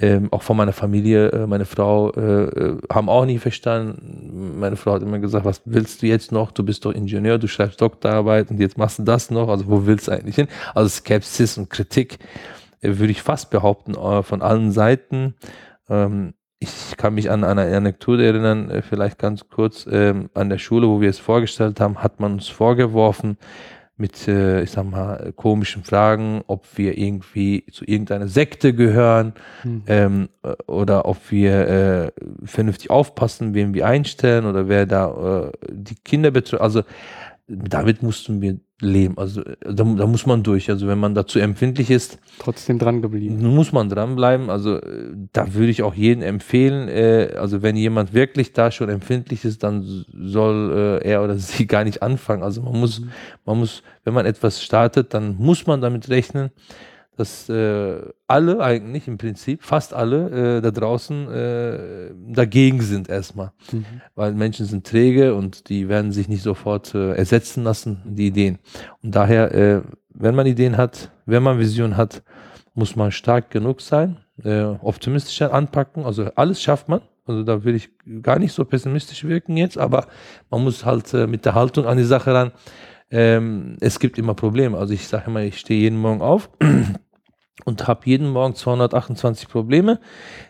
ähm, 0.00 0.28
auch 0.32 0.42
von 0.42 0.56
meiner 0.56 0.72
Familie, 0.72 1.28
äh, 1.28 1.46
meine 1.46 1.66
Frau, 1.66 2.10
äh, 2.12 2.44
äh, 2.44 2.78
haben 2.90 3.10
auch 3.10 3.26
nie 3.26 3.38
verstanden. 3.38 4.58
Meine 4.58 4.76
Frau 4.76 4.94
hat 4.94 5.02
immer 5.02 5.18
gesagt, 5.18 5.44
was 5.44 5.60
willst 5.66 6.00
du 6.00 6.06
jetzt 6.06 6.32
noch? 6.32 6.52
Du 6.52 6.64
bist 6.64 6.86
doch 6.86 6.92
Ingenieur, 6.92 7.38
du 7.38 7.48
schreibst 7.48 7.80
Doktorarbeit 7.82 8.50
und 8.50 8.58
jetzt 8.58 8.78
machst 8.78 8.98
du 8.98 9.02
das 9.02 9.30
noch. 9.30 9.48
Also 9.48 9.68
wo 9.68 9.86
willst 9.86 10.08
du 10.08 10.12
eigentlich 10.12 10.36
hin? 10.36 10.48
Also 10.74 10.88
Skepsis 10.88 11.58
und 11.58 11.68
Kritik 11.68 12.18
äh, 12.80 12.98
würde 12.98 13.10
ich 13.10 13.20
fast 13.22 13.50
behaupten 13.50 13.94
äh, 13.94 14.22
von 14.22 14.40
allen 14.40 14.72
Seiten. 14.72 15.34
Ähm, 15.88 16.32
ich 16.60 16.96
kann 16.96 17.14
mich 17.14 17.30
an 17.30 17.44
eine 17.44 17.74
Anekdote 17.74 18.24
erinnern, 18.24 18.82
vielleicht 18.86 19.18
ganz 19.18 19.48
kurz, 19.48 19.86
ähm, 19.90 20.28
an 20.34 20.50
der 20.50 20.58
Schule, 20.58 20.88
wo 20.88 21.00
wir 21.00 21.08
es 21.08 21.18
vorgestellt 21.18 21.80
haben, 21.80 22.02
hat 22.02 22.20
man 22.20 22.34
uns 22.34 22.48
vorgeworfen, 22.48 23.38
mit, 24.00 24.26
äh, 24.26 24.62
ich 24.62 24.70
sag 24.70 24.90
mal, 24.90 25.32
komischen 25.36 25.84
Fragen, 25.84 26.42
ob 26.46 26.66
wir 26.76 26.98
irgendwie 26.98 27.64
zu 27.70 27.84
irgendeiner 27.84 28.28
Sekte 28.28 28.74
gehören 28.74 29.34
hm. 29.62 29.82
ähm, 29.86 30.28
äh, 30.42 30.54
oder 30.66 31.06
ob 31.06 31.30
wir 31.30 31.68
äh, 31.68 32.12
vernünftig 32.44 32.90
aufpassen, 32.90 33.54
wen 33.54 33.74
wir 33.74 33.86
einstellen 33.86 34.46
oder 34.46 34.68
wer 34.68 34.86
da 34.86 35.50
äh, 35.50 35.52
die 35.70 35.96
Kinder 35.96 36.30
betreut. 36.30 36.60
Also 36.60 36.82
damit 37.46 38.02
mussten 38.02 38.40
wir 38.40 38.58
leben. 38.80 39.18
Also 39.18 39.42
da, 39.42 39.84
da, 39.84 40.06
muss 40.06 40.26
man 40.26 40.42
durch. 40.42 40.70
Also 40.70 40.86
wenn 40.86 40.98
man 40.98 41.14
dazu 41.14 41.38
empfindlich 41.38 41.90
ist, 41.90 42.18
trotzdem 42.38 42.78
dran 42.78 43.02
geblieben. 43.02 43.54
Muss 43.54 43.72
man 43.72 43.88
dranbleiben. 43.88 44.50
Also 44.50 44.80
da 45.32 45.54
würde 45.54 45.70
ich 45.70 45.82
auch 45.82 45.94
jedem 45.94 46.22
empfehlen. 46.22 46.88
Äh, 46.88 47.34
also 47.38 47.62
wenn 47.62 47.76
jemand 47.76 48.14
wirklich 48.14 48.52
da 48.52 48.70
schon 48.70 48.88
empfindlich 48.88 49.44
ist, 49.44 49.62
dann 49.62 50.04
soll 50.12 51.00
äh, 51.02 51.08
er 51.08 51.22
oder 51.22 51.34
sie 51.38 51.66
gar 51.66 51.84
nicht 51.84 52.02
anfangen. 52.02 52.42
Also 52.42 52.62
man 52.62 52.78
muss, 52.78 53.00
mhm. 53.00 53.10
man 53.44 53.58
muss, 53.58 53.82
wenn 54.04 54.14
man 54.14 54.26
etwas 54.26 54.62
startet, 54.62 55.14
dann 55.14 55.36
muss 55.36 55.66
man 55.66 55.80
damit 55.80 56.08
rechnen, 56.08 56.50
dass 57.20 57.48
äh, 57.50 58.00
alle 58.26 58.60
eigentlich 58.60 59.06
im 59.06 59.18
Prinzip, 59.18 59.62
fast 59.62 59.92
alle 59.92 60.56
äh, 60.56 60.60
da 60.62 60.70
draußen 60.70 61.30
äh, 61.30 62.10
dagegen 62.32 62.80
sind 62.80 63.10
erstmal. 63.10 63.52
Mhm. 63.70 63.84
Weil 64.14 64.32
Menschen 64.32 64.64
sind 64.64 64.86
träge 64.86 65.34
und 65.34 65.68
die 65.68 65.88
werden 65.88 66.12
sich 66.12 66.28
nicht 66.28 66.42
sofort 66.42 66.94
äh, 66.94 67.12
ersetzen 67.12 67.62
lassen, 67.62 68.00
die 68.06 68.28
Ideen. 68.28 68.58
Und 69.02 69.14
daher, 69.14 69.54
äh, 69.54 69.82
wenn 70.08 70.34
man 70.34 70.46
Ideen 70.46 70.78
hat, 70.78 71.10
wenn 71.26 71.42
man 71.42 71.58
Vision 71.58 71.96
hat, 71.98 72.22
muss 72.74 72.96
man 72.96 73.12
stark 73.12 73.50
genug 73.50 73.82
sein, 73.82 74.16
äh, 74.42 74.62
optimistisch 74.62 75.42
anpacken. 75.42 76.04
Also 76.04 76.30
alles 76.36 76.62
schafft 76.62 76.88
man. 76.88 77.02
Also 77.26 77.42
da 77.42 77.64
will 77.64 77.74
ich 77.74 77.90
gar 78.22 78.38
nicht 78.38 78.54
so 78.54 78.64
pessimistisch 78.64 79.24
wirken 79.24 79.58
jetzt, 79.58 79.76
aber 79.76 80.06
man 80.50 80.64
muss 80.64 80.86
halt 80.86 81.12
mit 81.12 81.44
der 81.44 81.54
Haltung 81.54 81.86
an 81.86 81.98
die 81.98 82.04
Sache 82.04 82.32
ran. 82.32 82.52
Ähm, 83.10 83.76
es 83.80 83.98
gibt 83.98 84.18
immer 84.18 84.34
Probleme. 84.34 84.78
Also 84.78 84.94
ich 84.94 85.06
sage 85.06 85.24
immer, 85.26 85.42
ich 85.42 85.58
stehe 85.58 85.80
jeden 85.80 85.98
Morgen 85.98 86.22
auf 86.22 86.48
und 87.64 87.86
habe 87.88 88.02
jeden 88.04 88.30
Morgen 88.30 88.54
228 88.54 89.48
Probleme, 89.48 90.00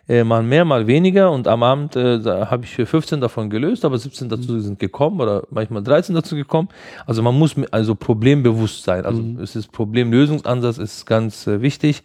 äh, 0.09 0.25
mal 0.25 0.43
mehr, 0.43 0.65
mal 0.65 0.87
weniger 0.87 1.31
und 1.31 1.49
am 1.49 1.63
Abend 1.63 1.97
äh, 1.97 2.21
habe 2.25 2.65
ich 2.65 2.71
für 2.71 2.87
15 2.87 3.21
davon 3.21 3.51
gelöst, 3.51 3.85
aber 3.85 3.99
17 3.99 4.29
dazu 4.29 4.59
sind 4.61 4.79
gekommen 4.79 5.21
oder 5.21 5.45
manchmal 5.51 5.83
13 5.83 6.15
dazu 6.15 6.37
gekommen. 6.37 6.69
Also 7.07 7.23
man 7.23 7.39
muss 7.39 7.55
also 7.71 7.95
problembewusst 7.95 8.85
sein. 8.85 9.05
Also 9.05 9.23
mhm. 9.23 9.41
es 9.41 9.57
ist 9.57 9.73
Problemlösungsansatz 9.73 10.79
ist 10.79 11.07
ganz 11.07 11.47
äh, 11.47 11.61
wichtig 11.63 12.03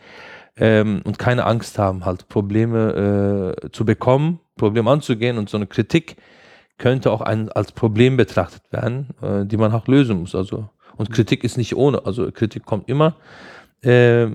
ähm, 0.58 1.02
und 1.04 1.20
keine 1.20 1.46
Angst 1.46 1.78
haben, 1.80 2.06
halt 2.06 2.28
Probleme 2.30 3.56
äh, 3.64 3.72
zu 3.72 3.86
bekommen, 3.86 4.40
Probleme 4.58 4.90
anzugehen 4.90 5.38
und 5.38 5.50
so 5.50 5.58
eine 5.58 5.68
Kritik 5.68 6.16
könnte 6.78 7.12
auch 7.12 7.22
ein, 7.22 7.50
als 7.52 7.72
Problem 7.72 8.18
betrachtet 8.18 8.64
werden, 8.72 9.10
äh, 9.22 9.46
die 9.46 9.58
man 9.58 9.72
auch 9.74 9.88
lösen 9.88 10.20
muss. 10.20 10.36
Also 10.36 10.70
und 10.98 11.12
Kritik 11.12 11.44
ist 11.44 11.58
nicht 11.58 11.76
ohne, 11.76 12.06
also 12.06 12.32
Kritik 12.32 12.66
kommt 12.66 12.90
immer. 12.90 13.16
Äh, 13.86 14.32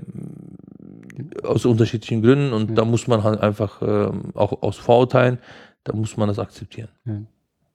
aus 1.43 1.65
unterschiedlichen 1.65 2.21
Gründen 2.21 2.53
und 2.53 2.69
ja. 2.69 2.75
da 2.77 2.85
muss 2.85 3.07
man 3.07 3.23
halt 3.23 3.41
einfach 3.41 3.81
äh, 3.81 4.11
auch 4.33 4.61
aus 4.61 4.77
Vorurteilen, 4.77 5.39
da 5.83 5.93
muss 5.93 6.17
man 6.17 6.27
das 6.27 6.39
akzeptieren. 6.39 6.89
Ja. 7.05 7.21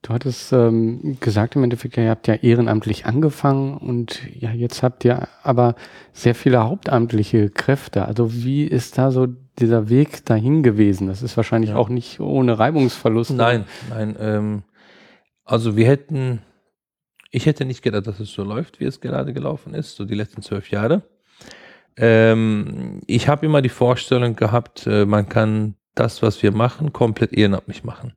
Du 0.03 0.15
hattest 0.15 0.53
ähm, 0.53 1.17
gesagt 1.21 1.57
im 1.57 1.65
Endeffekt, 1.65 1.97
ihr 1.97 2.11
habt 2.11 2.29
ja 2.29 2.35
ehrenamtlich 2.35 3.07
angefangen 3.07 3.77
und 3.77 4.21
ja, 4.39 4.53
jetzt 4.53 4.83
habt 4.83 5.05
ihr 5.05 5.27
aber 5.43 5.75
sehr 6.13 6.35
viele 6.37 6.63
hauptamtliche 6.63 7.51
Kräfte. 7.51 8.05
Also 8.07 8.33
wie 8.33 8.65
ist 8.65 8.99
da 8.99 9.11
so 9.11 9.27
dieser 9.59 9.89
Weg 9.89 10.25
dahin 10.25 10.63
gewesen? 10.63 11.09
Das 11.09 11.23
ist 11.23 11.37
wahrscheinlich 11.37 11.71
ja. 11.71 11.77
auch 11.77 11.89
nicht 11.89 12.21
ohne 12.21 12.59
Reibungsverlust. 12.59 13.33
Nein, 13.33 13.65
nein. 13.91 14.17
Ähm, 14.21 14.63
also 15.45 15.77
wir 15.77 15.87
hätten, 15.89 16.41
ich 17.33 17.47
hätte 17.47 17.65
nicht 17.65 17.83
gedacht, 17.83 18.07
dass 18.07 18.21
es 18.21 18.31
so 18.31 18.45
läuft, 18.45 18.79
wie 18.79 18.85
es 18.85 19.01
gerade 19.01 19.33
gelaufen 19.33 19.75
ist, 19.75 19.97
so 19.97 20.05
die 20.05 20.15
letzten 20.15 20.41
zwölf 20.41 20.71
Jahre. 20.71 21.03
Ähm, 21.97 23.01
ich 23.07 23.29
habe 23.29 23.47
immer 23.47 23.63
die 23.63 23.69
Vorstellung 23.69 24.37
gehabt, 24.37 24.87
äh, 24.87 25.07
man 25.07 25.29
kann 25.29 25.77
das, 25.95 26.23
was 26.23 26.43
wir 26.43 26.53
machen, 26.53 26.93
komplett 26.93 27.33
ehrenamtlich 27.33 27.85
machen. 27.85 28.15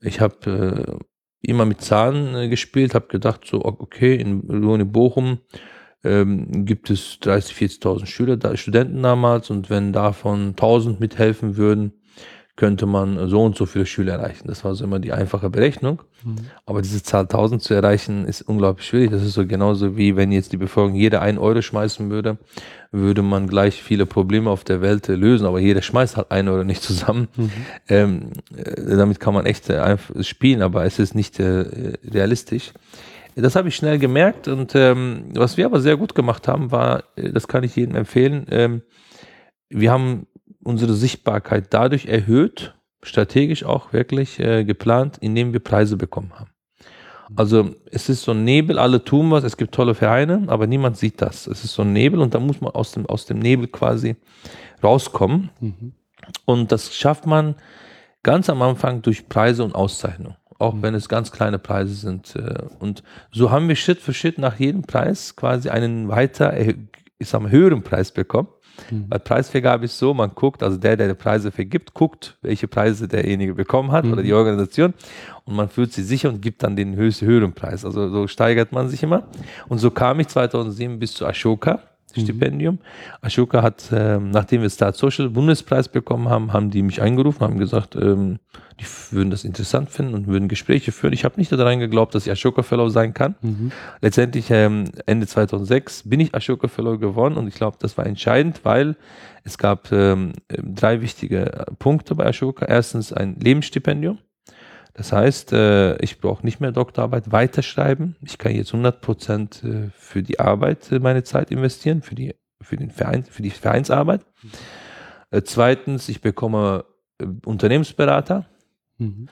Ich 0.00 0.20
habe 0.20 0.98
äh, 1.42 1.48
immer 1.50 1.64
mit 1.64 1.80
Zahlen 1.80 2.34
äh, 2.34 2.48
gespielt, 2.48 2.94
habe 2.94 3.08
gedacht, 3.08 3.42
so, 3.44 3.64
okay, 3.64 4.14
in 4.14 4.42
Uni 4.42 4.84
Bochum 4.84 5.40
ähm, 6.04 6.64
gibt 6.64 6.90
es 6.90 7.18
30.000, 7.22 7.80
40.000 7.82 8.06
Schüler, 8.06 8.36
da, 8.36 8.56
Studenten 8.56 9.02
damals 9.02 9.50
und 9.50 9.68
wenn 9.68 9.92
davon 9.92 10.50
1000 10.50 11.00
mithelfen 11.00 11.56
würden, 11.56 11.92
könnte 12.56 12.86
man 12.86 13.28
so 13.28 13.44
und 13.44 13.54
so 13.54 13.66
viele 13.66 13.84
Schüler 13.84 14.14
erreichen. 14.14 14.48
Das 14.48 14.64
war 14.64 14.74
so 14.74 14.84
immer 14.84 14.98
die 14.98 15.12
einfache 15.12 15.50
Berechnung. 15.50 16.02
Mhm. 16.24 16.36
Aber 16.64 16.80
diese 16.80 17.02
Zahl 17.02 17.22
1000 17.22 17.62
zu 17.62 17.74
erreichen, 17.74 18.24
ist 18.24 18.42
unglaublich 18.42 18.86
schwierig. 18.86 19.10
Das 19.10 19.22
ist 19.22 19.34
so 19.34 19.46
genauso 19.46 19.96
wie 19.98 20.16
wenn 20.16 20.32
jetzt 20.32 20.52
die 20.52 20.56
Bevölkerung 20.56 20.96
jeder 20.96 21.20
ein 21.20 21.36
Euro 21.36 21.60
schmeißen 21.60 22.10
würde, 22.10 22.38
würde 22.90 23.20
man 23.20 23.46
gleich 23.46 23.82
viele 23.82 24.06
Probleme 24.06 24.48
auf 24.48 24.64
der 24.64 24.80
Welt 24.80 25.06
lösen. 25.08 25.46
Aber 25.46 25.60
jeder 25.60 25.82
schmeißt 25.82 26.16
halt 26.16 26.30
ein 26.30 26.48
Euro 26.48 26.64
nicht 26.64 26.82
zusammen. 26.82 27.28
Mhm. 27.36 27.50
Ähm, 27.88 28.30
äh, 28.56 28.96
damit 28.96 29.20
kann 29.20 29.34
man 29.34 29.44
echt 29.44 29.68
äh, 29.68 29.78
einfach 29.78 30.14
spielen, 30.24 30.62
aber 30.62 30.86
es 30.86 30.98
ist 30.98 31.14
nicht 31.14 31.38
äh, 31.38 31.92
realistisch. 32.10 32.72
Das 33.38 33.54
habe 33.54 33.68
ich 33.68 33.76
schnell 33.76 33.98
gemerkt 33.98 34.48
und 34.48 34.74
ähm, 34.74 35.24
was 35.34 35.58
wir 35.58 35.66
aber 35.66 35.80
sehr 35.80 35.98
gut 35.98 36.14
gemacht 36.14 36.48
haben, 36.48 36.70
war, 36.70 37.04
äh, 37.16 37.32
das 37.32 37.48
kann 37.48 37.64
ich 37.64 37.76
jedem 37.76 37.94
empfehlen, 37.94 38.46
ähm, 38.50 38.80
wir 39.68 39.90
haben 39.90 40.26
unsere 40.66 40.94
Sichtbarkeit 40.94 41.66
dadurch 41.70 42.06
erhöht, 42.06 42.74
strategisch 43.02 43.64
auch 43.64 43.92
wirklich 43.92 44.38
äh, 44.40 44.64
geplant, 44.64 45.18
indem 45.20 45.52
wir 45.52 45.60
Preise 45.60 45.96
bekommen 45.96 46.32
haben. 46.34 46.50
Also 47.34 47.74
es 47.90 48.08
ist 48.08 48.22
so 48.22 48.32
ein 48.32 48.44
Nebel, 48.44 48.78
alle 48.78 49.02
tun 49.02 49.30
was, 49.30 49.42
es 49.42 49.56
gibt 49.56 49.74
tolle 49.74 49.94
Vereine, 49.94 50.44
aber 50.46 50.66
niemand 50.66 50.96
sieht 50.96 51.20
das. 51.20 51.46
Es 51.46 51.64
ist 51.64 51.72
so 51.72 51.82
ein 51.82 51.92
Nebel 51.92 52.20
und 52.20 52.34
da 52.34 52.40
muss 52.40 52.60
man 52.60 52.70
aus 52.72 52.92
dem, 52.92 53.06
aus 53.06 53.26
dem 53.26 53.38
Nebel 53.38 53.66
quasi 53.66 54.16
rauskommen. 54.82 55.50
Mhm. 55.60 55.92
Und 56.44 56.72
das 56.72 56.94
schafft 56.94 57.26
man 57.26 57.56
ganz 58.22 58.48
am 58.48 58.62
Anfang 58.62 59.02
durch 59.02 59.28
Preise 59.28 59.64
und 59.64 59.74
Auszeichnung. 59.74 60.36
Auch 60.58 60.74
mhm. 60.74 60.82
wenn 60.82 60.94
es 60.94 61.08
ganz 61.08 61.32
kleine 61.32 61.58
Preise 61.58 61.94
sind. 61.94 62.36
Äh, 62.36 62.62
und 62.78 63.02
so 63.32 63.50
haben 63.50 63.68
wir 63.68 63.76
Schritt 63.76 64.00
für 64.00 64.14
Schritt 64.14 64.38
nach 64.38 64.58
jedem 64.58 64.82
Preis 64.82 65.34
quasi 65.34 65.68
einen 65.68 66.08
weiter, 66.08 66.56
ich 66.56 67.28
sag 67.28 67.42
mal, 67.42 67.50
höheren 67.50 67.82
Preis 67.82 68.12
bekommen. 68.12 68.48
Mhm. 68.90 69.08
Bei 69.08 69.18
Preisvergabe 69.18 69.84
ist 69.84 69.98
so, 69.98 70.14
man 70.14 70.30
guckt, 70.34 70.62
also 70.62 70.76
der, 70.76 70.96
der 70.96 71.08
die 71.08 71.14
Preise 71.14 71.50
vergibt, 71.50 71.94
guckt, 71.94 72.36
welche 72.42 72.68
Preise 72.68 73.08
derjenige 73.08 73.54
bekommen 73.54 73.92
hat 73.92 74.04
mhm. 74.04 74.12
oder 74.12 74.22
die 74.22 74.32
Organisation 74.32 74.94
und 75.44 75.56
man 75.56 75.68
fühlt 75.68 75.92
sich 75.92 76.06
sicher 76.06 76.28
und 76.28 76.42
gibt 76.42 76.62
dann 76.62 76.76
den 76.76 76.96
höchsten, 76.96 77.26
höheren 77.26 77.52
Preis. 77.52 77.84
Also 77.84 78.08
so 78.08 78.26
steigert 78.26 78.72
man 78.72 78.88
sich 78.88 79.02
immer. 79.02 79.28
Und 79.68 79.78
so 79.78 79.90
kam 79.90 80.20
ich 80.20 80.28
2007 80.28 80.98
bis 80.98 81.14
zu 81.14 81.26
Ashoka. 81.26 81.80
Mhm. 82.14 82.20
Stipendium. 82.20 82.78
Ashoka 83.20 83.62
hat, 83.62 83.90
ähm, 83.92 84.30
nachdem 84.30 84.62
wir 84.62 84.70
Start 84.70 84.96
Social 84.96 85.30
Bundespreis 85.30 85.88
bekommen 85.88 86.28
haben, 86.28 86.52
haben 86.52 86.70
die 86.70 86.82
mich 86.82 87.02
angerufen, 87.02 87.40
haben 87.40 87.58
gesagt, 87.58 87.96
ähm, 87.96 88.38
die 88.80 88.84
würden 89.10 89.30
das 89.30 89.44
interessant 89.44 89.90
finden 89.90 90.14
und 90.14 90.26
würden 90.26 90.48
Gespräche 90.48 90.92
führen. 90.92 91.14
Ich 91.14 91.24
habe 91.24 91.36
nicht 91.38 91.50
daran 91.50 91.78
geglaubt, 91.78 92.14
dass 92.14 92.26
ich 92.26 92.32
Ashoka 92.32 92.62
Fellow 92.62 92.88
sein 92.88 93.14
kann. 93.14 93.34
Mhm. 93.40 93.72
Letztendlich 94.00 94.50
ähm, 94.50 94.90
Ende 95.06 95.26
2006 95.26 96.02
bin 96.08 96.20
ich 96.20 96.34
Ashoka 96.34 96.68
Fellow 96.68 96.98
geworden 96.98 97.36
und 97.36 97.48
ich 97.48 97.54
glaube, 97.54 97.78
das 97.80 97.96
war 97.96 98.06
entscheidend, 98.06 98.60
weil 98.64 98.96
es 99.44 99.56
gab 99.58 99.92
ähm, 99.92 100.32
drei 100.48 101.00
wichtige 101.00 101.66
Punkte 101.78 102.14
bei 102.14 102.26
Ashoka. 102.26 102.66
Erstens 102.66 103.12
ein 103.12 103.36
Lebensstipendium. 103.40 104.18
Das 104.96 105.12
heißt, 105.12 105.52
äh, 105.52 105.98
ich 105.98 106.20
brauche 106.20 106.42
nicht 106.42 106.58
mehr 106.58 106.72
Doktorarbeit 106.72 107.30
weiterschreiben. 107.30 108.16
Ich 108.22 108.38
kann 108.38 108.54
jetzt 108.54 108.72
100 108.72 109.02
Prozent 109.02 109.62
äh, 109.62 109.90
für 109.94 110.22
die 110.22 110.40
Arbeit 110.40 110.90
äh, 110.90 110.98
meine 111.00 111.22
Zeit 111.22 111.50
investieren, 111.50 112.00
für 112.00 112.14
die, 112.14 112.34
für 112.62 112.78
den 112.78 112.90
Verein, 112.90 113.24
für 113.24 113.42
die 113.42 113.50
Vereinsarbeit. 113.50 114.24
Zweitens, 115.44 116.08
ich 116.08 116.22
bekomme 116.22 116.84
Unternehmensberater, 117.44 118.46
mhm. 118.96 119.28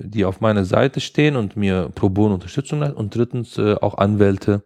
die 0.00 0.24
auf 0.24 0.40
meiner 0.40 0.64
Seite 0.64 1.00
stehen 1.00 1.36
und 1.36 1.56
mir 1.56 1.90
pro 1.94 2.10
bono 2.10 2.34
Unterstützung 2.34 2.80
leisten. 2.80 2.96
Und 2.96 3.14
drittens 3.14 3.58
auch 3.58 3.96
Anwälte, 3.96 4.64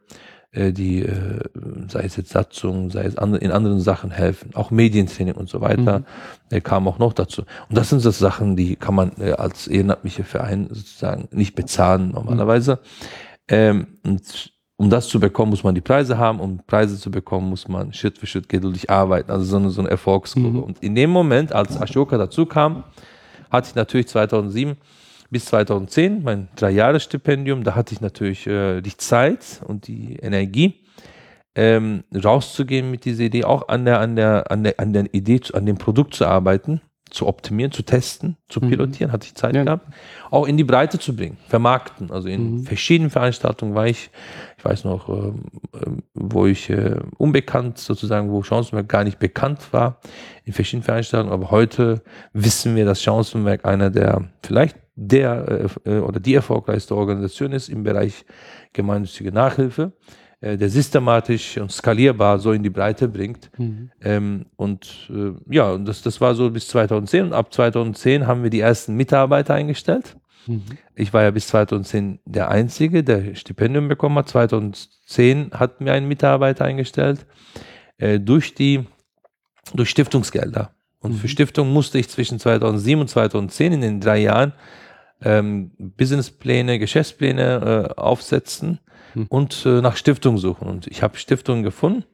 äh, 0.52 0.72
die, 0.72 1.02
äh, 1.02 1.40
sei 1.88 2.02
es 2.02 2.16
jetzt 2.16 2.30
Satzung, 2.30 2.90
sei 2.90 3.04
es 3.04 3.14
in 3.14 3.50
anderen 3.50 3.80
Sachen 3.80 4.10
helfen, 4.10 4.50
auch 4.54 4.70
Medientraining 4.70 5.34
und 5.34 5.48
so 5.48 5.60
weiter, 5.60 6.00
mhm. 6.00 6.04
Äh, 6.50 6.60
kam 6.60 6.86
auch 6.86 6.98
noch 6.98 7.14
dazu. 7.14 7.42
Und 7.68 7.78
das 7.78 7.88
sind 7.88 8.00
so 8.00 8.10
Sachen, 8.10 8.56
die 8.56 8.76
kann 8.76 8.94
man 8.94 9.12
als 9.38 9.66
ehrenamtlicher 9.66 10.24
Verein 10.24 10.68
sozusagen 10.70 11.28
nicht 11.30 11.54
bezahlen 11.54 12.10
normalerweise. 12.10 12.80
Ähm, 13.48 13.98
und 14.04 14.52
um 14.76 14.90
das 14.90 15.08
zu 15.08 15.20
bekommen, 15.20 15.50
muss 15.50 15.64
man 15.64 15.74
die 15.74 15.80
Preise 15.80 16.18
haben. 16.18 16.40
Um 16.40 16.60
Preise 16.66 16.98
zu 16.98 17.10
bekommen, 17.10 17.48
muss 17.48 17.68
man 17.68 17.92
Schritt 17.92 18.18
für 18.18 18.26
Schritt 18.26 18.48
geduldig 18.48 18.90
arbeiten. 18.90 19.30
Also 19.30 19.44
so 19.44 19.56
eine, 19.56 19.70
so 19.70 19.80
eine 19.80 19.90
Erfolgskurve. 19.90 20.48
Mhm. 20.48 20.62
Und 20.62 20.82
in 20.82 20.94
dem 20.94 21.10
Moment, 21.10 21.52
als 21.52 21.80
Ashoka 21.80 22.18
dazu 22.18 22.46
kam, 22.46 22.84
hatte 23.50 23.68
ich 23.68 23.74
natürlich 23.74 24.08
2007 24.08 24.76
bis 25.33 25.47
2010, 25.47 26.23
mein 26.23 26.49
Drei-Jahres-Stipendium, 26.57 27.64
da 27.64 27.75
hatte 27.75 27.95
ich 27.95 28.01
natürlich 28.03 28.47
äh, 28.47 28.83
die 28.83 28.97
Zeit 28.97 29.62
und 29.66 29.88
die 29.88 30.16
Energie, 30.16 30.85
ähm, 31.55 32.05
rauszugehen 32.14 32.90
mit 32.90 33.05
dieser 33.07 33.25
Idee, 33.25 33.45
auch 33.45 33.68
an 33.68 33.85
der, 33.87 34.01
an 34.01 34.14
der, 34.14 34.51
an 34.51 34.62
der, 34.62 34.79
an 34.79 34.92
der 34.92 35.12
Idee, 35.14 35.40
an 35.55 35.66
dem 35.66 35.79
Produkt 35.79 36.14
zu 36.14 36.27
arbeiten, 36.27 36.83
zu 37.11 37.27
optimieren, 37.27 37.73
zu 37.73 37.83
testen, 37.83 38.37
zu 38.49 38.61
mhm. 38.61 38.71
pilotieren, 38.71 39.11
mhm. 39.11 39.12
hatte 39.12 39.27
ich 39.27 39.35
Zeit 39.35 39.55
ja. 39.55 39.64
gehabt, 39.64 39.87
auch 40.31 40.47
in 40.47 40.57
die 40.59 40.64
Breite 40.64 40.99
zu 40.99 41.16
bringen, 41.16 41.38
vermarkten. 41.49 42.11
Also 42.11 42.29
in 42.29 42.57
mhm. 42.57 42.64
verschiedenen 42.64 43.11
Veranstaltungen 43.11 43.75
war 43.75 43.87
ich, 43.87 44.11
ich 44.59 44.64
weiß 44.64 44.85
noch, 44.85 45.09
äh, 45.09 45.33
wo 46.14 46.47
ich 46.47 46.68
äh, 46.68 46.97
unbekannt 47.16 47.79
sozusagen, 47.79 48.31
wo 48.31 48.42
Chancenwerk 48.42 48.88
gar 48.88 49.05
nicht 49.05 49.18
bekannt 49.18 49.73
war, 49.73 49.99
in 50.45 50.53
verschiedenen 50.53 50.85
Veranstaltungen, 50.85 51.33
aber 51.33 51.51
heute 51.51 52.03
wissen 52.35 52.77
wir, 52.77 52.85
dass 52.85 53.03
Chancenwerk 53.03 53.64
einer 53.64 53.90
der 53.90 54.29
vielleicht 54.42 54.77
der 54.94 55.68
äh, 55.85 55.90
äh, 55.90 55.98
oder 56.00 56.20
die 56.20 56.35
erfolgreichste 56.35 56.94
Organisation 56.94 57.52
ist 57.52 57.68
im 57.68 57.83
Bereich 57.83 58.24
gemeinnützige 58.72 59.33
Nachhilfe, 59.33 59.92
äh, 60.40 60.57
der 60.57 60.68
systematisch 60.68 61.57
und 61.59 61.72
skalierbar 61.72 62.38
so 62.38 62.52
in 62.52 62.62
die 62.62 62.70
Breite 62.70 63.09
bringt. 63.09 63.50
Mhm. 63.59 63.90
Ähm, 64.02 64.46
und 64.57 65.11
äh, 65.11 65.33
ja, 65.55 65.76
das, 65.78 66.02
das 66.02 66.20
war 66.20 66.35
so 66.35 66.50
bis 66.50 66.68
2010 66.68 67.26
und 67.26 67.33
ab 67.33 67.52
2010 67.52 68.26
haben 68.26 68.42
wir 68.42 68.50
die 68.50 68.61
ersten 68.61 68.94
Mitarbeiter 68.94 69.55
eingestellt. 69.55 70.16
Mhm. 70.46 70.62
Ich 70.94 71.12
war 71.12 71.22
ja 71.22 71.31
bis 71.31 71.46
2010 71.48 72.20
der 72.24 72.50
Einzige, 72.50 73.02
der 73.05 73.35
Stipendium 73.35 73.88
bekommen 73.88 74.18
hat. 74.18 74.28
2010 74.28 75.52
hatten 75.52 75.85
wir 75.85 75.92
einen 75.92 76.09
Mitarbeiter 76.09 76.64
eingestellt 76.64 77.26
äh, 77.98 78.18
durch 78.18 78.55
die 78.55 78.85
durch 79.74 79.90
Stiftungsgelder. 79.90 80.74
Und 80.98 81.12
mhm. 81.12 81.16
für 81.16 81.28
Stiftung 81.28 81.72
musste 81.72 81.98
ich 81.98 82.09
zwischen 82.09 82.38
2007 82.38 83.00
und 83.00 83.09
2010 83.09 83.72
in 83.72 83.81
den 83.81 84.00
drei 84.00 84.18
Jahren 84.18 84.52
ähm, 85.24 85.72
Businesspläne, 85.78 86.78
Geschäftspläne 86.78 87.88
äh, 87.96 88.00
aufsetzen 88.00 88.80
hm. 89.14 89.26
und 89.28 89.64
äh, 89.66 89.80
nach 89.80 89.96
Stiftungen 89.96 90.38
suchen. 90.38 90.68
Und 90.68 90.87
ich 90.87 91.02
habe 91.02 91.16
Stiftungen 91.16 91.62
gefunden, 91.62 92.04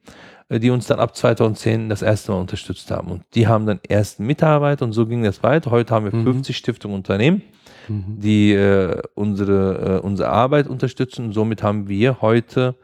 äh, 0.49 0.59
die 0.59 0.71
uns 0.71 0.87
dann 0.87 1.01
ab 1.01 1.17
2010 1.17 1.89
das 1.89 2.03
erste 2.03 2.33
Mal 2.33 2.41
unterstützt 2.41 2.91
haben. 2.91 3.11
Und 3.11 3.25
die 3.35 3.47
haben 3.47 3.67
dann 3.67 3.81
ersten 3.87 4.27
Mitarbeiter 4.27 4.85
und 4.85 4.93
so 4.93 5.07
ging 5.07 5.23
das 5.23 5.43
weiter. 5.43 5.71
Heute 5.71 5.95
haben 5.95 6.05
wir 6.11 6.15
mhm. 6.15 6.25
50 6.25 6.57
Stiftungen 6.57 6.97
Unternehmen, 6.97 7.43
mhm. 7.89 8.21
die 8.21 8.53
äh, 8.53 9.01
unsere, 9.15 9.99
äh, 9.99 10.01
unsere 10.01 10.31
Arbeit 10.31 10.67
unterstützen. 10.67 11.27
Und 11.27 11.33
somit 11.33 11.63
haben 11.63 11.89
wir 11.89 12.21
heute 12.21 12.77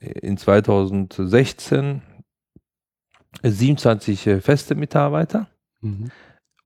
äh, 0.00 0.10
in 0.20 0.36
2016 0.36 2.02
27 3.42 4.22
feste 4.40 4.74
Mitarbeiter 4.74 5.48
mhm. 5.80 6.10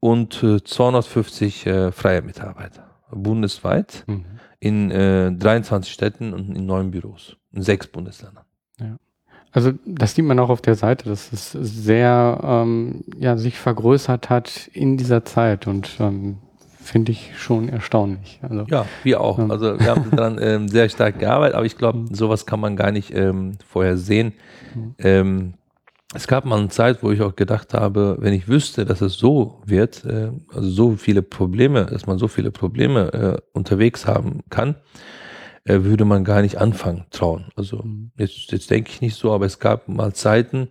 und 0.00 0.32
250 0.34 1.68
freie 1.92 2.22
Mitarbeiter 2.22 2.91
bundesweit 3.14 4.04
mhm. 4.06 4.24
in 4.60 4.90
äh, 4.90 5.32
23 5.32 5.92
Städten 5.92 6.32
und 6.32 6.56
in 6.56 6.66
neun 6.66 6.90
Büros, 6.90 7.36
in 7.52 7.62
sechs 7.62 7.86
Bundesländern. 7.86 8.44
Ja. 8.80 8.96
Also 9.52 9.72
das 9.84 10.14
sieht 10.14 10.24
man 10.24 10.38
auch 10.38 10.48
auf 10.48 10.62
der 10.62 10.74
Seite, 10.74 11.08
dass 11.08 11.30
es 11.32 11.52
sehr 11.52 12.40
ähm, 12.42 13.04
ja, 13.18 13.36
sich 13.36 13.58
vergrößert 13.58 14.30
hat 14.30 14.70
in 14.72 14.96
dieser 14.96 15.24
Zeit 15.26 15.66
und 15.66 15.90
ähm, 16.00 16.38
finde 16.82 17.12
ich 17.12 17.38
schon 17.38 17.68
erstaunlich. 17.68 18.40
Also, 18.42 18.64
ja, 18.68 18.86
wir 19.02 19.20
auch. 19.20 19.38
Ähm. 19.38 19.50
Also 19.50 19.78
wir 19.78 19.86
haben 19.86 20.10
daran 20.10 20.38
ähm, 20.40 20.68
sehr 20.68 20.88
stark 20.88 21.18
gearbeitet, 21.18 21.54
aber 21.54 21.66
ich 21.66 21.76
glaube, 21.76 21.98
mhm. 21.98 22.14
sowas 22.14 22.46
kann 22.46 22.60
man 22.60 22.76
gar 22.76 22.92
nicht 22.92 23.14
ähm, 23.14 23.52
vorher 23.66 23.96
sehen. 23.96 24.32
Mhm. 24.74 25.54
Es 26.14 26.26
gab 26.26 26.44
mal 26.44 26.58
eine 26.58 26.68
Zeit, 26.68 27.02
wo 27.02 27.10
ich 27.10 27.22
auch 27.22 27.36
gedacht 27.36 27.72
habe, 27.72 28.16
wenn 28.20 28.34
ich 28.34 28.46
wüsste, 28.46 28.84
dass 28.84 29.00
es 29.00 29.14
so 29.14 29.62
wird, 29.64 30.04
äh, 30.04 30.30
also 30.54 30.68
so 30.68 30.96
viele 30.96 31.22
Probleme, 31.22 31.86
dass 31.86 32.06
man 32.06 32.18
so 32.18 32.28
viele 32.28 32.50
Probleme 32.50 33.12
äh, 33.12 33.40
unterwegs 33.52 34.06
haben 34.06 34.40
kann, 34.50 34.76
äh, 35.64 35.80
würde 35.82 36.04
man 36.04 36.24
gar 36.24 36.42
nicht 36.42 36.58
anfangen 36.58 37.06
trauen. 37.10 37.46
Also 37.56 37.78
mhm. 37.78 38.10
jetzt, 38.18 38.52
jetzt 38.52 38.70
denke 38.70 38.90
ich 38.90 39.00
nicht 39.00 39.16
so, 39.16 39.32
aber 39.32 39.46
es 39.46 39.58
gab 39.58 39.88
mal 39.88 40.12
Zeiten, 40.12 40.68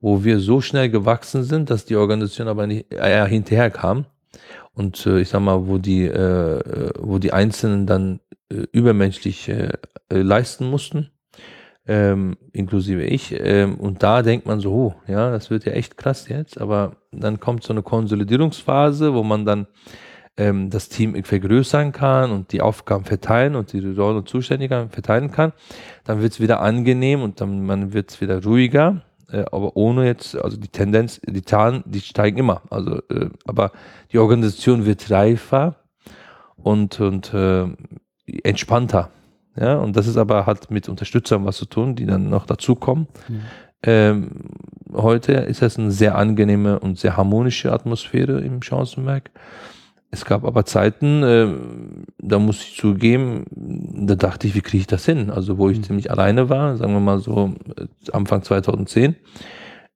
wo 0.00 0.24
wir 0.24 0.40
so 0.40 0.60
schnell 0.60 0.90
gewachsen 0.90 1.44
sind, 1.44 1.70
dass 1.70 1.84
die 1.84 1.96
Organisation 1.96 2.48
aber 2.48 2.66
nicht 2.66 2.92
eher 2.92 3.26
hinterher 3.26 3.70
kam. 3.70 4.06
Und 4.72 5.06
äh, 5.06 5.20
ich 5.20 5.28
sag 5.28 5.40
mal, 5.40 5.68
wo 5.68 5.78
die, 5.78 6.04
äh, 6.04 6.90
wo 6.98 7.18
die 7.18 7.32
Einzelnen 7.32 7.86
dann 7.86 8.20
äh, 8.50 8.66
übermenschlich 8.72 9.48
äh, 9.48 9.68
äh 10.08 10.18
leisten 10.20 10.68
mussten 10.68 11.10
ähm, 11.86 12.36
inklusive 12.52 13.02
ich. 13.02 13.34
Ähm, 13.38 13.76
und 13.76 14.02
da 14.02 14.22
denkt 14.22 14.46
man 14.46 14.60
so, 14.60 14.72
oh, 14.72 14.94
ja, 15.06 15.30
das 15.30 15.50
wird 15.50 15.64
ja 15.64 15.72
echt 15.72 15.96
krass 15.96 16.28
jetzt. 16.28 16.60
Aber 16.60 16.96
dann 17.12 17.40
kommt 17.40 17.62
so 17.64 17.72
eine 17.72 17.82
Konsolidierungsphase, 17.82 19.14
wo 19.14 19.22
man 19.22 19.44
dann 19.44 19.66
ähm, 20.36 20.70
das 20.70 20.88
Team 20.88 21.22
vergrößern 21.22 21.92
kann 21.92 22.30
und 22.30 22.52
die 22.52 22.60
Aufgaben 22.60 23.04
verteilen 23.04 23.54
und 23.54 23.72
die 23.72 23.80
Rollen 23.80 24.18
und 24.18 24.28
Zuständigkeiten 24.28 24.90
verteilen 24.90 25.30
kann. 25.30 25.52
Dann 26.04 26.22
wird 26.22 26.32
es 26.32 26.40
wieder 26.40 26.60
angenehm 26.60 27.22
und 27.22 27.40
dann 27.40 27.64
man 27.66 27.92
wird 27.92 28.10
es 28.10 28.20
wieder 28.20 28.42
ruhiger. 28.42 29.02
Äh, 29.30 29.44
aber 29.52 29.76
ohne 29.76 30.06
jetzt, 30.06 30.36
also 30.36 30.56
die 30.56 30.68
Tendenz, 30.68 31.20
die 31.26 31.42
Zahlen, 31.42 31.82
die 31.86 32.00
steigen 32.00 32.38
immer. 32.38 32.62
Also, 32.70 32.96
äh, 33.10 33.28
aber 33.46 33.72
die 34.12 34.18
Organisation 34.18 34.86
wird 34.86 35.10
reifer 35.10 35.76
und, 36.56 36.98
und 37.00 37.32
äh, 37.34 37.66
entspannter. 38.42 39.10
Ja, 39.56 39.76
und 39.78 39.96
das 39.96 40.06
ist 40.06 40.16
aber 40.16 40.46
hat 40.46 40.70
mit 40.70 40.88
Unterstützern 40.88 41.44
was 41.44 41.56
zu 41.56 41.66
tun, 41.66 41.94
die 41.94 42.06
dann 42.06 42.28
noch 42.28 42.46
dazukommen. 42.46 43.06
Mhm. 43.28 43.40
Ähm, 43.86 44.30
heute 44.92 45.32
ist 45.32 45.62
es 45.62 45.78
eine 45.78 45.90
sehr 45.90 46.16
angenehme 46.16 46.80
und 46.80 46.98
sehr 46.98 47.16
harmonische 47.16 47.72
Atmosphäre 47.72 48.40
im 48.40 48.62
Chancenwerk. 48.62 49.30
Es 50.10 50.24
gab 50.24 50.44
aber 50.44 50.64
Zeiten, 50.64 51.22
äh, 51.22 51.48
da 52.18 52.38
muss 52.38 52.62
ich 52.62 52.76
zugeben, 52.76 53.44
da 53.50 54.14
dachte 54.14 54.46
ich, 54.46 54.54
wie 54.54 54.60
kriege 54.60 54.80
ich 54.82 54.86
das 54.86 55.04
hin? 55.04 55.30
Also 55.30 55.58
wo 55.58 55.68
ich 55.70 55.78
Mhm. 55.78 55.82
ziemlich 55.84 56.10
alleine 56.10 56.48
war, 56.48 56.76
sagen 56.76 56.92
wir 56.92 57.00
mal 57.00 57.18
so 57.18 57.54
äh, 57.76 57.86
Anfang 58.12 58.42
2010. 58.42 59.16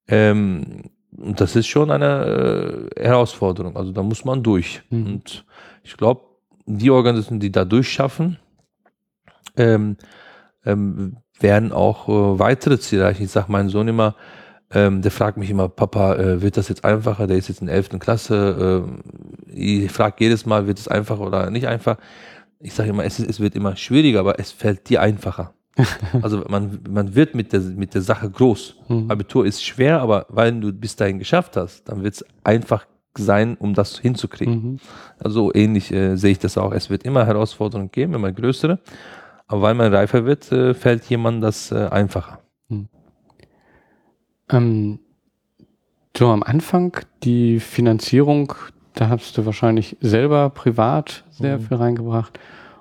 Ähm, 0.08 0.90
und 1.16 1.40
das 1.40 1.56
ist 1.56 1.66
schon 1.66 1.90
eine 1.90 2.88
äh, 2.96 3.02
Herausforderung. 3.02 3.76
Also 3.76 3.92
da 3.92 4.02
muss 4.02 4.24
man 4.24 4.42
durch. 4.42 4.82
Mhm. 4.90 5.06
Und 5.06 5.44
ich 5.82 5.96
glaube, 5.96 6.22
die 6.66 6.90
Organisationen, 6.90 7.40
die 7.40 7.52
da 7.52 7.64
durchschaffen, 7.64 8.38
ähm, 9.58 9.96
ähm, 10.64 11.18
werden 11.40 11.72
auch 11.72 12.08
äh, 12.08 12.38
weitere 12.38 12.78
Ziele 12.78 13.02
erreichen. 13.02 13.24
Ich 13.24 13.30
sage 13.30 13.50
meinem 13.50 13.70
Sohn 13.70 13.88
immer, 13.88 14.16
ähm, 14.70 15.00
der 15.02 15.10
fragt 15.10 15.38
mich 15.38 15.50
immer, 15.50 15.68
Papa, 15.68 16.16
äh, 16.16 16.42
wird 16.42 16.56
das 16.56 16.68
jetzt 16.68 16.84
einfacher? 16.84 17.26
Der 17.26 17.36
ist 17.36 17.48
jetzt 17.48 17.60
in 17.60 17.68
der 17.68 17.76
11. 17.76 17.98
Klasse. 17.98 18.84
ähm, 18.84 19.02
ich 19.46 19.90
frage 19.90 20.16
jedes 20.18 20.44
Mal, 20.46 20.66
wird 20.66 20.78
es 20.78 20.88
einfacher 20.88 21.20
oder 21.20 21.50
nicht 21.50 21.66
einfach? 21.66 21.96
Ich 22.60 22.74
sage 22.74 22.90
immer, 22.90 23.04
es, 23.04 23.18
ist, 23.18 23.30
es 23.30 23.40
wird 23.40 23.54
immer 23.54 23.76
schwieriger, 23.76 24.20
aber 24.20 24.38
es 24.38 24.52
fällt 24.52 24.88
dir 24.88 25.00
einfacher. 25.00 25.54
also 26.22 26.44
man, 26.48 26.80
man 26.90 27.14
wird 27.14 27.34
mit 27.34 27.52
der, 27.52 27.60
mit 27.60 27.94
der 27.94 28.02
Sache 28.02 28.28
groß. 28.28 28.76
Mhm. 28.88 29.10
Abitur 29.10 29.46
ist 29.46 29.64
schwer, 29.64 30.00
aber 30.00 30.26
weil 30.28 30.52
du 30.60 30.72
bis 30.72 30.96
dahin 30.96 31.18
geschafft 31.18 31.56
hast, 31.56 31.88
dann 31.88 32.02
wird 32.02 32.14
es 32.14 32.24
einfach 32.44 32.86
sein, 33.16 33.56
um 33.58 33.74
das 33.74 33.98
hinzukriegen. 33.98 34.54
Mhm. 34.54 34.78
Also 35.18 35.52
ähnlich 35.54 35.92
äh, 35.92 36.16
sehe 36.16 36.32
ich 36.32 36.38
das 36.38 36.58
auch. 36.58 36.72
Es 36.72 36.90
wird 36.90 37.04
immer 37.04 37.26
Herausforderungen 37.26 37.90
geben, 37.90 38.14
immer 38.14 38.32
größere. 38.32 38.80
Aber 39.48 39.62
weil 39.62 39.74
man 39.74 39.92
reifer 39.92 40.24
wird, 40.24 40.52
äh, 40.52 40.74
fällt 40.74 41.04
jemand 41.06 41.42
das 41.42 41.72
äh, 41.72 41.88
einfacher. 41.90 42.38
Ähm, 44.50 44.98
so 46.16 46.28
am 46.28 46.42
Anfang 46.42 46.96
die 47.22 47.60
Finanzierung, 47.60 48.52
da 48.94 49.08
hast 49.08 49.36
du 49.38 49.46
wahrscheinlich 49.46 49.96
selber 50.00 50.50
privat 50.50 51.24
sehr 51.30 51.58
Mhm. 51.58 51.62
viel 51.62 51.76
reingebracht. 51.76 52.38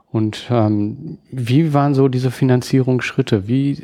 Und 0.10 0.48
ähm, 0.50 1.20
wie 1.32 1.74
waren 1.74 1.94
so 1.94 2.08
diese 2.08 2.32
Finanzierungsschritte? 2.32 3.48
Wie 3.48 3.78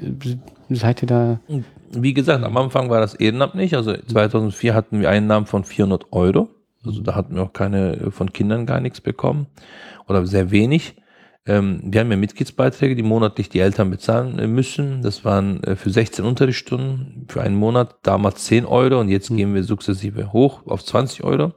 seid 0.70 1.04
ihr 1.04 1.08
da? 1.08 1.40
Wie 1.92 2.14
gesagt, 2.14 2.44
am 2.44 2.58
Anfang 2.58 2.90
war 2.90 3.02
das 3.02 3.14
ehrenamtlich. 3.14 3.76
Also 3.76 3.94
2004 3.96 4.74
hatten 4.74 5.02
wir 5.02 5.10
Einnahmen 5.10 5.46
von 5.46 5.64
400 5.64 6.08
Euro. 6.12 6.50
Also 6.86 7.02
da 7.02 7.14
hatten 7.16 7.36
wir 7.36 7.44
auch 7.44 7.54
keine 7.54 7.96
äh, 7.98 8.12
von 8.12 8.32
Kindern 8.34 8.66
gar 8.66 8.80
nichts 8.80 9.02
bekommen 9.02 9.48
oder 10.08 10.26
sehr 10.26 10.50
wenig. 10.52 10.96
Ähm, 11.46 11.82
wir 11.84 12.00
haben 12.02 12.12
ja 12.12 12.18
Mitgliedsbeiträge, 12.18 12.96
die 12.96 13.04
monatlich 13.04 13.50
die 13.50 13.60
Eltern 13.60 13.90
bezahlen 13.92 14.40
äh, 14.40 14.48
müssen. 14.48 15.02
Das 15.02 15.26
waren 15.26 15.62
äh, 15.64 15.76
für 15.76 15.90
16 15.90 16.24
Unterrichtsstunden 16.26 17.26
für 17.28 17.42
einen 17.42 17.56
Monat 17.56 17.96
damals 18.04 18.46
10 18.46 18.66
Euro 18.66 19.00
und 19.00 19.10
jetzt 19.10 19.30
Mhm. 19.30 19.38
gehen 19.38 19.54
wir 19.54 19.64
sukzessive 19.64 20.32
hoch 20.32 20.66
auf 20.68 20.84
20 20.86 21.24
Euro. 21.24 21.54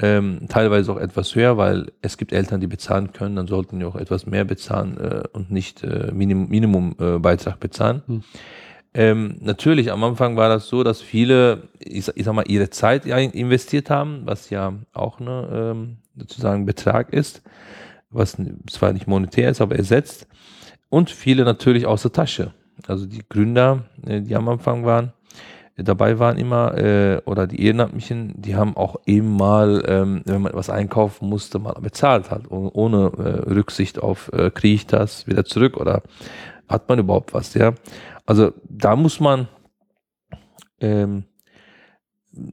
Ähm, 0.00 0.46
teilweise 0.48 0.92
auch 0.92 0.96
etwas 0.96 1.34
höher, 1.34 1.56
weil 1.56 1.90
es 2.02 2.16
gibt 2.18 2.32
Eltern, 2.32 2.60
die 2.60 2.68
bezahlen 2.68 3.12
können, 3.12 3.34
dann 3.34 3.48
sollten 3.48 3.80
wir 3.80 3.88
auch 3.88 3.96
etwas 3.96 4.26
mehr 4.26 4.44
bezahlen 4.44 4.96
äh, 4.98 5.22
und 5.32 5.50
nicht 5.50 5.82
äh, 5.82 6.12
Minim 6.12 6.48
Minimumbeitrag 6.48 7.54
äh, 7.56 7.58
bezahlen. 7.58 8.02
Hm. 8.06 8.22
Ähm, 8.94 9.36
natürlich, 9.40 9.92
am 9.92 10.02
Anfang 10.04 10.36
war 10.36 10.48
das 10.48 10.68
so, 10.68 10.84
dass 10.84 11.02
viele, 11.02 11.68
ich, 11.80 12.08
ich 12.14 12.24
sag 12.24 12.32
mal, 12.34 12.44
ihre 12.48 12.70
Zeit 12.70 13.10
ein- 13.10 13.32
investiert 13.32 13.90
haben, 13.90 14.22
was 14.24 14.50
ja 14.50 14.72
auch 14.92 15.20
eine, 15.20 15.48
ähm, 15.52 15.96
sozusagen 16.16 16.64
Betrag 16.64 17.12
ist, 17.12 17.42
was 18.10 18.36
zwar 18.70 18.92
nicht 18.92 19.06
monetär 19.06 19.50
ist, 19.50 19.60
aber 19.60 19.76
ersetzt. 19.76 20.26
Und 20.88 21.10
viele 21.10 21.44
natürlich 21.44 21.86
aus 21.86 22.02
der 22.02 22.12
Tasche. 22.12 22.54
Also 22.86 23.06
die 23.06 23.22
Gründer, 23.28 23.84
äh, 24.06 24.20
die 24.22 24.34
am 24.34 24.48
Anfang 24.48 24.84
waren, 24.84 25.12
äh, 25.76 25.82
dabei 25.84 26.18
waren 26.18 26.38
immer, 26.38 26.76
äh, 26.78 27.20
oder 27.26 27.46
die 27.46 27.62
Ehrenamtlichen, 27.64 28.34
die 28.40 28.56
haben 28.56 28.76
auch 28.76 28.96
eben 29.04 29.36
mal, 29.36 29.82
ähm, 29.86 30.22
wenn 30.24 30.42
man 30.42 30.52
etwas 30.52 30.70
einkaufen 30.70 31.28
musste, 31.28 31.58
mal 31.58 31.74
bezahlt 31.80 32.30
hat, 32.30 32.50
oh- 32.50 32.70
ohne 32.72 33.12
Rücksicht 33.46 33.98
auf, 34.00 34.30
kriege 34.54 34.74
ich 34.74 34.86
das 34.86 35.26
wieder 35.26 35.44
zurück 35.44 35.76
oder 35.76 36.02
hat 36.68 36.88
man 36.88 36.98
überhaupt 36.98 37.34
was, 37.34 37.54
ja. 37.54 37.74
Also 38.26 38.52
da 38.68 38.94
muss 38.94 39.20
man, 39.20 39.48
ähm, 40.80 41.24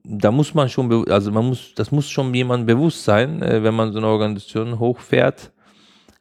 da 0.04 0.32
muss 0.32 0.54
man 0.54 0.70
schon, 0.70 1.10
also 1.10 1.32
man 1.32 1.46
muss, 1.46 1.74
das 1.76 1.92
muss 1.92 2.10
schon 2.10 2.34
jemand 2.34 2.66
bewusst 2.66 3.04
sein, 3.04 3.42
äh, 3.42 3.64
wenn 3.64 3.76
man 3.76 3.92
so 3.92 4.00
eine 4.00 4.08
Organisation 4.08 4.80
hochfährt, 4.80 5.52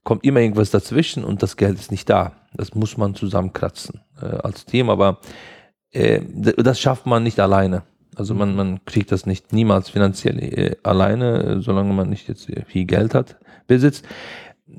kommt 0.02 0.24
immer 0.24 0.40
irgendwas 0.40 0.70
dazwischen 0.70 1.24
und 1.24 1.42
das 1.42 1.56
Geld 1.56 1.78
ist 1.78 1.90
nicht 1.90 2.08
da. 2.08 2.32
Das 2.54 2.74
muss 2.74 2.96
man 2.96 3.14
zusammenkratzen 3.14 4.00
äh, 4.20 4.26
als 4.26 4.66
Team, 4.66 4.90
aber 4.90 5.18
äh, 5.90 6.20
das 6.28 6.80
schafft 6.80 7.06
man 7.06 7.22
nicht 7.22 7.40
alleine. 7.40 7.82
Also 8.16 8.34
man, 8.34 8.54
man 8.54 8.84
kriegt 8.84 9.10
das 9.10 9.26
nicht 9.26 9.52
niemals 9.52 9.90
finanziell 9.90 10.38
äh, 10.38 10.76
alleine, 10.82 11.42
äh, 11.42 11.60
solange 11.60 11.92
man 11.92 12.10
nicht 12.10 12.28
jetzt 12.28 12.48
äh, 12.48 12.64
viel 12.66 12.84
Geld 12.84 13.14
hat, 13.14 13.36
besitzt. 13.66 14.04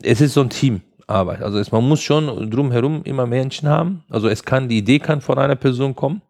Es 0.01 0.21
ist 0.21 0.33
so 0.33 0.41
ein 0.41 0.49
Teamarbeit. 0.49 1.41
Also 1.41 1.57
es, 1.57 1.71
man 1.71 1.87
muss 1.87 2.01
schon 2.01 2.49
drumherum 2.49 3.03
immer 3.03 3.25
Menschen 3.25 3.67
haben. 3.67 4.03
Also 4.09 4.29
es 4.29 4.43
kann, 4.43 4.69
die 4.69 4.77
Idee 4.77 4.99
kann 4.99 5.21
von 5.21 5.37
einer 5.37 5.55
Person 5.55 5.95
kommen. 5.95 6.21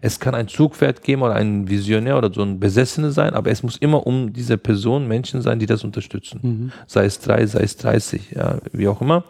Es 0.00 0.20
kann 0.20 0.34
ein 0.34 0.48
Zugpferd 0.48 1.02
geben 1.02 1.22
oder 1.22 1.34
ein 1.34 1.68
Visionär 1.68 2.18
oder 2.18 2.32
so 2.32 2.42
ein 2.42 2.60
Besessener 2.60 3.10
sein, 3.12 3.34
aber 3.34 3.50
es 3.50 3.62
muss 3.62 3.76
immer 3.76 4.06
um 4.06 4.32
diese 4.32 4.58
Person 4.58 5.08
Menschen 5.08 5.42
sein, 5.42 5.58
die 5.58 5.66
das 5.66 5.84
unterstützen 5.84 6.40
Mhm. 6.42 6.72
sei 6.86 7.04
es 7.06 7.18
drei, 7.20 7.46
sei 7.46 7.60
es 7.62 7.76
30, 7.76 8.32
ja, 8.32 8.58
wie 8.72 8.88
auch 8.88 9.00
immer. 9.00 9.24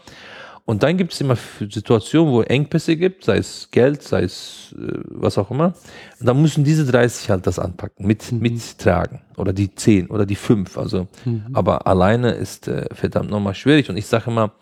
Und 0.64 0.82
dann 0.82 0.96
gibt 0.96 1.12
es 1.12 1.20
immer 1.20 1.36
Situationen, 1.70 2.32
wo 2.32 2.42
Engpässe 2.42 2.96
gibt, 2.96 3.22
sei 3.24 3.36
es 3.38 3.68
Geld, 3.70 4.02
sei 4.02 4.24
es 4.24 4.74
äh, 4.76 4.98
was 5.04 5.38
auch 5.38 5.52
immer. 5.52 5.74
Und 6.18 6.26
dann 6.26 6.42
müssen 6.42 6.64
diese 6.64 6.84
30 6.84 7.30
halt 7.30 7.46
das 7.46 7.60
anpacken, 7.60 8.04
mit, 8.04 8.32
Mhm. 8.32 8.40
mittragen. 8.40 9.20
Oder 9.36 9.52
die 9.52 9.72
10 9.72 10.08
oder 10.08 10.26
die 10.26 10.34
5. 10.34 10.76
Also, 10.76 11.06
Mhm. 11.24 11.44
aber 11.52 11.86
alleine 11.86 12.32
ist 12.32 12.66
äh, 12.66 12.86
verdammt 12.92 13.30
nochmal 13.30 13.54
schwierig. 13.54 13.88
Und 13.90 13.96
ich 13.96 14.06
sage 14.06 14.28
immer, 14.32 14.54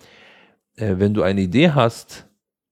äh, 0.77 0.97
wenn 0.99 1.15
du 1.15 1.23
eine 1.23 1.41
Idee 1.41 1.71
hast, 1.71 2.27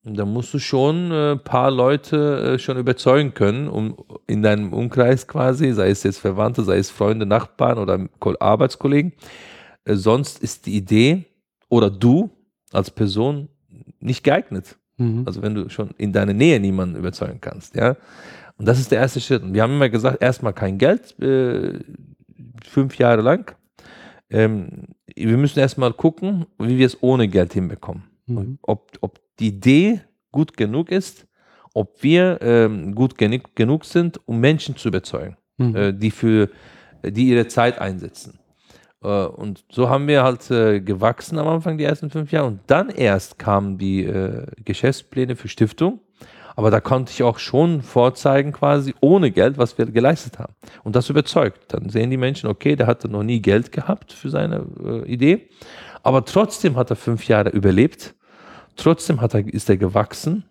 dann 0.04 0.32
musst 0.32 0.52
du 0.52 0.58
schon 0.58 1.12
ein 1.12 1.36
äh, 1.36 1.36
paar 1.36 1.70
Leute 1.70 2.54
äh, 2.54 2.58
schon 2.58 2.76
überzeugen 2.76 3.34
können, 3.34 3.68
um 3.68 3.96
in 4.26 4.42
deinem 4.42 4.72
Umkreis 4.72 5.28
quasi, 5.28 5.72
sei 5.72 5.90
es 5.90 6.02
jetzt 6.02 6.18
Verwandte, 6.18 6.64
sei 6.64 6.78
es 6.78 6.90
Freunde, 6.90 7.24
Nachbarn 7.24 7.78
oder 7.78 8.08
Ko- 8.18 8.34
Arbeitskollegen. 8.38 9.12
Äh, 9.84 9.94
sonst 9.94 10.42
ist 10.42 10.66
die 10.66 10.76
Idee 10.76 11.24
oder 11.68 11.88
du 11.88 12.30
als 12.72 12.90
Person 12.90 13.48
nicht 14.00 14.24
geeignet. 14.24 14.76
Mhm. 14.96 15.22
Also 15.24 15.40
wenn 15.40 15.54
du 15.54 15.68
schon 15.68 15.90
in 15.98 16.12
deiner 16.12 16.34
Nähe 16.34 16.58
niemanden 16.58 16.96
überzeugen 16.96 17.40
kannst, 17.40 17.76
ja. 17.76 17.96
Und 18.58 18.66
das 18.66 18.78
ist 18.78 18.90
der 18.90 18.98
erste 18.98 19.20
Schritt. 19.20 19.42
Und 19.42 19.54
wir 19.54 19.62
haben 19.62 19.74
immer 19.74 19.88
gesagt, 19.88 20.22
erstmal 20.22 20.52
kein 20.52 20.78
Geld, 20.78 21.16
fünf 22.64 22.98
Jahre 22.98 23.22
lang. 23.22 23.56
Ähm, 24.30 24.88
wir 25.16 25.36
müssen 25.36 25.58
erstmal 25.58 25.92
gucken, 25.92 26.46
wie 26.58 26.78
wir 26.78 26.86
es 26.86 27.02
ohne 27.02 27.28
Geld 27.28 27.54
hinbekommen. 27.54 28.04
Mhm. 28.26 28.58
Ob, 28.62 28.92
ob 29.00 29.20
die 29.38 29.48
Idee 29.48 30.00
gut 30.30 30.56
genug 30.56 30.90
ist, 30.90 31.26
ob 31.74 32.02
wir 32.02 32.38
ähm, 32.42 32.94
gut 32.94 33.16
genug, 33.16 33.54
genug 33.54 33.84
sind, 33.84 34.20
um 34.26 34.40
Menschen 34.40 34.76
zu 34.76 34.88
überzeugen, 34.88 35.36
Mhm. 35.58 35.76
äh, 35.76 35.92
die 35.92 36.10
für 36.10 36.48
die 37.04 37.28
ihre 37.28 37.48
Zeit 37.48 37.78
einsetzen. 37.80 38.38
Äh, 39.02 39.08
und 39.08 39.64
so 39.70 39.88
haben 39.88 40.06
wir 40.06 40.22
halt 40.22 40.50
äh, 40.50 40.80
gewachsen 40.80 41.38
am 41.38 41.48
Anfang 41.48 41.78
die 41.78 41.84
ersten 41.84 42.10
fünf 42.10 42.30
Jahre 42.32 42.46
und 42.46 42.60
dann 42.66 42.88
erst 42.90 43.38
kamen 43.38 43.78
die 43.78 44.04
äh, 44.04 44.46
Geschäftspläne 44.64 45.36
für 45.36 45.48
Stiftung. 45.48 46.00
Aber 46.54 46.70
da 46.70 46.80
konnte 46.80 47.10
ich 47.10 47.22
auch 47.22 47.38
schon 47.38 47.80
vorzeigen, 47.80 48.52
quasi 48.52 48.94
ohne 49.00 49.30
Geld, 49.30 49.56
was 49.56 49.78
wir 49.78 49.86
geleistet 49.86 50.38
haben. 50.38 50.52
Und 50.84 50.94
das 50.96 51.08
überzeugt. 51.08 51.72
Dann 51.72 51.88
sehen 51.88 52.10
die 52.10 52.18
Menschen, 52.18 52.50
okay, 52.50 52.76
der 52.76 52.86
hatte 52.86 53.08
noch 53.08 53.22
nie 53.22 53.40
Geld 53.40 53.72
gehabt 53.72 54.12
für 54.12 54.28
seine 54.28 54.66
äh, 54.84 55.10
Idee, 55.10 55.48
aber 56.02 56.26
trotzdem 56.26 56.76
hat 56.76 56.90
er 56.90 56.96
fünf 56.96 57.26
Jahre 57.26 57.48
überlebt. 57.48 58.14
Trotzdem 58.76 59.20
hat 59.20 59.34
er, 59.34 59.46
ist 59.46 59.68
er 59.68 59.76
gewachsen. 59.76 60.44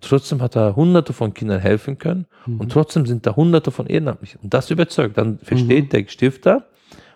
Trotzdem 0.00 0.42
hat 0.42 0.56
er 0.56 0.74
hunderte 0.74 1.12
von 1.12 1.32
Kindern 1.32 1.60
helfen 1.60 1.98
können. 1.98 2.26
Mhm. 2.46 2.60
Und 2.60 2.72
trotzdem 2.72 3.06
sind 3.06 3.26
da 3.26 3.36
hunderte 3.36 3.70
von 3.70 3.86
Ehrenamtlichen. 3.86 4.40
Und 4.42 4.52
das 4.52 4.70
überzeugt. 4.70 5.16
Dann 5.16 5.38
versteht 5.38 5.92
der 5.92 6.06
Stifter, 6.08 6.66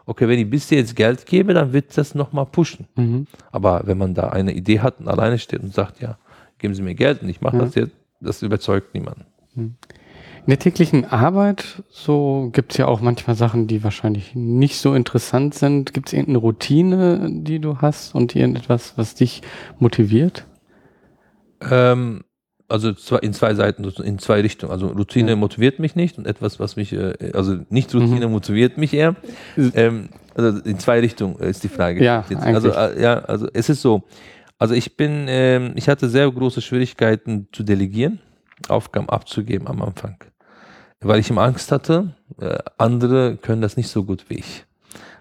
okay, 0.06 0.28
wenn 0.28 0.38
ich 0.38 0.48
bis 0.48 0.70
jetzt 0.70 0.94
Geld 0.94 1.26
gebe, 1.26 1.52
dann 1.52 1.72
wird 1.72 1.96
das 1.98 2.14
nochmal 2.14 2.46
pushen. 2.46 2.86
Mhm. 2.94 3.26
Aber 3.50 3.82
wenn 3.86 3.98
man 3.98 4.14
da 4.14 4.28
eine 4.30 4.52
Idee 4.52 4.80
hat 4.80 5.00
und 5.00 5.08
alleine 5.08 5.38
steht 5.38 5.62
und 5.62 5.74
sagt, 5.74 6.00
ja, 6.00 6.16
geben 6.58 6.74
Sie 6.74 6.82
mir 6.82 6.94
Geld 6.94 7.22
und 7.22 7.28
ich 7.28 7.40
mache 7.40 7.58
das 7.58 7.74
jetzt, 7.74 7.94
das 8.20 8.42
überzeugt 8.42 8.94
niemanden. 8.94 9.26
In 10.46 10.50
der 10.50 10.60
täglichen 10.60 11.04
Arbeit, 11.04 11.82
so 11.88 12.50
gibt 12.52 12.70
es 12.70 12.78
ja 12.78 12.86
auch 12.86 13.00
manchmal 13.00 13.34
Sachen, 13.34 13.66
die 13.66 13.82
wahrscheinlich 13.82 14.36
nicht 14.36 14.76
so 14.78 14.94
interessant 14.94 15.54
sind. 15.54 15.92
Gibt 15.92 16.06
es 16.06 16.12
irgendeine 16.12 16.38
Routine, 16.38 17.28
die 17.32 17.58
du 17.58 17.78
hast 17.78 18.14
und 18.14 18.36
irgendetwas, 18.36 18.92
was 18.96 19.16
dich 19.16 19.42
motiviert? 19.80 20.46
Ähm, 21.68 22.22
also 22.68 22.92
in 23.20 23.32
zwei 23.32 23.54
Seiten, 23.54 23.82
in 24.04 24.20
zwei 24.20 24.40
Richtungen. 24.40 24.70
Also 24.70 24.86
Routine 24.86 25.30
Ja. 25.30 25.36
motiviert 25.36 25.80
mich 25.80 25.96
nicht 25.96 26.16
und 26.16 26.28
etwas, 26.28 26.60
was 26.60 26.76
mich, 26.76 26.92
äh, 26.92 27.32
also 27.34 27.58
nicht 27.68 27.92
Routine 27.92 28.28
motiviert 28.28 28.78
mich 28.78 28.94
eher. 28.94 29.16
Ähm, 29.56 30.10
also 30.36 30.60
in 30.60 30.78
zwei 30.78 31.00
Richtungen 31.00 31.40
ist 31.40 31.64
die 31.64 31.68
Frage. 31.68 32.04
Ja, 32.04 32.24
also, 32.42 32.70
äh, 32.70 33.02
ja, 33.02 33.18
also 33.18 33.48
es 33.52 33.68
ist 33.68 33.82
so. 33.82 34.04
Also 34.60 34.74
ich 34.74 34.96
bin, 34.96 35.26
ähm, 35.28 35.72
ich 35.74 35.88
hatte 35.88 36.08
sehr 36.08 36.30
große 36.30 36.62
Schwierigkeiten 36.62 37.48
zu 37.50 37.64
delegieren, 37.64 38.20
Aufgaben 38.68 39.08
abzugeben 39.08 39.66
am 39.66 39.82
Anfang. 39.82 40.16
Weil 41.00 41.20
ich 41.20 41.30
immer 41.30 41.42
Angst 41.42 41.72
hatte, 41.72 42.14
äh, 42.40 42.58
andere 42.78 43.36
können 43.36 43.62
das 43.62 43.76
nicht 43.76 43.88
so 43.88 44.04
gut 44.04 44.26
wie 44.28 44.38
ich. 44.38 44.64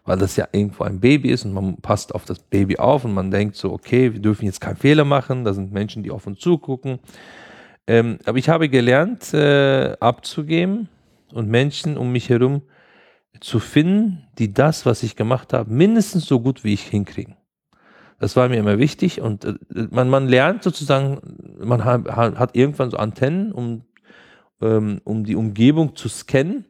weil 0.05 0.17
das 0.17 0.35
ja 0.35 0.47
irgendwo 0.51 0.83
ein 0.83 0.99
Baby 0.99 1.31
ist 1.31 1.45
und 1.45 1.53
man 1.53 1.77
passt 1.77 2.13
auf 2.13 2.25
das 2.25 2.39
Baby 2.39 2.77
auf 2.77 3.05
und 3.05 3.13
man 3.13 3.31
denkt 3.31 3.55
so, 3.55 3.73
okay, 3.73 4.13
wir 4.13 4.21
dürfen 4.21 4.45
jetzt 4.45 4.61
keinen 4.61 4.77
Fehler 4.77 5.03
machen, 5.03 5.43
da 5.43 5.53
sind 5.53 5.73
Menschen, 5.73 6.03
die 6.03 6.11
auf 6.11 6.27
uns 6.27 6.39
zugucken. 6.39 6.99
Ähm, 7.87 8.19
aber 8.25 8.37
ich 8.37 8.49
habe 8.49 8.69
gelernt, 8.69 9.33
äh, 9.33 9.95
abzugeben 9.99 10.89
und 11.33 11.49
Menschen 11.49 11.97
um 11.97 12.11
mich 12.11 12.29
herum 12.29 12.61
zu 13.41 13.59
finden, 13.59 14.27
die 14.37 14.53
das, 14.53 14.85
was 14.85 15.03
ich 15.03 15.15
gemacht 15.15 15.53
habe, 15.53 15.71
mindestens 15.71 16.25
so 16.25 16.39
gut 16.39 16.63
wie 16.63 16.73
ich 16.73 16.83
hinkriegen. 16.83 17.35
Das 18.19 18.35
war 18.35 18.47
mir 18.47 18.57
immer 18.57 18.79
wichtig 18.79 19.21
und 19.21 19.43
äh, 19.45 19.55
man, 19.89 20.09
man 20.09 20.27
lernt 20.27 20.63
sozusagen, 20.63 21.19
man 21.59 21.83
hat, 21.83 22.07
hat 22.15 22.55
irgendwann 22.55 22.91
so 22.91 22.97
Antennen, 22.97 23.51
um, 23.51 23.81
ähm, 24.61 25.01
um 25.03 25.23
die 25.23 25.35
Umgebung 25.35 25.95
zu 25.95 26.09
scannen, 26.09 26.65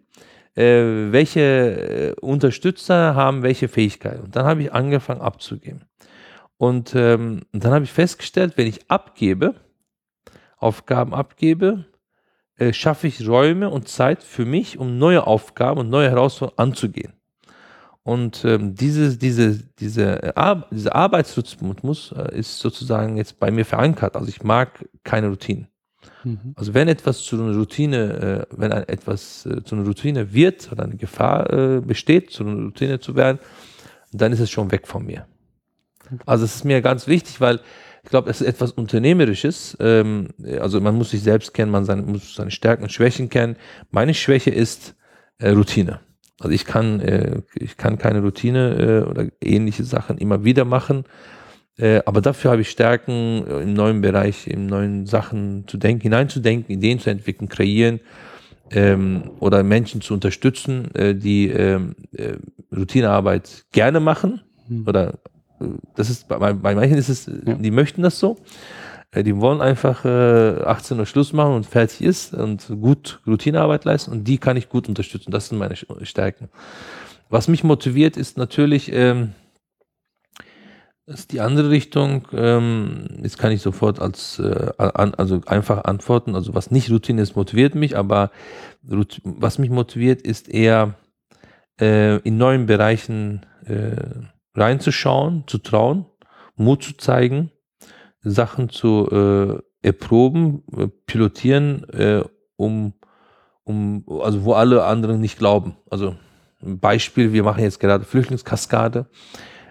äh, 0.55 1.11
welche 1.11 1.41
äh, 1.41 2.15
Unterstützer 2.21 3.15
haben 3.15 3.43
welche 3.43 3.67
Fähigkeiten. 3.67 4.23
Und 4.23 4.35
dann 4.35 4.45
habe 4.45 4.63
ich 4.63 4.73
angefangen 4.73 5.21
abzugeben. 5.21 5.83
Und, 6.57 6.93
ähm, 6.95 7.41
dann 7.51 7.73
habe 7.73 7.85
ich 7.85 7.91
festgestellt, 7.91 8.53
wenn 8.57 8.67
ich 8.67 8.89
abgebe, 8.89 9.55
Aufgaben 10.57 11.13
abgebe, 11.13 11.85
äh, 12.57 12.71
schaffe 12.71 13.07
ich 13.07 13.27
Räume 13.27 13.69
und 13.69 13.89
Zeit 13.89 14.23
für 14.23 14.45
mich, 14.45 14.77
um 14.77 14.97
neue 14.97 15.27
Aufgaben 15.27 15.81
und 15.81 15.89
neue 15.89 16.09
Herausforderungen 16.09 16.71
anzugehen. 16.71 17.13
Und 18.03 18.45
ähm, 18.45 18.75
diese, 18.75 19.17
diese, 19.17 19.63
diese, 19.79 20.23
äh, 20.23 20.33
Ar 20.35 20.67
dieser 20.71 20.95
Arbeitsrhythmus 20.95 22.13
äh, 22.15 22.37
ist 22.37 22.59
sozusagen 22.59 23.17
jetzt 23.17 23.39
bei 23.39 23.49
mir 23.51 23.65
verankert. 23.65 24.15
Also 24.15 24.29
ich 24.29 24.43
mag 24.43 24.87
keine 25.03 25.27
Routinen. 25.29 25.67
Mhm. 26.23 26.53
Also 26.55 26.73
wenn 26.73 26.87
etwas 26.87 27.23
zu 27.23 27.35
einer 27.35 27.55
Routine, 27.55 28.45
äh, 28.51 28.55
wenn 28.57 28.71
etwas 28.71 29.45
äh, 29.45 29.63
zu 29.63 29.75
einer 29.75 29.85
Routine 29.85 30.33
wird 30.33 30.71
oder 30.71 30.83
eine 30.83 30.95
Gefahr 30.95 31.51
äh, 31.51 31.81
besteht, 31.81 32.31
zu 32.31 32.45
einer 32.45 32.63
Routine 32.63 32.99
zu 32.99 33.15
werden, 33.15 33.39
dann 34.11 34.31
ist 34.31 34.39
es 34.39 34.49
schon 34.49 34.71
weg 34.71 34.87
von 34.87 35.05
mir. 35.05 35.25
Okay. 36.05 36.17
Also 36.25 36.45
es 36.45 36.55
ist 36.55 36.65
mir 36.65 36.81
ganz 36.81 37.07
wichtig, 37.07 37.41
weil 37.41 37.59
ich 38.03 38.09
glaube, 38.09 38.29
es 38.29 38.41
ist 38.41 38.47
etwas 38.47 38.71
Unternehmerisches. 38.71 39.75
Ähm, 39.79 40.29
also 40.59 40.79
man 40.79 40.95
muss 40.95 41.11
sich 41.11 41.21
selbst 41.21 41.53
kennen, 41.53 41.71
man 41.71 41.85
seine, 41.85 42.03
muss 42.03 42.35
seine 42.35 42.51
Stärken 42.51 42.83
und 42.83 42.91
Schwächen 42.91 43.29
kennen. 43.29 43.55
Meine 43.91 44.13
Schwäche 44.13 44.51
ist 44.51 44.95
Routine. 45.41 45.99
Also 46.39 46.53
ich 46.53 46.63
kann, 46.65 47.43
ich 47.55 47.75
kann 47.75 47.97
keine 47.97 48.21
Routine 48.21 49.05
oder 49.09 49.27
ähnliche 49.41 49.83
Sachen 49.83 50.17
immer 50.17 50.45
wieder 50.45 50.63
machen. 50.63 51.03
Äh, 51.77 52.01
aber 52.05 52.21
dafür 52.21 52.51
habe 52.51 52.61
ich 52.61 52.69
Stärken 52.69 53.45
äh, 53.47 53.61
im 53.61 53.73
neuen 53.73 54.01
Bereich, 54.01 54.47
in 54.47 54.67
neuen 54.67 55.05
Sachen 55.05 55.67
zu 55.67 55.77
denken, 55.77 56.03
hineinzudenken, 56.03 56.73
Ideen 56.73 56.99
zu 56.99 57.09
entwickeln, 57.09 57.49
kreieren 57.49 57.99
ähm, 58.71 59.31
oder 59.39 59.63
Menschen 59.63 60.01
zu 60.01 60.13
unterstützen, 60.13 60.93
äh, 60.95 61.15
die 61.15 61.49
ähm, 61.49 61.95
äh, 62.13 62.37
Routinearbeit 62.75 63.65
gerne 63.71 63.99
machen 63.99 64.41
mhm. 64.67 64.87
oder 64.87 65.19
das 65.95 66.09
ist 66.09 66.27
bei, 66.27 66.53
bei 66.53 66.75
manchen 66.75 66.97
ist 66.97 67.09
es, 67.09 67.27
ja. 67.27 67.55
die 67.55 67.71
möchten 67.71 68.01
das 68.01 68.19
so. 68.19 68.37
Äh, 69.11 69.23
die 69.23 69.35
wollen 69.37 69.61
einfach 69.61 70.05
äh, 70.05 70.61
18 70.63 70.99
Uhr 70.99 71.05
Schluss 71.05 71.33
machen 71.33 71.53
und 71.53 71.65
fertig 71.65 72.01
ist 72.01 72.33
und 72.33 72.67
gut 72.81 73.21
Routinearbeit 73.25 73.85
leisten 73.85 74.11
und 74.11 74.25
die 74.25 74.37
kann 74.37 74.57
ich 74.57 74.69
gut 74.69 74.87
unterstützen. 74.87 75.31
Das 75.31 75.49
sind 75.49 75.57
meine 75.57 75.75
Stärken. 75.75 76.49
Was 77.29 77.47
mich 77.47 77.63
motiviert, 77.63 78.17
ist 78.17 78.37
natürlich 78.37 78.91
ähm, 78.93 79.33
ist 81.07 81.31
die 81.31 81.41
andere 81.41 81.69
Richtung. 81.69 82.27
Ähm, 82.33 83.05
jetzt 83.21 83.37
kann 83.37 83.51
ich 83.51 83.61
sofort 83.61 83.99
als 83.99 84.39
äh, 84.39 84.71
also 84.77 85.41
einfach 85.45 85.83
antworten. 85.83 86.35
Also 86.35 86.55
was 86.55 86.71
nicht 86.71 86.89
Routine 86.89 87.21
ist, 87.21 87.35
motiviert 87.35 87.75
mich, 87.75 87.97
aber 87.97 88.31
was 88.81 89.59
mich 89.59 89.69
motiviert, 89.69 90.21
ist 90.21 90.49
eher 90.49 90.95
äh, 91.79 92.17
in 92.19 92.37
neuen 92.37 92.65
Bereichen 92.65 93.45
äh, 93.65 93.95
reinzuschauen, 94.55 95.43
zu 95.47 95.59
trauen, 95.59 96.05
Mut 96.55 96.83
zu 96.83 96.97
zeigen, 96.97 97.51
Sachen 98.21 98.69
zu 98.69 99.09
äh, 99.11 99.87
erproben, 99.87 100.63
äh, 100.75 100.87
pilotieren, 100.87 101.87
äh, 101.89 102.23
um, 102.55 102.93
um, 103.63 104.05
also 104.21 104.43
wo 104.43 104.53
alle 104.53 104.85
anderen 104.85 105.19
nicht 105.19 105.37
glauben. 105.37 105.75
Also 105.89 106.15
Beispiel, 106.61 107.33
wir 107.33 107.43
machen 107.43 107.63
jetzt 107.63 107.79
gerade 107.79 108.05
Flüchtlingskaskade. 108.05 109.07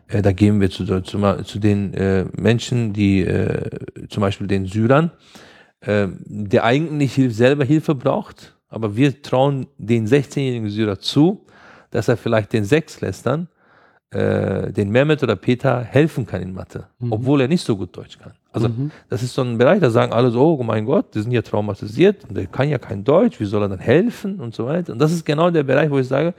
Äh, 0.09 0.23
da 0.23 0.33
gehen 0.33 0.61
wir 0.61 0.71
zu, 0.71 0.85
zu, 0.85 1.43
zu 1.43 1.59
den 1.59 1.95
äh, 1.95 2.27
Menschen, 2.37 2.93
die 2.93 3.21
äh, 3.23 3.71
zum 4.09 4.21
Beispiel 4.21 4.47
den 4.47 4.67
Syrern, 4.67 5.11
äh, 5.81 6.09
der 6.27 6.65
eigentlich 6.65 7.21
selber 7.35 7.65
Hilfe 7.65 7.95
braucht, 7.95 8.57
aber 8.69 8.97
wir 8.97 9.23
trauen 9.23 9.67
den 9.79 10.07
16-jährigen 10.07 10.69
Syrer 10.69 10.99
zu, 10.99 11.47
dass 11.91 12.09
er 12.09 12.17
vielleicht 12.17 12.53
den 12.53 12.65
Sechslästern 12.65 13.49
äh, 14.11 14.73
den 14.73 14.91
Mehmet 14.91 15.23
oder 15.23 15.37
Peter 15.37 15.83
helfen 15.83 16.27
kann 16.27 16.43
in 16.43 16.55
Mathe, 16.55 16.87
mhm. 16.99 17.13
obwohl 17.13 17.41
er 17.41 17.49
nicht 17.49 17.65
so 17.65 17.77
gut 17.77 17.97
Deutsch 17.97 18.19
kann. 18.19 18.33
Also 18.53 18.69
mhm. 18.69 18.91
das 19.09 19.23
ist 19.23 19.35
so 19.35 19.43
ein 19.43 19.59
Bereich, 19.59 19.81
da 19.81 19.91
sagen 19.91 20.13
alle 20.13 20.31
so, 20.31 20.57
oh 20.59 20.63
mein 20.63 20.87
Gott, 20.87 21.15
die 21.15 21.21
sind 21.21 21.33
ja 21.33 21.43
traumatisiert 21.43 22.25
und 22.29 22.37
der 22.37 22.47
kann 22.47 22.69
ja 22.69 22.79
kein 22.79 23.03
Deutsch, 23.03 23.41
wie 23.41 23.45
soll 23.45 23.63
er 23.63 23.69
dann 23.69 23.81
helfen 23.81 24.41
und 24.41 24.55
so 24.55 24.67
weiter. 24.67 24.93
Und 24.93 25.01
das 25.01 25.13
ist 25.13 25.25
genau 25.25 25.51
der 25.51 25.65
Bereich, 25.65 25.91
wo 25.91 25.99
ich 25.99 26.07
sage, 26.07 26.35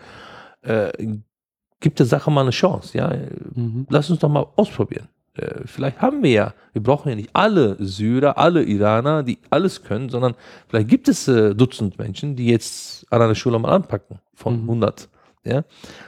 äh, 1.79 1.81
gibt 1.81 1.99
der 1.99 2.05
Sache 2.05 2.31
mal 2.31 2.41
eine 2.41 2.51
Chance, 2.51 2.97
ja. 2.97 3.13
Mhm. 3.53 3.87
Lass 3.89 4.09
uns 4.09 4.19
doch 4.19 4.29
mal 4.29 4.45
ausprobieren. 4.55 5.07
Äh, 5.35 5.61
vielleicht 5.65 6.01
haben 6.01 6.23
wir 6.23 6.31
ja, 6.31 6.53
wir 6.73 6.81
brauchen 6.81 7.09
ja 7.09 7.15
nicht 7.15 7.29
alle 7.33 7.75
Syrer, 7.79 8.37
alle 8.37 8.63
Iraner, 8.63 9.23
die 9.23 9.39
alles 9.49 9.83
können, 9.83 10.09
sondern 10.09 10.35
vielleicht 10.67 10.87
gibt 10.87 11.07
es 11.07 11.27
äh, 11.27 11.53
Dutzend 11.53 11.97
Menschen, 11.97 12.35
die 12.35 12.47
jetzt 12.47 13.05
an 13.11 13.21
einer 13.21 13.35
Schule 13.35 13.59
mal 13.59 13.73
anpacken 13.73 14.19
von 14.33 14.61
mhm. 14.63 14.69
100. 14.69 15.09
Ja? 15.43 15.63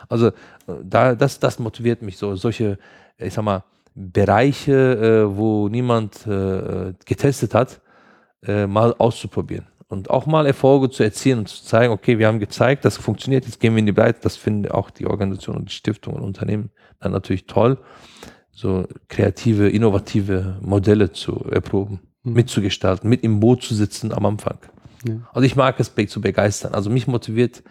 Also 0.09 0.31
da, 0.83 1.15
das, 1.15 1.39
das 1.39 1.59
motiviert 1.59 2.01
mich 2.01 2.17
so, 2.17 2.35
solche, 2.35 2.77
ich 3.17 3.33
sag 3.33 3.43
mal, 3.43 3.63
Bereiche, 3.97 5.25
äh, 5.25 5.37
wo 5.37 5.69
niemand 5.69 6.27
äh, 6.27 6.93
getestet 7.05 7.55
hat, 7.55 7.81
äh, 8.43 8.67
mal 8.67 8.93
auszuprobieren. 8.97 9.65
Und 9.89 10.09
auch 10.09 10.25
mal 10.25 10.45
Erfolge 10.45 10.89
zu 10.89 11.03
erzielen 11.03 11.39
und 11.39 11.47
zu 11.47 11.63
zeigen, 11.63 11.93
okay, 11.93 12.19
wir 12.19 12.27
haben 12.27 12.39
gezeigt, 12.39 12.83
das 12.83 12.97
funktioniert, 12.97 13.45
jetzt 13.45 13.59
gehen 13.59 13.73
wir 13.73 13.79
in 13.79 13.85
die 13.85 13.93
Breite. 13.93 14.19
Das 14.21 14.35
finden 14.35 14.69
auch 14.69 14.89
die 14.89 15.05
Organisationen 15.05 15.59
und 15.61 15.69
die 15.69 15.75
Stiftungen 15.75 16.19
und 16.19 16.25
Unternehmen 16.25 16.71
dann 16.99 17.13
natürlich 17.13 17.45
toll, 17.45 17.77
so 18.51 18.85
kreative, 19.07 19.69
innovative 19.69 20.57
Modelle 20.61 21.11
zu 21.13 21.45
erproben, 21.49 22.01
mhm. 22.23 22.33
mitzugestalten, 22.33 23.09
mit 23.09 23.23
im 23.23 23.39
Boot 23.39 23.63
zu 23.63 23.75
sitzen 23.75 24.11
am 24.11 24.25
Anfang. 24.25 24.57
Ja. 25.07 25.15
Also 25.31 25.45
ich 25.45 25.55
mag 25.55 25.79
es 25.79 25.93
zu 26.09 26.21
begeistern. 26.21 26.73
Also 26.73 26.89
mich 26.89 27.07
motiviert 27.07 27.63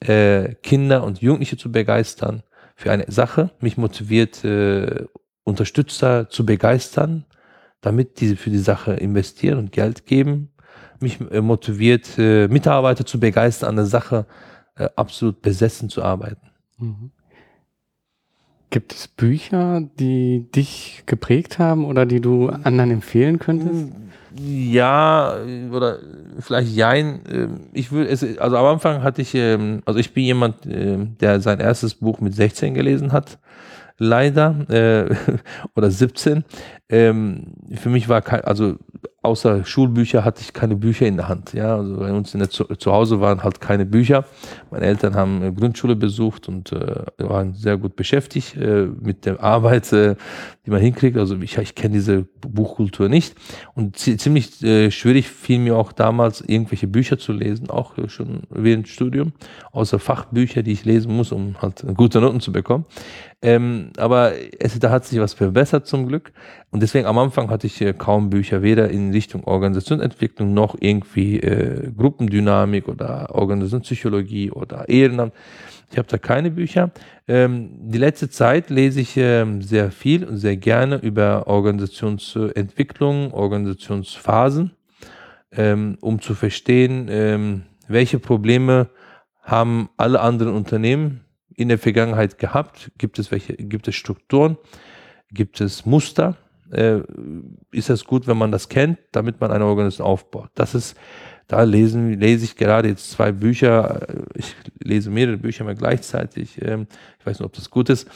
äh, 0.00 0.54
Kinder 0.62 1.04
und 1.04 1.20
Jugendliche 1.20 1.56
zu 1.56 1.72
begeistern 1.72 2.42
für 2.74 2.90
eine 2.92 3.10
Sache. 3.10 3.50
Mich 3.60 3.78
motiviert, 3.78 4.44
äh, 4.44 5.06
Unterstützer 5.44 6.28
zu 6.28 6.44
begeistern, 6.44 7.24
damit 7.80 8.20
diese 8.20 8.36
für 8.36 8.50
die 8.50 8.58
Sache 8.58 8.94
investieren 8.94 9.58
und 9.58 9.72
Geld 9.72 10.04
geben. 10.06 10.50
Mich 11.00 11.20
äh, 11.30 11.40
motiviert, 11.40 12.18
äh, 12.18 12.48
Mitarbeiter 12.48 13.04
zu 13.04 13.20
begeistern, 13.20 13.70
an 13.70 13.76
der 13.76 13.86
Sache 13.86 14.26
äh, 14.76 14.88
absolut 14.96 15.42
besessen 15.42 15.88
zu 15.88 16.02
arbeiten. 16.02 16.50
Mhm. 16.78 17.10
Gibt 18.70 18.92
es 18.92 19.08
Bücher, 19.08 19.82
die 19.98 20.50
dich 20.54 21.04
geprägt 21.06 21.58
haben 21.58 21.84
oder 21.84 22.04
die 22.04 22.20
du 22.20 22.48
anderen 22.48 22.90
empfehlen 22.90 23.38
könntest? 23.38 23.92
Ja, 24.38 25.36
oder 25.72 25.98
vielleicht 26.40 26.74
jein. 26.74 27.20
Ähm, 27.30 27.60
ich 27.72 27.92
will 27.92 28.06
es, 28.06 28.22
also 28.38 28.56
am 28.56 28.66
Anfang 28.66 29.02
hatte 29.02 29.22
ich, 29.22 29.34
ähm, 29.34 29.82
also 29.86 29.98
ich 29.98 30.12
bin 30.12 30.24
jemand, 30.24 30.66
ähm, 30.66 31.16
der 31.20 31.40
sein 31.40 31.60
erstes 31.60 31.94
Buch 31.94 32.20
mit 32.20 32.34
16 32.34 32.74
gelesen 32.74 33.12
hat 33.12 33.38
leider, 33.98 34.66
äh, 34.68 35.14
oder 35.74 35.90
17. 35.90 36.44
Ähm, 36.88 37.54
für 37.74 37.88
mich 37.88 38.08
war 38.08 38.22
kein, 38.22 38.42
also 38.42 38.76
außer 39.26 39.64
Schulbücher 39.64 40.24
hatte 40.24 40.40
ich 40.40 40.52
keine 40.52 40.76
Bücher 40.76 41.06
in 41.06 41.16
der 41.16 41.28
Hand. 41.28 41.52
Ja, 41.52 41.76
also 41.76 41.96
bei 41.96 42.12
uns 42.12 42.32
in 42.32 42.40
der 42.40 42.48
zu, 42.48 42.64
zu 42.64 42.92
Hause 42.92 43.20
waren 43.20 43.42
halt 43.42 43.60
keine 43.60 43.84
Bücher. 43.84 44.24
Meine 44.70 44.86
Eltern 44.86 45.14
haben 45.14 45.42
äh, 45.42 45.52
Grundschule 45.52 45.96
besucht 45.96 46.48
und 46.48 46.72
äh, 46.72 47.04
waren 47.18 47.54
sehr 47.54 47.76
gut 47.76 47.96
beschäftigt 47.96 48.56
äh, 48.56 48.86
mit 48.86 49.26
der 49.26 49.42
Arbeit, 49.42 49.92
äh, 49.92 50.14
die 50.64 50.70
man 50.70 50.80
hinkriegt. 50.80 51.18
Also 51.18 51.36
ich, 51.36 51.58
ich 51.58 51.74
kenne 51.74 51.94
diese 51.94 52.22
Buchkultur 52.40 53.08
nicht 53.08 53.34
und 53.74 53.96
ziemlich 53.98 54.62
äh, 54.62 54.90
schwierig 54.90 55.28
fiel 55.28 55.58
mir 55.58 55.76
auch 55.76 55.92
damals 55.92 56.40
irgendwelche 56.40 56.86
Bücher 56.86 57.18
zu 57.18 57.32
lesen, 57.32 57.68
auch 57.68 57.98
äh, 57.98 58.08
schon 58.08 58.44
während 58.48 58.88
Studium, 58.88 59.32
außer 59.72 59.98
Fachbücher, 59.98 60.62
die 60.62 60.72
ich 60.72 60.84
lesen 60.84 61.14
muss, 61.16 61.32
um 61.32 61.60
halt 61.60 61.84
gute 61.96 62.20
Noten 62.20 62.40
zu 62.40 62.52
bekommen. 62.52 62.86
Ähm, 63.42 63.90
aber 63.98 64.32
es, 64.58 64.78
da 64.78 64.90
hat 64.90 65.04
sich 65.04 65.20
was 65.20 65.34
verbessert 65.34 65.86
zum 65.86 66.06
Glück. 66.08 66.32
Und 66.70 66.82
deswegen 66.82 67.06
am 67.06 67.18
Anfang 67.18 67.50
hatte 67.50 67.66
ich 67.66 67.80
äh, 67.80 67.92
kaum 67.92 68.30
Bücher, 68.30 68.62
weder 68.62 68.88
in 68.88 69.10
Richtung 69.10 69.44
Organisationsentwicklung 69.44 70.54
noch 70.54 70.74
irgendwie 70.80 71.40
äh, 71.40 71.92
Gruppendynamik 71.96 72.88
oder 72.88 73.34
Organisationspsychologie 73.34 74.50
oder 74.50 74.88
Ehrenamt. 74.88 75.34
Ich 75.90 75.98
habe 75.98 76.08
da 76.08 76.18
keine 76.18 76.50
Bücher. 76.50 76.90
Ähm, 77.28 77.70
die 77.90 77.98
letzte 77.98 78.30
Zeit 78.30 78.70
lese 78.70 79.00
ich 79.00 79.16
ähm, 79.16 79.62
sehr 79.62 79.90
viel 79.90 80.24
und 80.24 80.38
sehr 80.38 80.56
gerne 80.56 80.96
über 80.96 81.46
Organisationsentwicklung, 81.46 83.32
Organisationsphasen, 83.32 84.72
ähm, 85.52 85.98
um 86.00 86.20
zu 86.20 86.34
verstehen, 86.34 87.06
ähm, 87.10 87.62
welche 87.86 88.18
Probleme 88.18 88.88
haben 89.42 89.90
alle 89.96 90.20
anderen 90.20 90.54
Unternehmen 90.54 91.25
in 91.56 91.68
der 91.68 91.78
Vergangenheit 91.78 92.38
gehabt? 92.38 92.92
Gibt 92.98 93.18
es 93.18 93.30
welche, 93.30 93.54
gibt 93.54 93.88
es 93.88 93.94
Strukturen? 93.94 94.58
Gibt 95.32 95.60
es 95.60 95.86
Muster? 95.86 96.36
Äh, 96.70 97.00
ist 97.70 97.90
es 97.90 98.04
gut, 98.04 98.26
wenn 98.26 98.36
man 98.36 98.52
das 98.52 98.68
kennt, 98.68 98.98
damit 99.12 99.40
man 99.40 99.50
eine 99.50 99.64
Organisation 99.64 100.06
aufbaut? 100.06 100.50
Das 100.54 100.74
ist, 100.74 100.96
da 101.48 101.62
lesen, 101.62 102.18
lese 102.18 102.44
ich 102.44 102.56
gerade 102.56 102.88
jetzt 102.88 103.10
zwei 103.10 103.32
Bücher. 103.32 104.06
Ich 104.34 104.56
lese 104.82 105.10
mehrere 105.10 105.36
Bücher 105.36 105.64
mal 105.64 105.74
gleichzeitig. 105.74 106.60
Ähm, 106.60 106.86
ich 107.18 107.26
weiß 107.26 107.38
nicht, 107.38 107.46
ob 107.46 107.52
das 107.52 107.70
gut 107.70 107.88
ist. 107.88 108.08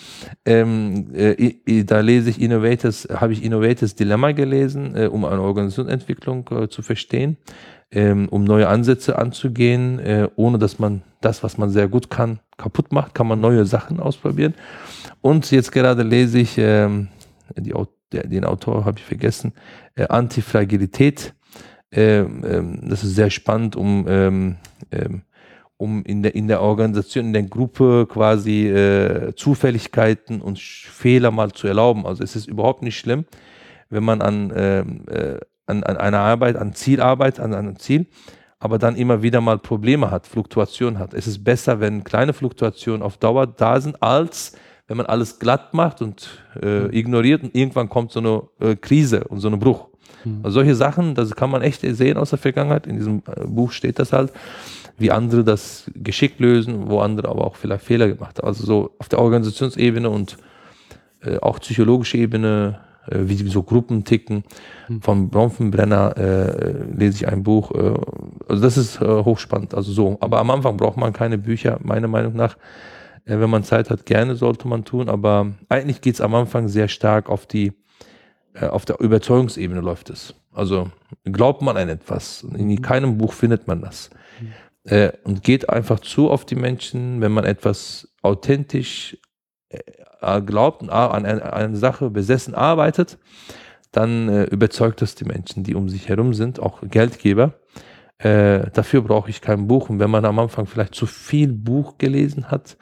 Ähm, 0.45 1.14
äh, 1.14 1.85
da 1.85 2.01
lese 2.01 2.31
ich 2.31 2.41
Innovators, 2.41 3.09
habe 3.12 3.33
ich 3.33 3.45
Innovators 3.45 3.95
Dilemma 3.95 4.33
gelesen, 4.33 4.97
äh, 4.97 5.07
um 5.07 5.24
eine 5.24 5.43
Organisationsentwicklung 5.43 6.49
äh, 6.51 6.68
zu 6.68 6.83
verstehen, 6.83 7.37
ähm, 7.93 8.28
um 8.28 8.45
neue 8.45 8.68
Ansätze 8.68 9.18
anzugehen, 9.18 9.99
äh, 10.01 10.28
ohne 10.37 10.59
dass 10.59 10.78
man 10.78 11.03
das, 11.20 11.43
was 11.43 11.59
man 11.59 11.70
sehr 11.70 11.89
gut 11.89 12.11
kann, 12.11 12.41
kaputt 12.57 12.93
macht, 12.93 13.14
kann 13.14 13.28
man 13.28 13.41
neue 13.41 13.64
Sachen 13.64 14.01
ausprobieren. 14.01 14.55
Und 15.20 15.51
jetzt 15.51 15.70
gerade 15.70 16.03
lese 16.03 16.39
ich 16.39 16.57
ähm, 16.59 17.09
die, 17.57 17.74
den 18.12 18.45
Autor 18.45 18.85
habe 18.85 18.99
ich 18.99 19.05
vergessen, 19.05 19.53
äh, 19.95 20.07
Antifragilität 20.09 21.35
ähm, 21.93 22.45
ähm, 22.45 22.80
das 22.88 23.03
ist 23.03 23.14
sehr 23.14 23.30
spannend, 23.30 23.74
um, 23.74 24.07
ähm, 24.09 24.57
ähm, 24.93 25.22
um 25.76 26.05
in, 26.05 26.22
der, 26.22 26.34
in 26.34 26.47
der 26.47 26.62
Organisation, 26.62 27.26
in 27.26 27.32
der 27.32 27.43
Gruppe 27.45 28.07
quasi 28.09 28.68
äh, 28.68 29.34
Zufälligkeiten 29.34 30.41
und 30.41 30.59
Fehler 30.59 31.30
mal 31.30 31.53
zu 31.53 31.66
erlauben. 31.66 32.07
Also 32.07 32.22
es 32.22 32.36
ist 32.36 32.47
überhaupt 32.47 32.82
nicht 32.82 32.99
schlimm, 32.99 33.24
wenn 33.88 34.05
man 34.05 34.22
an, 34.22 34.53
ähm, 34.55 35.05
äh, 35.11 35.38
an, 35.66 35.82
an 35.82 35.97
einer 35.97 36.20
Arbeit, 36.20 36.57
an 36.57 36.74
Ziel 36.74 37.01
arbeitet, 37.01 37.41
an 37.41 37.55
einem 37.55 37.78
Ziel, 37.78 38.07
aber 38.61 38.78
dann 38.78 38.95
immer 38.95 39.22
wieder 39.22 39.41
mal 39.41 39.59
Probleme 39.59 40.11
hat, 40.11 40.26
Fluktuationen 40.26 40.99
hat. 40.99 41.14
Es 41.14 41.26
ist 41.26 41.43
besser, 41.43 41.80
wenn 41.80 42.05
kleine 42.05 42.34
Fluktuationen 42.34 43.03
auf 43.03 43.16
Dauer 43.16 43.47
da 43.47 43.80
sind, 43.80 44.01
als 44.03 44.57
wenn 44.86 44.97
man 44.97 45.07
alles 45.07 45.38
glatt 45.38 45.72
macht 45.72 46.03
und 46.03 46.45
äh, 46.61 46.80
mhm. 46.80 46.93
ignoriert 46.93 47.43
und 47.43 47.55
irgendwann 47.55 47.88
kommt 47.88 48.12
so 48.12 48.20
eine 48.20 48.43
äh, 48.61 48.76
Krise 48.76 49.24
und 49.24 49.41
so 49.41 49.49
ein 49.49 49.59
Bruch. 49.59 49.89
Mhm. 50.24 50.40
Also 50.42 50.54
solche 50.54 50.74
Sachen, 50.74 51.14
das 51.14 51.34
kann 51.34 51.50
man 51.50 51.62
echt 51.62 51.82
sehen 51.82 52.16
aus 52.16 52.30
der 52.30 52.38
Vergangenheit. 52.38 52.86
In 52.86 52.96
diesem 52.96 53.22
äh, 53.26 53.46
Buch 53.46 53.72
steht 53.72 53.98
das 53.98 54.12
halt, 54.12 54.32
wie 54.98 55.11
andere 55.11 55.44
das 55.44 55.90
geschickt 55.94 56.40
lösen, 56.40 56.88
wo 56.88 57.00
andere 57.00 57.28
aber 57.28 57.46
auch 57.46 57.56
vielleicht 57.56 57.84
Fehler 57.84 58.08
gemacht 58.08 58.38
haben. 58.38 58.46
Also 58.46 58.64
so 58.64 58.90
auf 58.98 59.08
der 59.08 59.18
Organisationsebene 59.18 60.08
und 60.08 60.36
äh, 61.22 61.38
auch 61.38 61.58
psychologische 61.61 62.18
Ebene, 62.18 62.80
äh, 63.11 63.18
wie 63.20 63.36
so 63.48 63.62
Gruppen 63.62 64.04
ticken. 64.04 64.44
Mhm. 64.88 65.02
Von 65.02 65.28
Bronfenbrenner 65.30 66.16
äh, 66.16 66.84
lese 66.94 67.16
ich 67.16 67.28
ein 67.28 67.42
Buch. 67.42 67.72
Äh, 67.72 67.94
also 68.48 68.62
das 68.62 68.76
ist 68.76 69.00
äh, 69.00 69.06
hochspannend. 69.06 69.74
Also 69.74 69.92
so. 69.92 70.18
Aber 70.20 70.38
am 70.38 70.50
Anfang 70.50 70.76
braucht 70.76 70.96
man 70.96 71.12
keine 71.12 71.38
Bücher, 71.38 71.78
meiner 71.82 72.08
Meinung 72.08 72.34
nach. 72.34 72.56
wenn 73.24 73.50
man 73.50 73.64
Zeit 73.64 73.90
hat, 73.90 74.06
gerne 74.06 74.34
sollte 74.34 74.66
man 74.68 74.84
tun. 74.84 75.08
Aber 75.08 75.52
eigentlich 75.68 76.00
geht 76.00 76.14
es 76.14 76.20
am 76.20 76.34
Anfang 76.34 76.68
sehr 76.68 76.88
stark 76.88 77.28
auf 77.28 77.46
die 77.46 77.72
auf 78.68 78.84
der 78.84 79.00
Überzeugungsebene 79.00 79.80
läuft 79.80 80.11
es. 80.11 80.34
Also 80.52 80.90
glaubt 81.24 81.62
man 81.62 81.76
an 81.76 81.88
etwas. 81.88 82.42
In 82.42 82.68
mhm. 82.68 82.82
keinem 82.82 83.18
Buch 83.18 83.32
findet 83.32 83.66
man 83.66 83.80
das. 83.80 84.11
Mhm. 84.40 84.52
Äh, 84.90 85.12
und 85.24 85.42
geht 85.42 85.68
einfach 85.68 86.00
zu 86.00 86.30
auf 86.30 86.44
die 86.44 86.56
Menschen, 86.56 87.20
wenn 87.20 87.32
man 87.32 87.44
etwas 87.44 88.08
authentisch 88.22 89.16
äh, 89.68 90.40
glaubt 90.42 90.82
und 90.82 90.90
an 90.90 91.24
eine, 91.24 91.52
eine, 91.52 91.76
Sache 91.76 92.11
besessen 92.11 92.54
arbeitet, 92.54 93.18
dann 93.92 94.28
äh, 94.28 94.44
überzeugt 94.44 95.00
das 95.02 95.14
die 95.14 95.24
Menschen, 95.24 95.64
die 95.64 95.74
um 95.74 95.88
sich 95.88 96.08
herum 96.08 96.34
sind, 96.34 96.61
auch 96.61 96.80
Geldgeber. 96.82 97.54
Äh, 98.18 98.70
dafür 98.72 99.02
brauche 99.02 99.30
ich 99.30 99.40
kein 99.40 99.66
Buch. 99.66 99.88
Und 99.88 99.98
wenn 99.98 100.11
man 100.11 100.24
am 100.24 100.38
Anfang 100.38 100.66
vielleicht 100.66 100.94
zu 100.94 101.06
viel 101.06 101.52
Buch 101.52 101.96
gelesen 101.96 102.50
hat, 102.50 102.76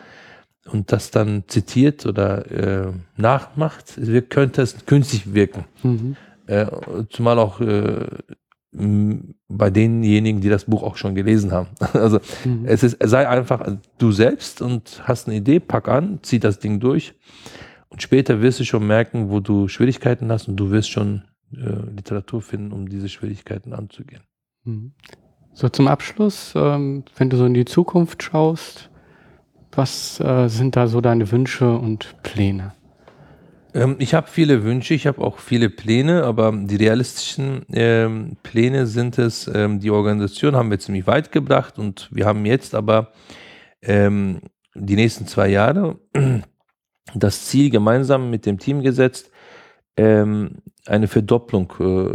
und 0.71 0.93
das 0.93 1.11
dann 1.11 1.45
zitiert 1.49 2.07
oder 2.07 2.51
äh, 2.51 2.93
nachmacht, 3.17 3.99
könnte 4.29 4.63
es 4.63 4.87
künstlich 4.87 5.35
wirken. 5.35 5.65
Mhm. 5.83 6.17
Äh, 6.47 6.67
zumal 7.11 7.39
auch 7.39 7.61
äh, 7.61 8.07
bei 8.71 9.71
denjenigen, 9.71 10.41
die 10.41 10.49
das 10.49 10.67
Buch 10.67 10.83
auch 10.83 10.97
schon 10.97 11.15
gelesen 11.15 11.53
haben. 11.53 11.69
Also 11.95 12.21
mhm. 12.45 12.65
es 12.67 12.83
ist, 12.83 12.99
sei 13.03 13.29
einfach 13.29 13.67
du 13.99 14.13
selbst 14.13 14.63
und 14.63 15.03
hast 15.05 15.27
eine 15.27 15.37
Idee, 15.37 15.59
pack 15.61 15.89
an, 15.89 16.21
zieh 16.23 16.39
das 16.39 16.59
Ding 16.59 16.81
durch 16.81 17.15
und 17.89 18.03
später 18.03 18.43
wirst 18.43 18.61
du 18.61 18.65
schon 18.65 18.87
merken, 18.87 19.31
wo 19.31 19.41
du 19.41 19.69
Schwierigkeiten 19.69 20.31
hast 20.31 20.49
und 20.49 20.57
du 20.57 20.71
wirst 20.71 20.91
schon 20.91 21.23
äh, 21.53 21.91
Literatur 21.97 22.43
finden, 22.43 22.73
um 22.73 22.89
diese 22.89 23.09
Schwierigkeiten 23.09 23.73
anzugehen. 23.73 24.23
Mhm. 24.65 24.93
So 25.55 25.69
zum 25.69 25.89
Abschluss, 25.89 26.53
ähm, 26.55 27.05
wenn 27.17 27.31
du 27.31 27.37
so 27.37 27.47
in 27.47 27.55
die 27.55 27.65
Zukunft 27.65 28.23
schaust, 28.23 28.91
was 29.79 30.21
äh, 30.21 30.49
sind 30.49 30.77
da 30.77 30.89
so 30.89 31.01
deine 31.01 31.31
Wünsche 31.31 31.71
und 31.71 32.17
Pläne? 32.23 32.75
Ähm, 33.73 33.97
ich 33.99 34.13
habe 34.13 34.27
viele 34.29 34.65
Wünsche, 34.65 34.93
ich 34.93 35.07
habe 35.07 35.23
auch 35.23 35.39
viele 35.39 35.71
Pläne, 35.71 36.25
aber 36.25 36.53
die 36.53 36.77
realistischen 36.77 37.65
ähm, 37.73 38.37
Pläne 38.43 38.87
sind 38.87 39.19
es, 39.19 39.51
ähm, 39.55 39.79
die 39.81 39.91
Organisation 39.91 40.57
haben 40.57 40.71
wir 40.71 40.79
ziemlich 40.81 41.07
weit 41.07 41.33
gebracht 41.33 41.79
und 41.79 42.09
wir 42.13 42.27
haben 42.27 42.45
jetzt 42.45 42.75
aber 42.75 43.13
ähm, 43.81 44.41
die 44.75 44.97
nächsten 44.97 45.27
zwei 45.27 45.49
Jahre 45.49 45.99
das 47.15 47.47
Ziel 47.47 47.71
gemeinsam 47.71 48.31
mit 48.31 48.47
dem 48.47 48.59
Team 48.59 48.83
gesetzt, 48.83 49.31
ähm, 49.97 50.57
eine 50.87 51.07
Verdopplung 51.09 51.73
äh, 51.81 52.15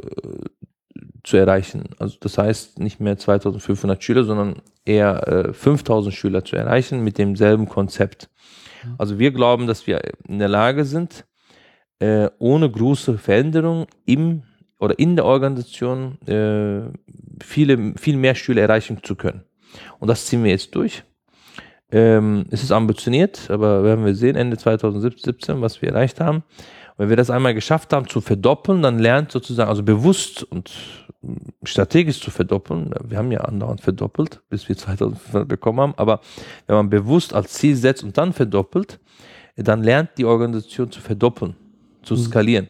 zu 1.23 1.37
erreichen. 1.37 1.89
Also 1.99 2.17
das 2.19 2.37
heißt 2.37 2.79
nicht 2.79 2.99
mehr 2.99 3.17
2500 3.17 4.03
Schüler, 4.03 4.23
sondern 4.23 4.61
eher 4.85 5.27
äh, 5.27 5.53
5000 5.53 6.13
Schüler 6.13 6.43
zu 6.43 6.55
erreichen 6.55 7.03
mit 7.03 7.17
demselben 7.17 7.67
Konzept. 7.67 8.29
Mhm. 8.83 8.95
Also 8.97 9.19
wir 9.19 9.31
glauben, 9.31 9.67
dass 9.67 9.87
wir 9.87 10.01
in 10.27 10.39
der 10.39 10.49
Lage 10.49 10.85
sind, 10.85 11.25
äh, 11.99 12.29
ohne 12.39 12.69
große 12.69 13.17
Veränderung 13.17 13.87
im 14.05 14.43
oder 14.79 14.99
in 14.99 15.15
der 15.15 15.23
Organisation 15.23 16.19
äh, 16.27 16.91
viele, 17.41 17.93
viel 17.95 18.17
mehr 18.17 18.35
Schüler 18.35 18.63
erreichen 18.63 18.99
zu 19.01 19.15
können. 19.15 19.43
Und 19.99 20.09
das 20.09 20.25
ziehen 20.25 20.43
wir 20.43 20.51
jetzt 20.51 20.75
durch. 20.75 21.03
Ähm, 21.89 22.45
es 22.49 22.63
ist 22.63 22.71
ambitioniert, 22.71 23.49
aber 23.49 23.83
werden 23.83 24.03
wir 24.03 24.13
sehen, 24.13 24.35
Ende 24.35 24.57
2017, 24.57 25.61
was 25.61 25.81
wir 25.81 25.89
erreicht 25.89 26.19
haben. 26.19 26.43
Wenn 26.97 27.09
wir 27.09 27.15
das 27.15 27.29
einmal 27.29 27.53
geschafft 27.53 27.91
haben 27.93 28.07
zu 28.07 28.21
verdoppeln, 28.21 28.81
dann 28.81 28.99
lernt 28.99 29.31
sozusagen, 29.31 29.69
also 29.69 29.83
bewusst 29.83 30.43
und 30.43 30.71
strategisch 31.63 32.19
zu 32.19 32.31
verdoppeln, 32.31 32.93
wir 33.03 33.17
haben 33.17 33.31
ja 33.31 33.41
andauernd 33.41 33.81
verdoppelt, 33.81 34.41
bis 34.49 34.67
wir 34.69 34.77
2500 34.77 35.47
bekommen 35.47 35.79
haben, 35.79 35.93
aber 35.97 36.21
wenn 36.67 36.75
man 36.75 36.89
bewusst 36.89 37.33
als 37.33 37.53
Ziel 37.53 37.75
setzt 37.75 38.03
und 38.03 38.17
dann 38.17 38.33
verdoppelt, 38.33 38.99
dann 39.55 39.83
lernt 39.83 40.11
die 40.17 40.25
Organisation 40.25 40.91
zu 40.91 40.99
verdoppeln, 40.99 41.55
zu 42.03 42.15
mhm. 42.15 42.19
skalieren. 42.19 42.69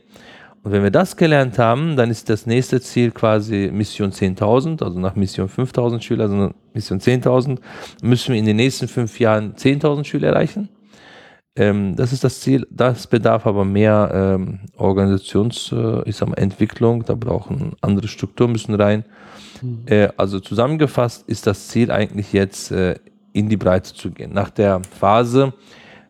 Und 0.63 0.71
wenn 0.71 0.83
wir 0.83 0.91
das 0.91 1.17
gelernt 1.17 1.59
haben, 1.59 1.97
dann 1.97 2.09
ist 2.09 2.29
das 2.29 2.45
nächste 2.45 2.79
Ziel 2.79 3.11
quasi 3.11 3.69
Mission 3.71 4.11
10.000, 4.11 4.81
also 4.81 4.97
nach 4.97 5.15
Mission 5.15 5.49
5.000 5.49 6.01
Schüler, 6.01 6.29
sondern 6.29 6.53
Mission 6.73 6.99
10.000, 6.99 7.59
müssen 8.01 8.31
wir 8.31 8.39
in 8.39 8.45
den 8.45 8.55
nächsten 8.55 8.87
fünf 8.87 9.19
Jahren 9.19 9.55
10.000 9.55 10.05
Schüler 10.05 10.29
erreichen. 10.29 10.69
Ähm, 11.55 11.95
das 11.95 12.13
ist 12.13 12.23
das 12.23 12.41
Ziel. 12.41 12.65
Das 12.71 13.07
bedarf 13.07 13.45
aber 13.45 13.63
mehr 13.63 14.09
ähm, 14.13 14.59
Organisations, 14.75 15.71
äh, 15.71 16.01
ich 16.09 16.15
sag 16.15 16.29
mal, 16.29 16.37
Entwicklung. 16.37 17.05
Da 17.05 17.13
brauchen 17.13 17.73
andere 17.81 18.07
Strukturen 18.07 18.51
müssen 18.51 18.73
rein. 18.73 19.05
Mhm. 19.61 19.83
Äh, 19.85 20.09
also 20.17 20.39
zusammengefasst 20.39 21.27
ist 21.27 21.45
das 21.45 21.67
Ziel 21.67 21.91
eigentlich 21.91 22.33
jetzt 22.33 22.71
äh, 22.71 22.95
in 23.33 23.49
die 23.49 23.57
Breite 23.57 23.93
zu 23.93 24.11
gehen. 24.11 24.33
Nach 24.33 24.49
der 24.49 24.81
Phase 24.99 25.53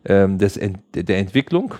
ähm, 0.06 0.38
des 0.38 0.56
Ent 0.56 0.78
der 0.94 1.18
Entwicklung, 1.18 1.74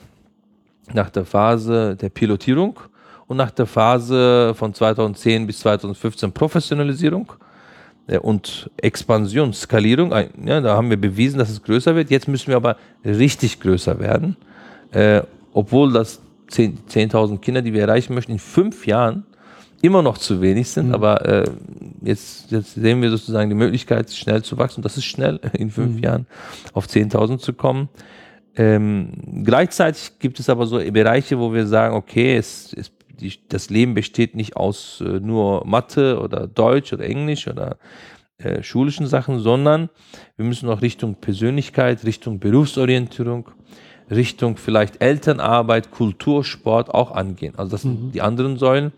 nach 0.92 1.10
der 1.10 1.24
Phase 1.24 1.96
der 1.96 2.10
Pilotierung 2.10 2.78
und 3.26 3.38
nach 3.38 3.50
der 3.50 3.66
Phase 3.66 4.52
von 4.54 4.74
2010 4.74 5.46
bis 5.46 5.60
2015 5.60 6.32
Professionalisierung 6.32 7.32
und 8.20 8.70
Expansion, 8.76 9.52
Skalierung, 9.52 10.12
ja, 10.44 10.60
da 10.60 10.76
haben 10.76 10.90
wir 10.90 10.96
bewiesen, 10.96 11.38
dass 11.38 11.50
es 11.50 11.62
größer 11.62 11.94
wird. 11.96 12.10
Jetzt 12.10 12.28
müssen 12.28 12.48
wir 12.48 12.56
aber 12.56 12.76
richtig 13.04 13.60
größer 13.60 13.98
werden, 13.98 14.36
äh, 14.92 15.22
obwohl 15.52 15.92
das 15.92 16.20
10.000 16.50 16.86
10 16.86 17.40
Kinder, 17.40 17.62
die 17.62 17.72
wir 17.72 17.82
erreichen 17.82 18.14
möchten, 18.14 18.32
in 18.32 18.38
fünf 18.38 18.86
Jahren 18.86 19.24
immer 19.84 20.02
noch 20.02 20.18
zu 20.18 20.40
wenig 20.40 20.68
sind. 20.68 20.88
Mhm. 20.88 20.94
Aber 20.94 21.26
äh, 21.26 21.44
jetzt, 22.02 22.50
jetzt 22.50 22.74
sehen 22.74 23.02
wir 23.02 23.10
sozusagen 23.10 23.50
die 23.50 23.56
Möglichkeit, 23.56 24.10
schnell 24.12 24.42
zu 24.42 24.56
wachsen. 24.58 24.82
Das 24.82 24.96
ist 24.96 25.04
schnell, 25.04 25.40
in 25.52 25.70
fünf 25.70 25.96
mhm. 25.96 26.02
Jahren 26.02 26.26
auf 26.72 26.86
10.000 26.86 27.38
zu 27.38 27.52
kommen. 27.52 27.88
Ähm, 28.56 29.10
gleichzeitig 29.44 30.12
gibt 30.20 30.38
es 30.38 30.48
aber 30.48 30.66
so 30.66 30.78
Bereiche, 30.78 31.38
wo 31.38 31.52
wir 31.52 31.66
sagen, 31.66 31.96
okay, 31.96 32.36
es, 32.36 32.72
es 32.72 32.90
die, 33.20 33.32
das 33.48 33.70
Leben 33.70 33.94
besteht 33.94 34.34
nicht 34.34 34.56
aus 34.56 35.00
äh, 35.00 35.20
nur 35.20 35.66
Mathe 35.66 36.20
oder 36.20 36.46
Deutsch 36.46 36.92
oder 36.92 37.04
Englisch 37.04 37.48
oder 37.48 37.76
äh, 38.38 38.62
schulischen 38.62 39.06
Sachen, 39.06 39.38
sondern 39.38 39.90
wir 40.36 40.44
müssen 40.44 40.68
auch 40.68 40.82
Richtung 40.82 41.14
Persönlichkeit, 41.14 42.04
Richtung 42.04 42.40
Berufsorientierung, 42.40 43.48
Richtung 44.10 44.56
vielleicht 44.56 45.00
Elternarbeit, 45.00 45.90
Kultur, 45.90 46.44
Sport 46.44 46.92
auch 46.92 47.12
angehen. 47.12 47.54
Also 47.56 47.70
das 47.70 47.82
sind 47.82 48.06
mhm. 48.06 48.12
die 48.12 48.22
anderen 48.22 48.58
Säulen. 48.58 48.92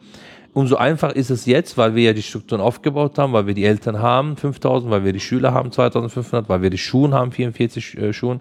umso 0.53 0.77
einfacher 0.77 1.15
ist 1.15 1.31
es 1.31 1.45
jetzt, 1.45 1.77
weil 1.77 1.95
wir 1.95 2.05
ja 2.05 2.13
die 2.15 2.23
Strukturen 2.23 2.63
aufgebaut 2.63 3.19
haben, 3.19 3.35
weil 3.35 3.47
wir 3.47 3.53
die 3.53 3.65
Eltern 3.65 3.99
haben, 3.99 4.39
5000, 4.39 4.91
weil 4.91 5.05
wir 5.05 5.13
die 5.13 5.21
Schüler 5.21 5.53
haben, 5.53 5.71
2500, 5.71 6.49
weil 6.49 6.63
wir 6.63 6.71
die 6.71 6.79
Schulen 6.79 7.13
haben, 7.13 7.31
44 7.31 7.99
äh, 7.99 8.13
Schulen, 8.15 8.41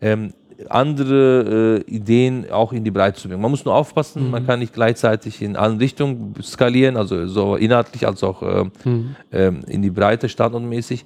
ähm, 0.00 0.32
andere 0.68 1.82
äh, 1.88 1.90
Ideen 1.90 2.50
auch 2.50 2.72
in 2.72 2.84
die 2.84 2.90
Breite 2.90 3.20
zu 3.20 3.28
bringen. 3.28 3.42
Man 3.42 3.50
muss 3.50 3.64
nur 3.64 3.74
aufpassen, 3.74 4.24
mhm. 4.24 4.30
man 4.30 4.46
kann 4.46 4.58
nicht 4.58 4.72
gleichzeitig 4.72 5.42
in 5.42 5.56
allen 5.56 5.78
Richtungen 5.78 6.34
skalieren, 6.42 6.96
also 6.96 7.26
so 7.26 7.56
inhaltlich 7.56 8.06
als 8.06 8.22
auch 8.22 8.42
äh, 8.42 8.64
mhm. 8.84 9.16
ähm, 9.32 9.60
in 9.66 9.82
die 9.82 9.90
Breite 9.90 10.28
standortmäßig 10.28 11.04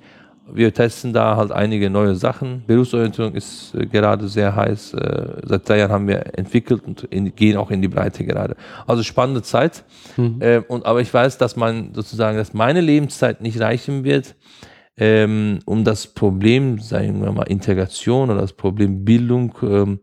wir 0.53 0.73
testen 0.75 1.13
da 1.13 1.37
halt 1.37 1.53
einige 1.53 1.89
neue 1.89 2.15
Sachen. 2.15 2.63
Berufsorientierung 2.67 3.35
ist 3.35 3.75
äh, 3.75 3.87
gerade 3.87 4.29
sehr 4.29 4.55
heiß. 4.55 4.95
Äh, 4.95 5.27
seit 5.43 5.69
drei 5.69 5.79
Jahren 5.79 5.93
haben 5.93 6.09
wir 6.09 6.39
entwickelt 6.39 6.83
und 6.85 7.05
in, 7.05 7.35
gehen 7.35 7.57
auch 7.57 7.71
in 7.71 7.81
die 7.81 7.89
Breite 7.89 8.25
gerade. 8.25 8.57
Also 8.87 9.03
spannende 9.03 9.43
Zeit. 9.43 9.85
Mhm. 10.17 10.37
Äh, 10.41 10.59
und, 10.69 10.85
aber 10.85 11.01
ich 11.01 11.13
weiß, 11.13 11.39
dass 11.39 11.57
man 11.57 11.95
sozusagen, 11.95 12.37
dass 12.37 12.53
meine 12.53 12.81
Lebenszeit 12.81 13.41
nicht 13.41 13.61
reichen 13.61 14.05
wird, 14.05 14.35
ähm, 14.97 15.59
um 15.65 15.85
das 15.85 16.07
Problem, 16.07 16.79
sagen 16.79 17.23
wir 17.23 17.33
mal, 17.33 17.45
Integration 17.45 18.31
oder 18.31 18.41
das 18.41 18.53
Problem 18.53 19.05
Bildung 19.05 19.55
ähm, 19.63 20.01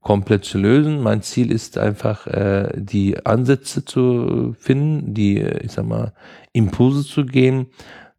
komplett 0.00 0.44
zu 0.44 0.58
lösen. 0.58 1.00
Mein 1.00 1.22
Ziel 1.22 1.50
ist 1.50 1.78
einfach, 1.78 2.26
äh, 2.26 2.70
die 2.76 3.24
Ansätze 3.24 3.84
zu 3.84 4.54
finden, 4.58 5.14
die, 5.14 5.40
ich 5.40 5.72
sag 5.72 5.86
mal, 5.86 6.12
Impulse 6.52 7.04
zu 7.04 7.24
geben, 7.24 7.68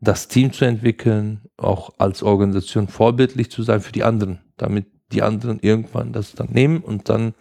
das 0.01 0.27
Team 0.27 0.51
zu 0.51 0.65
entwickeln, 0.65 1.41
auch 1.57 1.91
als 1.99 2.23
Organisation 2.23 2.87
vorbildlich 2.87 3.51
zu 3.51 3.63
sein 3.63 3.81
für 3.81 3.91
die 3.91 4.03
anderen, 4.03 4.39
damit 4.57 4.87
die 5.11 5.21
anderen 5.21 5.59
irgendwann 5.61 6.11
das 6.11 6.33
dann 6.33 6.49
nehmen 6.51 6.79
und 6.79 7.07
dann 7.07 7.35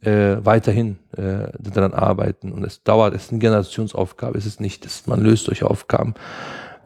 äh, 0.00 0.36
weiterhin 0.44 0.98
äh, 1.16 1.48
daran 1.58 1.94
arbeiten. 1.94 2.52
Und 2.52 2.64
es 2.64 2.82
dauert, 2.82 3.14
es 3.14 3.26
ist 3.26 3.30
eine 3.30 3.40
Generationsaufgabe, 3.40 4.36
es 4.38 4.46
ist 4.46 4.60
nicht, 4.60 4.84
dass 4.84 5.06
man 5.06 5.20
löst 5.20 5.46
solche 5.46 5.68
Aufgaben 5.70 6.14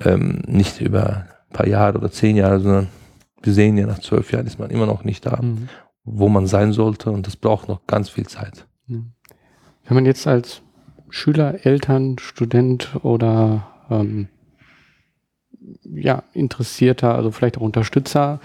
ähm, 0.05 0.43
nicht 0.47 0.81
über 0.81 1.27
ein 1.51 1.53
paar 1.53 1.67
Jahre 1.67 1.99
oder 1.99 2.11
zehn 2.11 2.37
Jahre, 2.37 2.61
sondern 2.61 2.89
wir 3.43 3.53
sehen 3.53 3.77
ja 3.77 3.87
nach 3.87 3.99
zwölf 3.99 4.33
Jahren 4.33 4.47
ist 4.47 4.59
man 4.59 4.71
immer 4.71 4.87
noch 4.87 5.05
nicht 5.05 5.27
da, 5.27 5.41
mhm. 5.43 5.69
wo 6.05 6.29
man 6.29 6.47
sein 6.47 6.73
sollte 6.73 7.11
und 7.11 7.27
das 7.27 7.37
braucht 7.37 7.69
noch 7.69 7.87
ganz 7.87 8.11
viel 8.11 8.27
Zeit. 8.27 8.67
Wenn 9.85 9.95
man 9.95 10.07
jetzt 10.07 10.27
als 10.27 10.63
Schüler, 11.11 11.67
Eltern, 11.67 12.17
Student 12.19 12.97
oder 13.03 13.67
ähm, 13.91 14.29
ja, 15.85 16.23
Interessierter, 16.33 17.15
also 17.15 17.31
vielleicht 17.31 17.59
auch 17.59 17.63
Unterstützer 17.63 18.41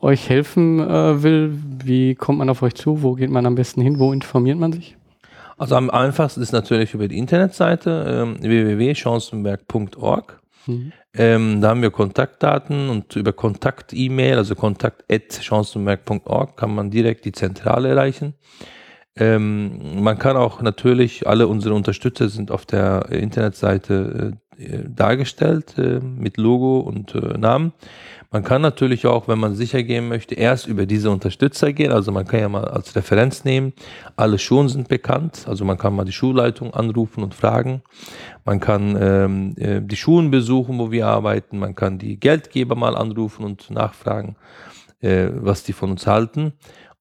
euch 0.00 0.28
helfen 0.28 0.80
äh, 0.80 1.22
will, 1.22 1.58
wie 1.84 2.14
kommt 2.14 2.38
man 2.38 2.48
auf 2.48 2.62
euch 2.62 2.74
zu? 2.74 3.02
Wo 3.02 3.14
geht 3.14 3.30
man 3.30 3.46
am 3.46 3.54
besten 3.54 3.80
hin? 3.80 3.98
Wo 3.98 4.12
informiert 4.12 4.58
man 4.58 4.72
sich? 4.72 4.96
Also 5.58 5.76
am 5.76 5.90
einfachsten 5.90 6.40
ist 6.40 6.52
natürlich 6.52 6.94
über 6.94 7.08
die 7.08 7.18
Internetseite 7.18 8.06
ähm, 8.08 8.42
www.chancenberg.org. 8.42 10.40
Mhm. 10.66 10.92
Ähm, 11.14 11.60
da 11.60 11.70
haben 11.70 11.82
wir 11.82 11.90
Kontaktdaten 11.90 12.88
und 12.88 13.16
über 13.16 13.32
Kontakt-E-Mail, 13.32 14.36
also 14.36 14.54
kontakt.chancenberg.org 14.54 16.56
kann 16.56 16.74
man 16.74 16.90
direkt 16.90 17.24
die 17.24 17.32
Zentrale 17.32 17.90
erreichen. 17.90 18.34
Ähm, 19.14 20.02
man 20.02 20.18
kann 20.18 20.36
auch 20.36 20.62
natürlich, 20.62 21.26
alle 21.26 21.46
unsere 21.46 21.74
Unterstützer 21.74 22.28
sind 22.28 22.50
auf 22.50 22.64
der 22.64 23.10
Internetseite 23.10 24.38
äh, 24.56 24.78
dargestellt 24.88 25.76
äh, 25.76 26.00
mit 26.00 26.38
Logo 26.38 26.80
und 26.80 27.14
äh, 27.14 27.38
Namen. 27.38 27.72
Man 28.32 28.44
kann 28.44 28.62
natürlich 28.62 29.06
auch, 29.06 29.28
wenn 29.28 29.38
man 29.38 29.54
sicher 29.54 29.82
gehen 29.82 30.08
möchte, 30.08 30.34
erst 30.34 30.66
über 30.66 30.86
diese 30.86 31.10
Unterstützer 31.10 31.74
gehen. 31.74 31.92
Also 31.92 32.12
man 32.12 32.26
kann 32.26 32.40
ja 32.40 32.48
mal 32.48 32.64
als 32.64 32.96
Referenz 32.96 33.44
nehmen. 33.44 33.74
Alle 34.16 34.38
Schulen 34.38 34.70
sind 34.70 34.88
bekannt. 34.88 35.44
Also 35.46 35.66
man 35.66 35.76
kann 35.76 35.94
mal 35.94 36.06
die 36.06 36.12
Schulleitung 36.12 36.72
anrufen 36.72 37.22
und 37.22 37.34
fragen. 37.34 37.82
Man 38.46 38.58
kann 38.58 38.96
ähm, 38.98 39.54
äh, 39.58 39.82
die 39.82 39.96
Schulen 39.96 40.30
besuchen, 40.30 40.78
wo 40.78 40.90
wir 40.90 41.08
arbeiten. 41.08 41.58
Man 41.58 41.74
kann 41.74 41.98
die 41.98 42.18
Geldgeber 42.18 42.74
mal 42.74 42.96
anrufen 42.96 43.44
und 43.44 43.70
nachfragen, 43.70 44.36
äh, 45.02 45.28
was 45.34 45.62
die 45.62 45.74
von 45.74 45.90
uns 45.90 46.06
halten. 46.06 46.54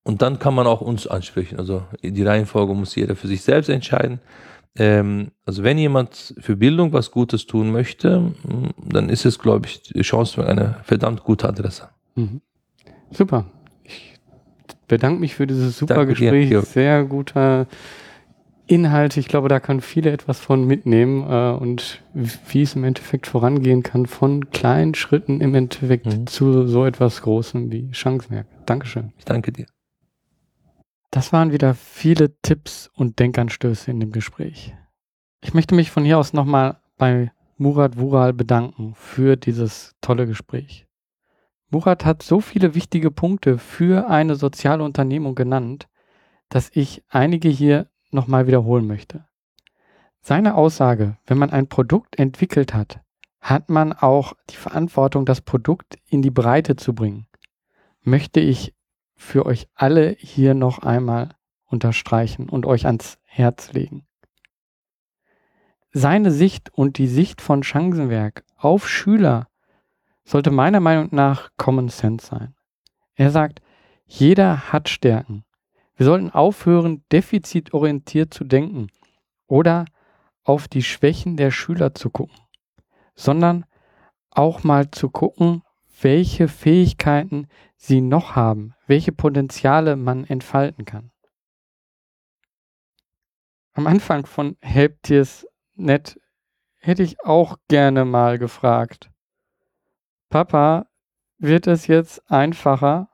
Und 0.03 0.21
dann 0.21 0.37
kann 0.37 0.53
man 0.53 0.67
auch 0.67 0.81
uns 0.81 1.07
ansprechen. 1.07 1.59
Also 1.59 1.83
die 2.03 2.23
Reihenfolge 2.23 2.73
muss 2.73 2.95
jeder 2.95 3.15
für 3.15 3.27
sich 3.27 3.41
selbst 3.41 3.69
entscheiden. 3.69 4.19
Ähm, 4.77 5.31
also 5.45 5.63
wenn 5.63 5.77
jemand 5.77 6.33
für 6.39 6.55
Bildung 6.55 6.93
was 6.93 7.11
Gutes 7.11 7.45
tun 7.45 7.71
möchte, 7.71 8.33
dann 8.77 9.09
ist 9.09 9.25
es, 9.25 9.39
glaube 9.39 9.67
ich, 9.67 9.81
die 9.81 10.01
Chance 10.01 10.35
für 10.35 10.47
eine 10.47 10.77
verdammt 10.83 11.23
gute 11.23 11.47
Adresse. 11.47 11.89
Mhm. 12.15 12.41
Super. 13.11 13.45
Ich 13.83 14.13
bedanke 14.87 15.19
mich 15.19 15.35
für 15.35 15.47
dieses 15.47 15.77
super 15.77 15.95
Danke 15.95 16.13
Gespräch. 16.13 16.49
Dir. 16.49 16.61
Sehr 16.61 17.03
guter 17.03 17.67
Inhalt. 18.67 19.17
Ich 19.17 19.27
glaube, 19.27 19.49
da 19.49 19.59
können 19.59 19.81
viele 19.81 20.11
etwas 20.11 20.39
von 20.39 20.65
mitnehmen 20.65 21.29
äh, 21.29 21.51
und 21.51 22.01
wie 22.13 22.61
es 22.61 22.75
im 22.75 22.85
Endeffekt 22.85 23.27
vorangehen 23.27 23.83
kann, 23.83 24.05
von 24.05 24.49
kleinen 24.51 24.95
Schritten 24.95 25.41
im 25.41 25.53
Endeffekt 25.53 26.05
mhm. 26.05 26.27
zu 26.27 26.65
so 26.67 26.85
etwas 26.85 27.21
Großem 27.21 27.71
wie 27.71 27.89
Chancenwerk. 27.91 28.47
Dankeschön. 28.65 29.11
Ich 29.17 29.25
danke 29.25 29.51
dir. 29.51 29.65
Das 31.11 31.33
waren 31.33 31.51
wieder 31.51 31.75
viele 31.75 32.39
Tipps 32.41 32.89
und 32.93 33.19
Denkanstöße 33.19 33.91
in 33.91 33.99
dem 33.99 34.13
Gespräch. 34.13 34.73
Ich 35.41 35.53
möchte 35.53 35.75
mich 35.75 35.91
von 35.91 36.05
hier 36.05 36.17
aus 36.17 36.31
nochmal 36.31 36.79
bei 36.97 37.33
Murat 37.57 37.97
Wural 37.97 38.31
bedanken 38.31 38.95
für 38.95 39.35
dieses 39.35 39.93
tolle 39.99 40.25
Gespräch. 40.25 40.87
Murat 41.69 42.05
hat 42.05 42.23
so 42.23 42.39
viele 42.39 42.75
wichtige 42.75 43.11
Punkte 43.11 43.57
für 43.57 44.09
eine 44.09 44.35
soziale 44.35 44.83
Unternehmung 44.85 45.35
genannt, 45.35 45.89
dass 46.47 46.71
ich 46.73 47.03
einige 47.09 47.49
hier 47.49 47.89
nochmal 48.09 48.47
wiederholen 48.47 48.87
möchte. 48.87 49.25
Seine 50.21 50.55
Aussage, 50.55 51.17
wenn 51.25 51.37
man 51.37 51.49
ein 51.49 51.67
Produkt 51.67 52.19
entwickelt 52.19 52.73
hat, 52.73 53.01
hat 53.41 53.69
man 53.69 53.91
auch 53.91 54.33
die 54.49 54.55
Verantwortung, 54.55 55.25
das 55.25 55.41
Produkt 55.41 55.97
in 56.07 56.21
die 56.21 56.31
Breite 56.31 56.77
zu 56.77 56.95
bringen. 56.95 57.27
Möchte 58.01 58.39
ich 58.39 58.73
für 59.21 59.45
euch 59.45 59.67
alle 59.75 60.15
hier 60.19 60.55
noch 60.55 60.79
einmal 60.79 61.29
unterstreichen 61.65 62.49
und 62.49 62.65
euch 62.65 62.87
ans 62.87 63.19
Herz 63.23 63.71
legen. 63.71 64.05
Seine 65.93 66.31
Sicht 66.31 66.73
und 66.73 66.97
die 66.97 67.07
Sicht 67.07 67.39
von 67.39 67.63
Chancenwerk 67.63 68.43
auf 68.57 68.89
Schüler 68.89 69.47
sollte 70.23 70.49
meiner 70.49 70.79
Meinung 70.79 71.09
nach 71.11 71.51
Common 71.55 71.89
Sense 71.89 72.25
sein. 72.25 72.55
Er 73.15 73.29
sagt, 73.29 73.61
jeder 74.05 74.73
hat 74.73 74.89
Stärken. 74.89 75.45
Wir 75.95 76.07
sollten 76.07 76.31
aufhören, 76.31 77.03
defizitorientiert 77.11 78.33
zu 78.33 78.43
denken 78.43 78.87
oder 79.45 79.85
auf 80.43 80.67
die 80.67 80.83
Schwächen 80.83 81.37
der 81.37 81.51
Schüler 81.51 81.93
zu 81.93 82.09
gucken, 82.09 82.39
sondern 83.13 83.65
auch 84.31 84.63
mal 84.63 84.89
zu 84.89 85.09
gucken, 85.09 85.61
welche 86.03 86.47
Fähigkeiten 86.47 87.47
sie 87.75 88.01
noch 88.01 88.35
haben, 88.35 88.73
welche 88.87 89.11
Potenziale 89.11 89.95
man 89.95 90.23
entfalten 90.25 90.85
kann. 90.85 91.11
Am 93.73 93.87
Anfang 93.87 94.25
von 94.25 94.57
Helptiers 94.61 95.47
Net 95.75 96.19
hätte 96.77 97.03
ich 97.03 97.21
auch 97.21 97.57
gerne 97.67 98.05
mal 98.05 98.37
gefragt, 98.37 99.09
Papa, 100.29 100.87
wird 101.37 101.67
es 101.67 101.87
jetzt 101.87 102.29
einfacher? 102.29 103.09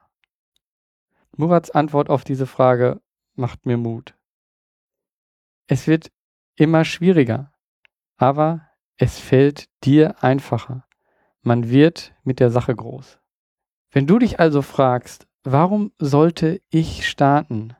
Murats 1.35 1.71
Antwort 1.71 2.09
auf 2.09 2.23
diese 2.23 2.47
Frage 2.47 3.01
macht 3.35 3.65
mir 3.65 3.77
Mut. 3.77 4.15
Es 5.67 5.87
wird 5.87 6.11
immer 6.55 6.85
schwieriger, 6.85 7.53
aber 8.17 8.69
es 8.97 9.19
fällt 9.19 9.69
dir 9.83 10.23
einfacher. 10.23 10.86
Man 11.47 11.69
wird 11.69 12.13
mit 12.25 12.41
der 12.41 12.51
Sache 12.51 12.75
groß. 12.75 13.21
Wenn 13.89 14.05
du 14.05 14.19
dich 14.19 14.37
also 14.37 14.61
fragst, 14.61 15.29
warum 15.45 15.93
sollte 15.97 16.61
ich 16.69 17.07
starten, 17.07 17.73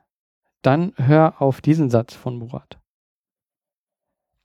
dann 0.62 0.94
hör 0.96 1.42
auf 1.42 1.60
diesen 1.60 1.90
Satz 1.90 2.14
von 2.14 2.38
Murat. 2.38 2.80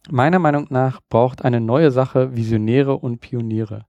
Meiner 0.09 0.39
Meinung 0.39 0.67
nach 0.71 0.99
braucht 1.07 1.45
eine 1.45 1.61
neue 1.61 1.89
Sache 1.89 2.35
Visionäre 2.35 2.97
und 2.97 3.21
Pioniere, 3.21 3.85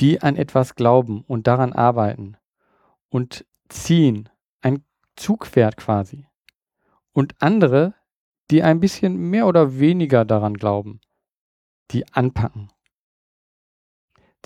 die 0.00 0.20
an 0.20 0.36
etwas 0.36 0.74
glauben 0.74 1.22
und 1.22 1.46
daran 1.46 1.72
arbeiten 1.72 2.36
und 3.08 3.46
ziehen, 3.70 4.28
ein 4.60 4.84
Zugpferd 5.16 5.78
quasi. 5.78 6.26
Und 7.14 7.36
andere, 7.38 7.94
die 8.50 8.62
ein 8.62 8.80
bisschen 8.80 9.16
mehr 9.16 9.46
oder 9.46 9.78
weniger 9.78 10.26
daran 10.26 10.58
glauben, 10.58 11.00
die 11.90 12.06
anpacken. 12.12 12.68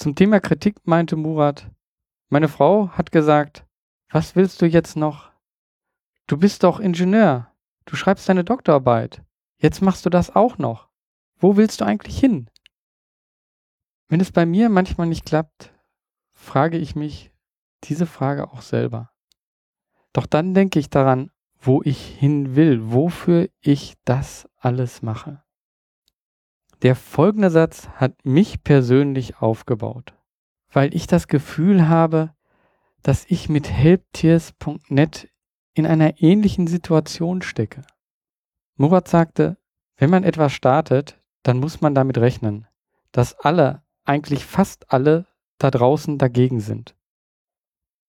Zum 0.01 0.15
Thema 0.15 0.41
Kritik 0.41 0.77
meinte 0.87 1.15
Murat, 1.15 1.71
meine 2.31 2.49
Frau 2.49 2.89
hat 2.89 3.13
gesagt, 3.13 3.67
was 4.09 4.35
willst 4.35 4.63
du 4.63 4.67
jetzt 4.67 4.97
noch? 4.97 5.31
Du 6.27 6.39
bist 6.39 6.63
doch 6.63 6.81
Ingenieur. 6.81 7.55
Du 7.85 7.97
schreibst 7.97 8.27
deine 8.27 8.43
Doktorarbeit. 8.43 9.23
Jetzt 9.59 9.83
machst 9.83 10.07
du 10.07 10.09
das 10.09 10.35
auch 10.35 10.57
noch. 10.57 10.89
Wo 11.37 11.59
willst 11.59 11.83
du 11.83 11.85
eigentlich 11.85 12.19
hin? 12.19 12.49
Wenn 14.09 14.23
es 14.23 14.33
bei 14.33 14.47
mir 14.47 14.71
manchmal 14.71 15.07
nicht 15.07 15.27
klappt, 15.27 15.75
frage 16.33 16.79
ich 16.79 16.97
mich 16.97 17.31
diese 17.85 18.07
Frage 18.07 18.51
auch 18.53 18.63
selber. 18.63 19.11
Doch 20.15 20.25
dann 20.25 20.55
denke 20.55 20.79
ich 20.79 20.89
daran, 20.89 21.31
wo 21.59 21.83
ich 21.85 22.03
hin 22.03 22.57
will, 22.57 22.91
wofür 22.91 23.51
ich 23.61 23.99
das 24.07 24.49
alles 24.57 25.03
mache. 25.03 25.45
Der 26.83 26.97
folgende 26.97 27.51
Satz 27.51 27.89
hat 27.89 28.25
mich 28.25 28.65
persönlich 28.65 29.39
aufgebaut, 29.39 30.15
weil 30.71 30.95
ich 30.95 31.07
das 31.07 31.29
Gefühl 31.29 31.89
habe, 31.89 32.35
dass 33.03 33.27
ich 33.29 33.51
mit 33.51 33.71
helptiers.net 33.71 35.31
in 35.75 35.87
einer 35.87 36.23
ähnlichen 36.23 36.67
Situation 36.67 37.43
stecke. 37.43 37.83
Murat 38.77 39.09
sagte, 39.09 39.59
wenn 39.97 40.09
man 40.09 40.25
etwas 40.25 40.53
startet, 40.53 41.21
dann 41.43 41.59
muss 41.59 41.83
man 41.83 41.95
damit 41.95 42.17
rechnen, 42.17 42.67
dass 43.13 43.39
alle, 43.39 43.83
eigentlich 44.05 44.47
fast 44.47 44.91
alle 44.91 45.27
da 45.59 45.71
draußen 45.71 46.17
dagegen 46.17 46.61
sind. 46.61 46.97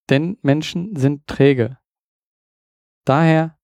Denn 0.10 0.38
Menschen 0.42 0.96
sind 0.96 1.28
träge. 1.28 1.78
Daher, 3.04 3.58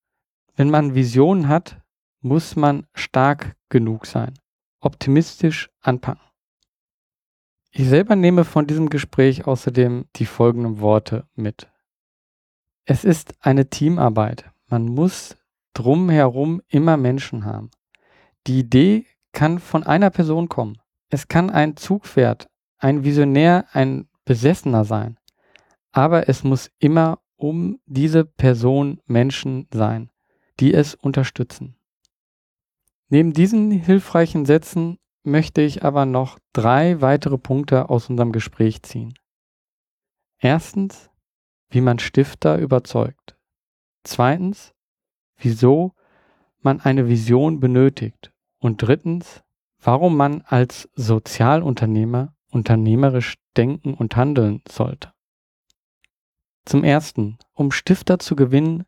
wenn 0.56 0.70
man 0.70 0.96
Visionen 0.96 1.48
hat, 1.48 1.82
muss 2.20 2.58
man 2.58 2.88
stark 2.94 3.56
genug 3.70 4.06
sein, 4.06 4.34
optimistisch 4.88 5.70
anpacken. 5.82 6.24
Ich 7.72 7.88
selber 7.88 8.16
nehme 8.16 8.46
von 8.46 8.66
diesem 8.66 8.90
Gespräch 8.90 9.46
außerdem 9.46 10.06
die 10.16 10.26
folgenden 10.26 10.80
Worte 10.80 11.28
mit. 11.36 11.70
Es 12.86 13.04
ist 13.04 13.34
eine 13.42 13.70
Teamarbeit. 13.70 14.50
Man 14.68 14.86
muss 14.86 15.36
drumherum 15.74 16.62
immer 16.70 16.96
Menschen 16.96 17.44
haben. 17.46 17.70
Die 18.48 18.60
Idee 18.60 19.06
kann 19.34 19.60
von 19.60 19.84
einer 19.84 20.10
Person 20.10 20.48
kommen. 20.48 20.78
Es 21.10 21.28
kann 21.28 21.50
ein 21.50 21.76
Zugpferd, 21.76 22.48
ein 22.78 23.04
Visionär, 23.04 23.66
ein 23.74 24.08
Besessener 24.24 24.86
sein. 24.86 25.20
Aber 25.92 26.30
es 26.30 26.44
muss 26.44 26.72
immer 26.80 27.20
um 27.36 27.80
diese 27.86 28.26
Person 28.26 29.02
Menschen 29.06 29.68
sein, 29.74 30.10
die 30.60 30.74
es 30.74 30.96
unterstützen. 30.96 31.77
Neben 33.10 33.34
diesen 33.34 33.72
hilfreichen 33.72 34.46
Sätzen 34.46 34.98
möchte 35.24 35.62
ich 35.62 35.84
aber 35.84 36.06
noch 36.06 36.40
drei 36.54 37.02
weitere 37.02 37.38
Punkte 37.38 37.90
aus 37.90 38.10
unserem 38.10 38.32
Gespräch 38.32 38.84
ziehen. 38.84 39.14
Erstens, 40.40 41.10
wie 41.70 41.82
man 41.82 42.00
Stifter 42.00 42.58
überzeugt. 42.58 43.38
Zweitens, 44.04 44.74
wieso 45.38 45.94
man 46.60 46.80
eine 46.82 47.08
Vision 47.08 47.60
benötigt. 47.60 48.32
Und 48.60 48.82
drittens, 48.82 49.44
warum 49.80 50.18
man 50.18 50.42
als 50.42 50.90
Sozialunternehmer 50.96 52.34
unternehmerisch 52.52 53.36
denken 53.56 53.94
und 53.94 54.16
handeln 54.16 54.62
sollte. 54.68 55.14
Zum 56.66 56.84
Ersten, 56.84 57.38
um 57.54 57.72
Stifter 57.72 58.20
zu 58.20 58.36
gewinnen, 58.36 58.84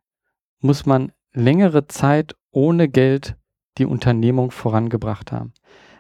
muss 0.59 0.85
man 0.85 1.11
längere 1.33 1.87
Zeit 1.87 2.35
ohne 2.51 2.89
Geld 2.89 3.37
die 3.79 3.85
Unternehmung 3.85 4.51
vorangebracht 4.51 5.31
haben. 5.31 5.53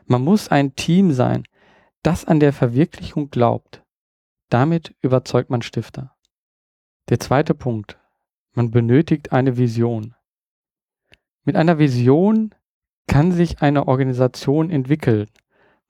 Man 0.05 0.23
muss 0.23 0.49
ein 0.49 0.75
Team 0.75 1.11
sein, 1.13 1.43
das 2.03 2.25
an 2.25 2.39
der 2.39 2.53
Verwirklichung 2.53 3.29
glaubt. 3.29 3.83
Damit 4.49 4.95
überzeugt 5.01 5.49
man 5.49 5.61
Stifter. 5.61 6.15
Der 7.09 7.19
zweite 7.19 7.53
Punkt, 7.53 7.99
man 8.53 8.71
benötigt 8.71 9.31
eine 9.31 9.57
Vision. 9.57 10.15
Mit 11.43 11.55
einer 11.55 11.79
Vision 11.79 12.53
kann 13.07 13.31
sich 13.31 13.61
eine 13.61 13.87
Organisation 13.87 14.69
entwickeln, 14.69 15.27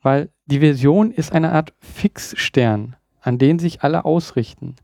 weil 0.02 0.30
die 0.46 0.62
Vision 0.62 1.12
ist 1.12 1.34
eine 1.34 1.52
Art 1.52 1.74
Fixstern, 1.80 2.96
an 3.22 3.38
den 3.38 3.60
sich 3.60 3.84
alle 3.84 4.06
ausrichten. 4.06 4.76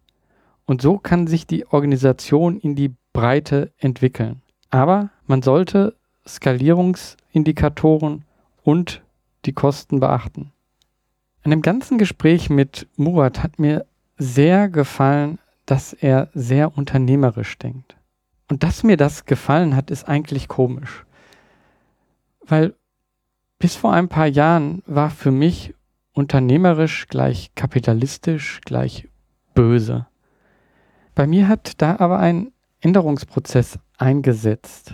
Und 0.66 0.82
so 0.82 0.98
kann 0.98 1.28
sich 1.28 1.48
die 1.48 1.68
Organisation 1.68 2.58
in 2.60 2.76
die 2.76 2.94
Breite 3.14 3.72
entwickeln. 3.78 4.42
Aber 4.70 5.12
man 5.26 5.42
sollte 5.42 5.96
Skalierungsindikatoren 6.28 8.24
und 8.64 9.04
die 9.46 9.54
Kosten 9.54 10.00
beachten. 10.00 10.52
In 11.44 11.52
dem 11.52 11.62
ganzen 11.62 11.98
Gespräch 11.98 12.50
mit 12.50 12.88
Murat 12.96 13.44
hat 13.44 13.60
mir 13.60 13.86
sehr 14.18 14.70
gefallen, 14.70 15.40
dass 15.66 15.94
er 15.94 16.30
sehr 16.34 16.78
unternehmerisch 16.78 17.58
denkt. 17.58 17.96
Und 18.48 18.64
dass 18.64 18.84
mir 18.84 18.98
das 18.98 19.26
gefallen 19.26 19.76
hat, 19.76 19.92
ist 19.92 20.08
eigentlich 20.08 20.48
komisch. 20.48 21.06
Weil 22.42 22.76
bis 23.60 23.76
vor 23.76 23.94
ein 23.94 24.10
paar 24.10 24.28
Jahren 24.28 24.84
war 24.86 25.10
für 25.10 25.32
mich 25.32 25.74
unternehmerisch 26.14 27.08
gleich 27.08 27.54
kapitalistisch 27.56 28.62
gleich 28.64 29.08
böse. 29.54 30.08
Bei 31.14 31.28
mir 31.28 31.48
hat 31.48 31.82
da 31.82 31.98
aber 32.00 32.20
ein 32.20 32.52
Änderungsprozess 32.82 33.80
eingesetzt. 33.98 34.94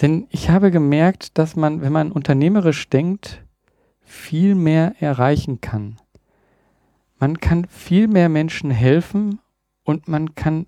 Denn 0.00 0.26
ich 0.30 0.50
habe 0.50 0.70
gemerkt, 0.70 1.38
dass 1.38 1.56
man, 1.56 1.80
wenn 1.80 1.92
man 1.92 2.12
unternehmerisch 2.12 2.88
denkt, 2.88 3.44
viel 4.00 4.54
mehr 4.54 4.94
erreichen 5.00 5.60
kann. 5.60 5.96
Man 7.18 7.38
kann 7.40 7.66
viel 7.66 8.06
mehr 8.06 8.28
Menschen 8.28 8.70
helfen 8.70 9.40
und 9.82 10.06
man 10.06 10.34
kann 10.34 10.66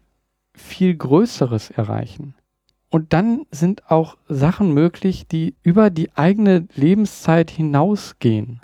viel 0.53 0.97
Größeres 0.97 1.71
erreichen. 1.71 2.35
Und 2.91 3.13
dann 3.13 3.47
sind 3.53 3.89
auch 3.89 4.17
Sachen 4.29 4.75
möglich, 4.75 5.29
die 5.29 5.55
über 5.63 5.91
die 5.91 6.11
eigene 6.17 6.67
Lebenszeit 6.75 7.51
hinausgehen. 7.51 8.61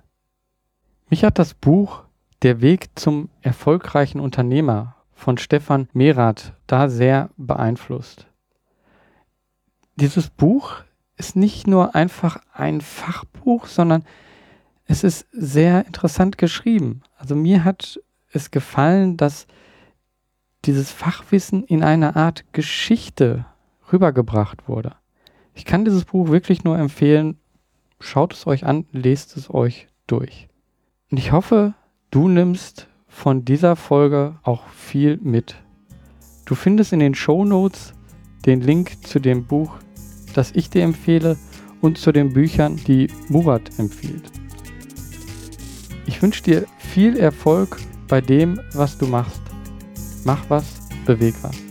Mich 1.08 1.24
hat 1.24 1.38
das 1.38 1.54
Buch 1.54 2.02
Der 2.42 2.60
Weg 2.60 2.88
zum 2.96 3.30
erfolgreichen 3.40 4.20
Unternehmer 4.20 4.96
von 5.14 5.38
Stefan 5.38 5.88
Merath 5.92 6.52
da 6.66 6.88
sehr 6.88 7.30
beeinflusst. 7.36 8.26
Dieses 9.96 10.28
Buch 10.28 10.82
ist 11.16 11.36
nicht 11.36 11.66
nur 11.66 11.94
einfach 11.94 12.38
ein 12.52 12.82
Fachbuch, 12.82 13.66
sondern 13.66 14.04
es 14.84 15.04
ist 15.04 15.26
sehr 15.32 15.86
interessant 15.86 16.36
geschrieben. 16.36 17.02
Also 17.16 17.34
mir 17.34 17.64
hat 17.64 17.98
es 18.30 18.50
gefallen, 18.50 19.16
dass 19.16 19.46
dieses 20.66 20.90
Fachwissen 20.90 21.64
in 21.64 21.82
einer 21.82 22.14
Art 22.14 22.44
Geschichte 22.52 23.46
rübergebracht 23.90 24.68
wurde. 24.68 24.96
Ich 25.54 25.64
kann 25.64 25.86
dieses 25.86 26.04
Buch 26.04 26.28
wirklich 26.28 26.62
nur 26.62 26.78
empfehlen. 26.78 27.38
Schaut 27.98 28.34
es 28.34 28.46
euch 28.46 28.66
an, 28.66 28.84
lest 28.92 29.36
es 29.38 29.52
euch 29.52 29.88
durch. 30.06 30.48
Und 31.10 31.16
ich 31.16 31.32
hoffe, 31.32 31.72
du 32.10 32.28
nimmst 32.28 32.88
von 33.08 33.46
dieser 33.46 33.76
Folge 33.76 34.38
auch 34.42 34.68
viel 34.68 35.16
mit. 35.16 35.56
Du 36.44 36.54
findest 36.54 36.92
in 36.92 37.00
den 37.00 37.14
Show 37.14 37.46
Notes 37.46 37.94
den 38.44 38.60
Link 38.60 39.06
zu 39.06 39.18
dem 39.18 39.46
Buch, 39.46 39.78
das 40.36 40.52
ich 40.54 40.70
dir 40.70 40.82
empfehle 40.82 41.36
und 41.80 41.98
zu 41.98 42.12
den 42.12 42.32
Büchern, 42.32 42.76
die 42.86 43.08
Murat 43.28 43.70
empfiehlt. 43.78 44.24
Ich 46.06 46.22
wünsche 46.22 46.42
dir 46.42 46.66
viel 46.78 47.16
Erfolg 47.16 47.78
bei 48.08 48.20
dem, 48.20 48.60
was 48.72 48.98
du 48.98 49.06
machst. 49.06 49.40
Mach 50.24 50.48
was, 50.48 50.64
beweg 51.04 51.34
was. 51.42 51.65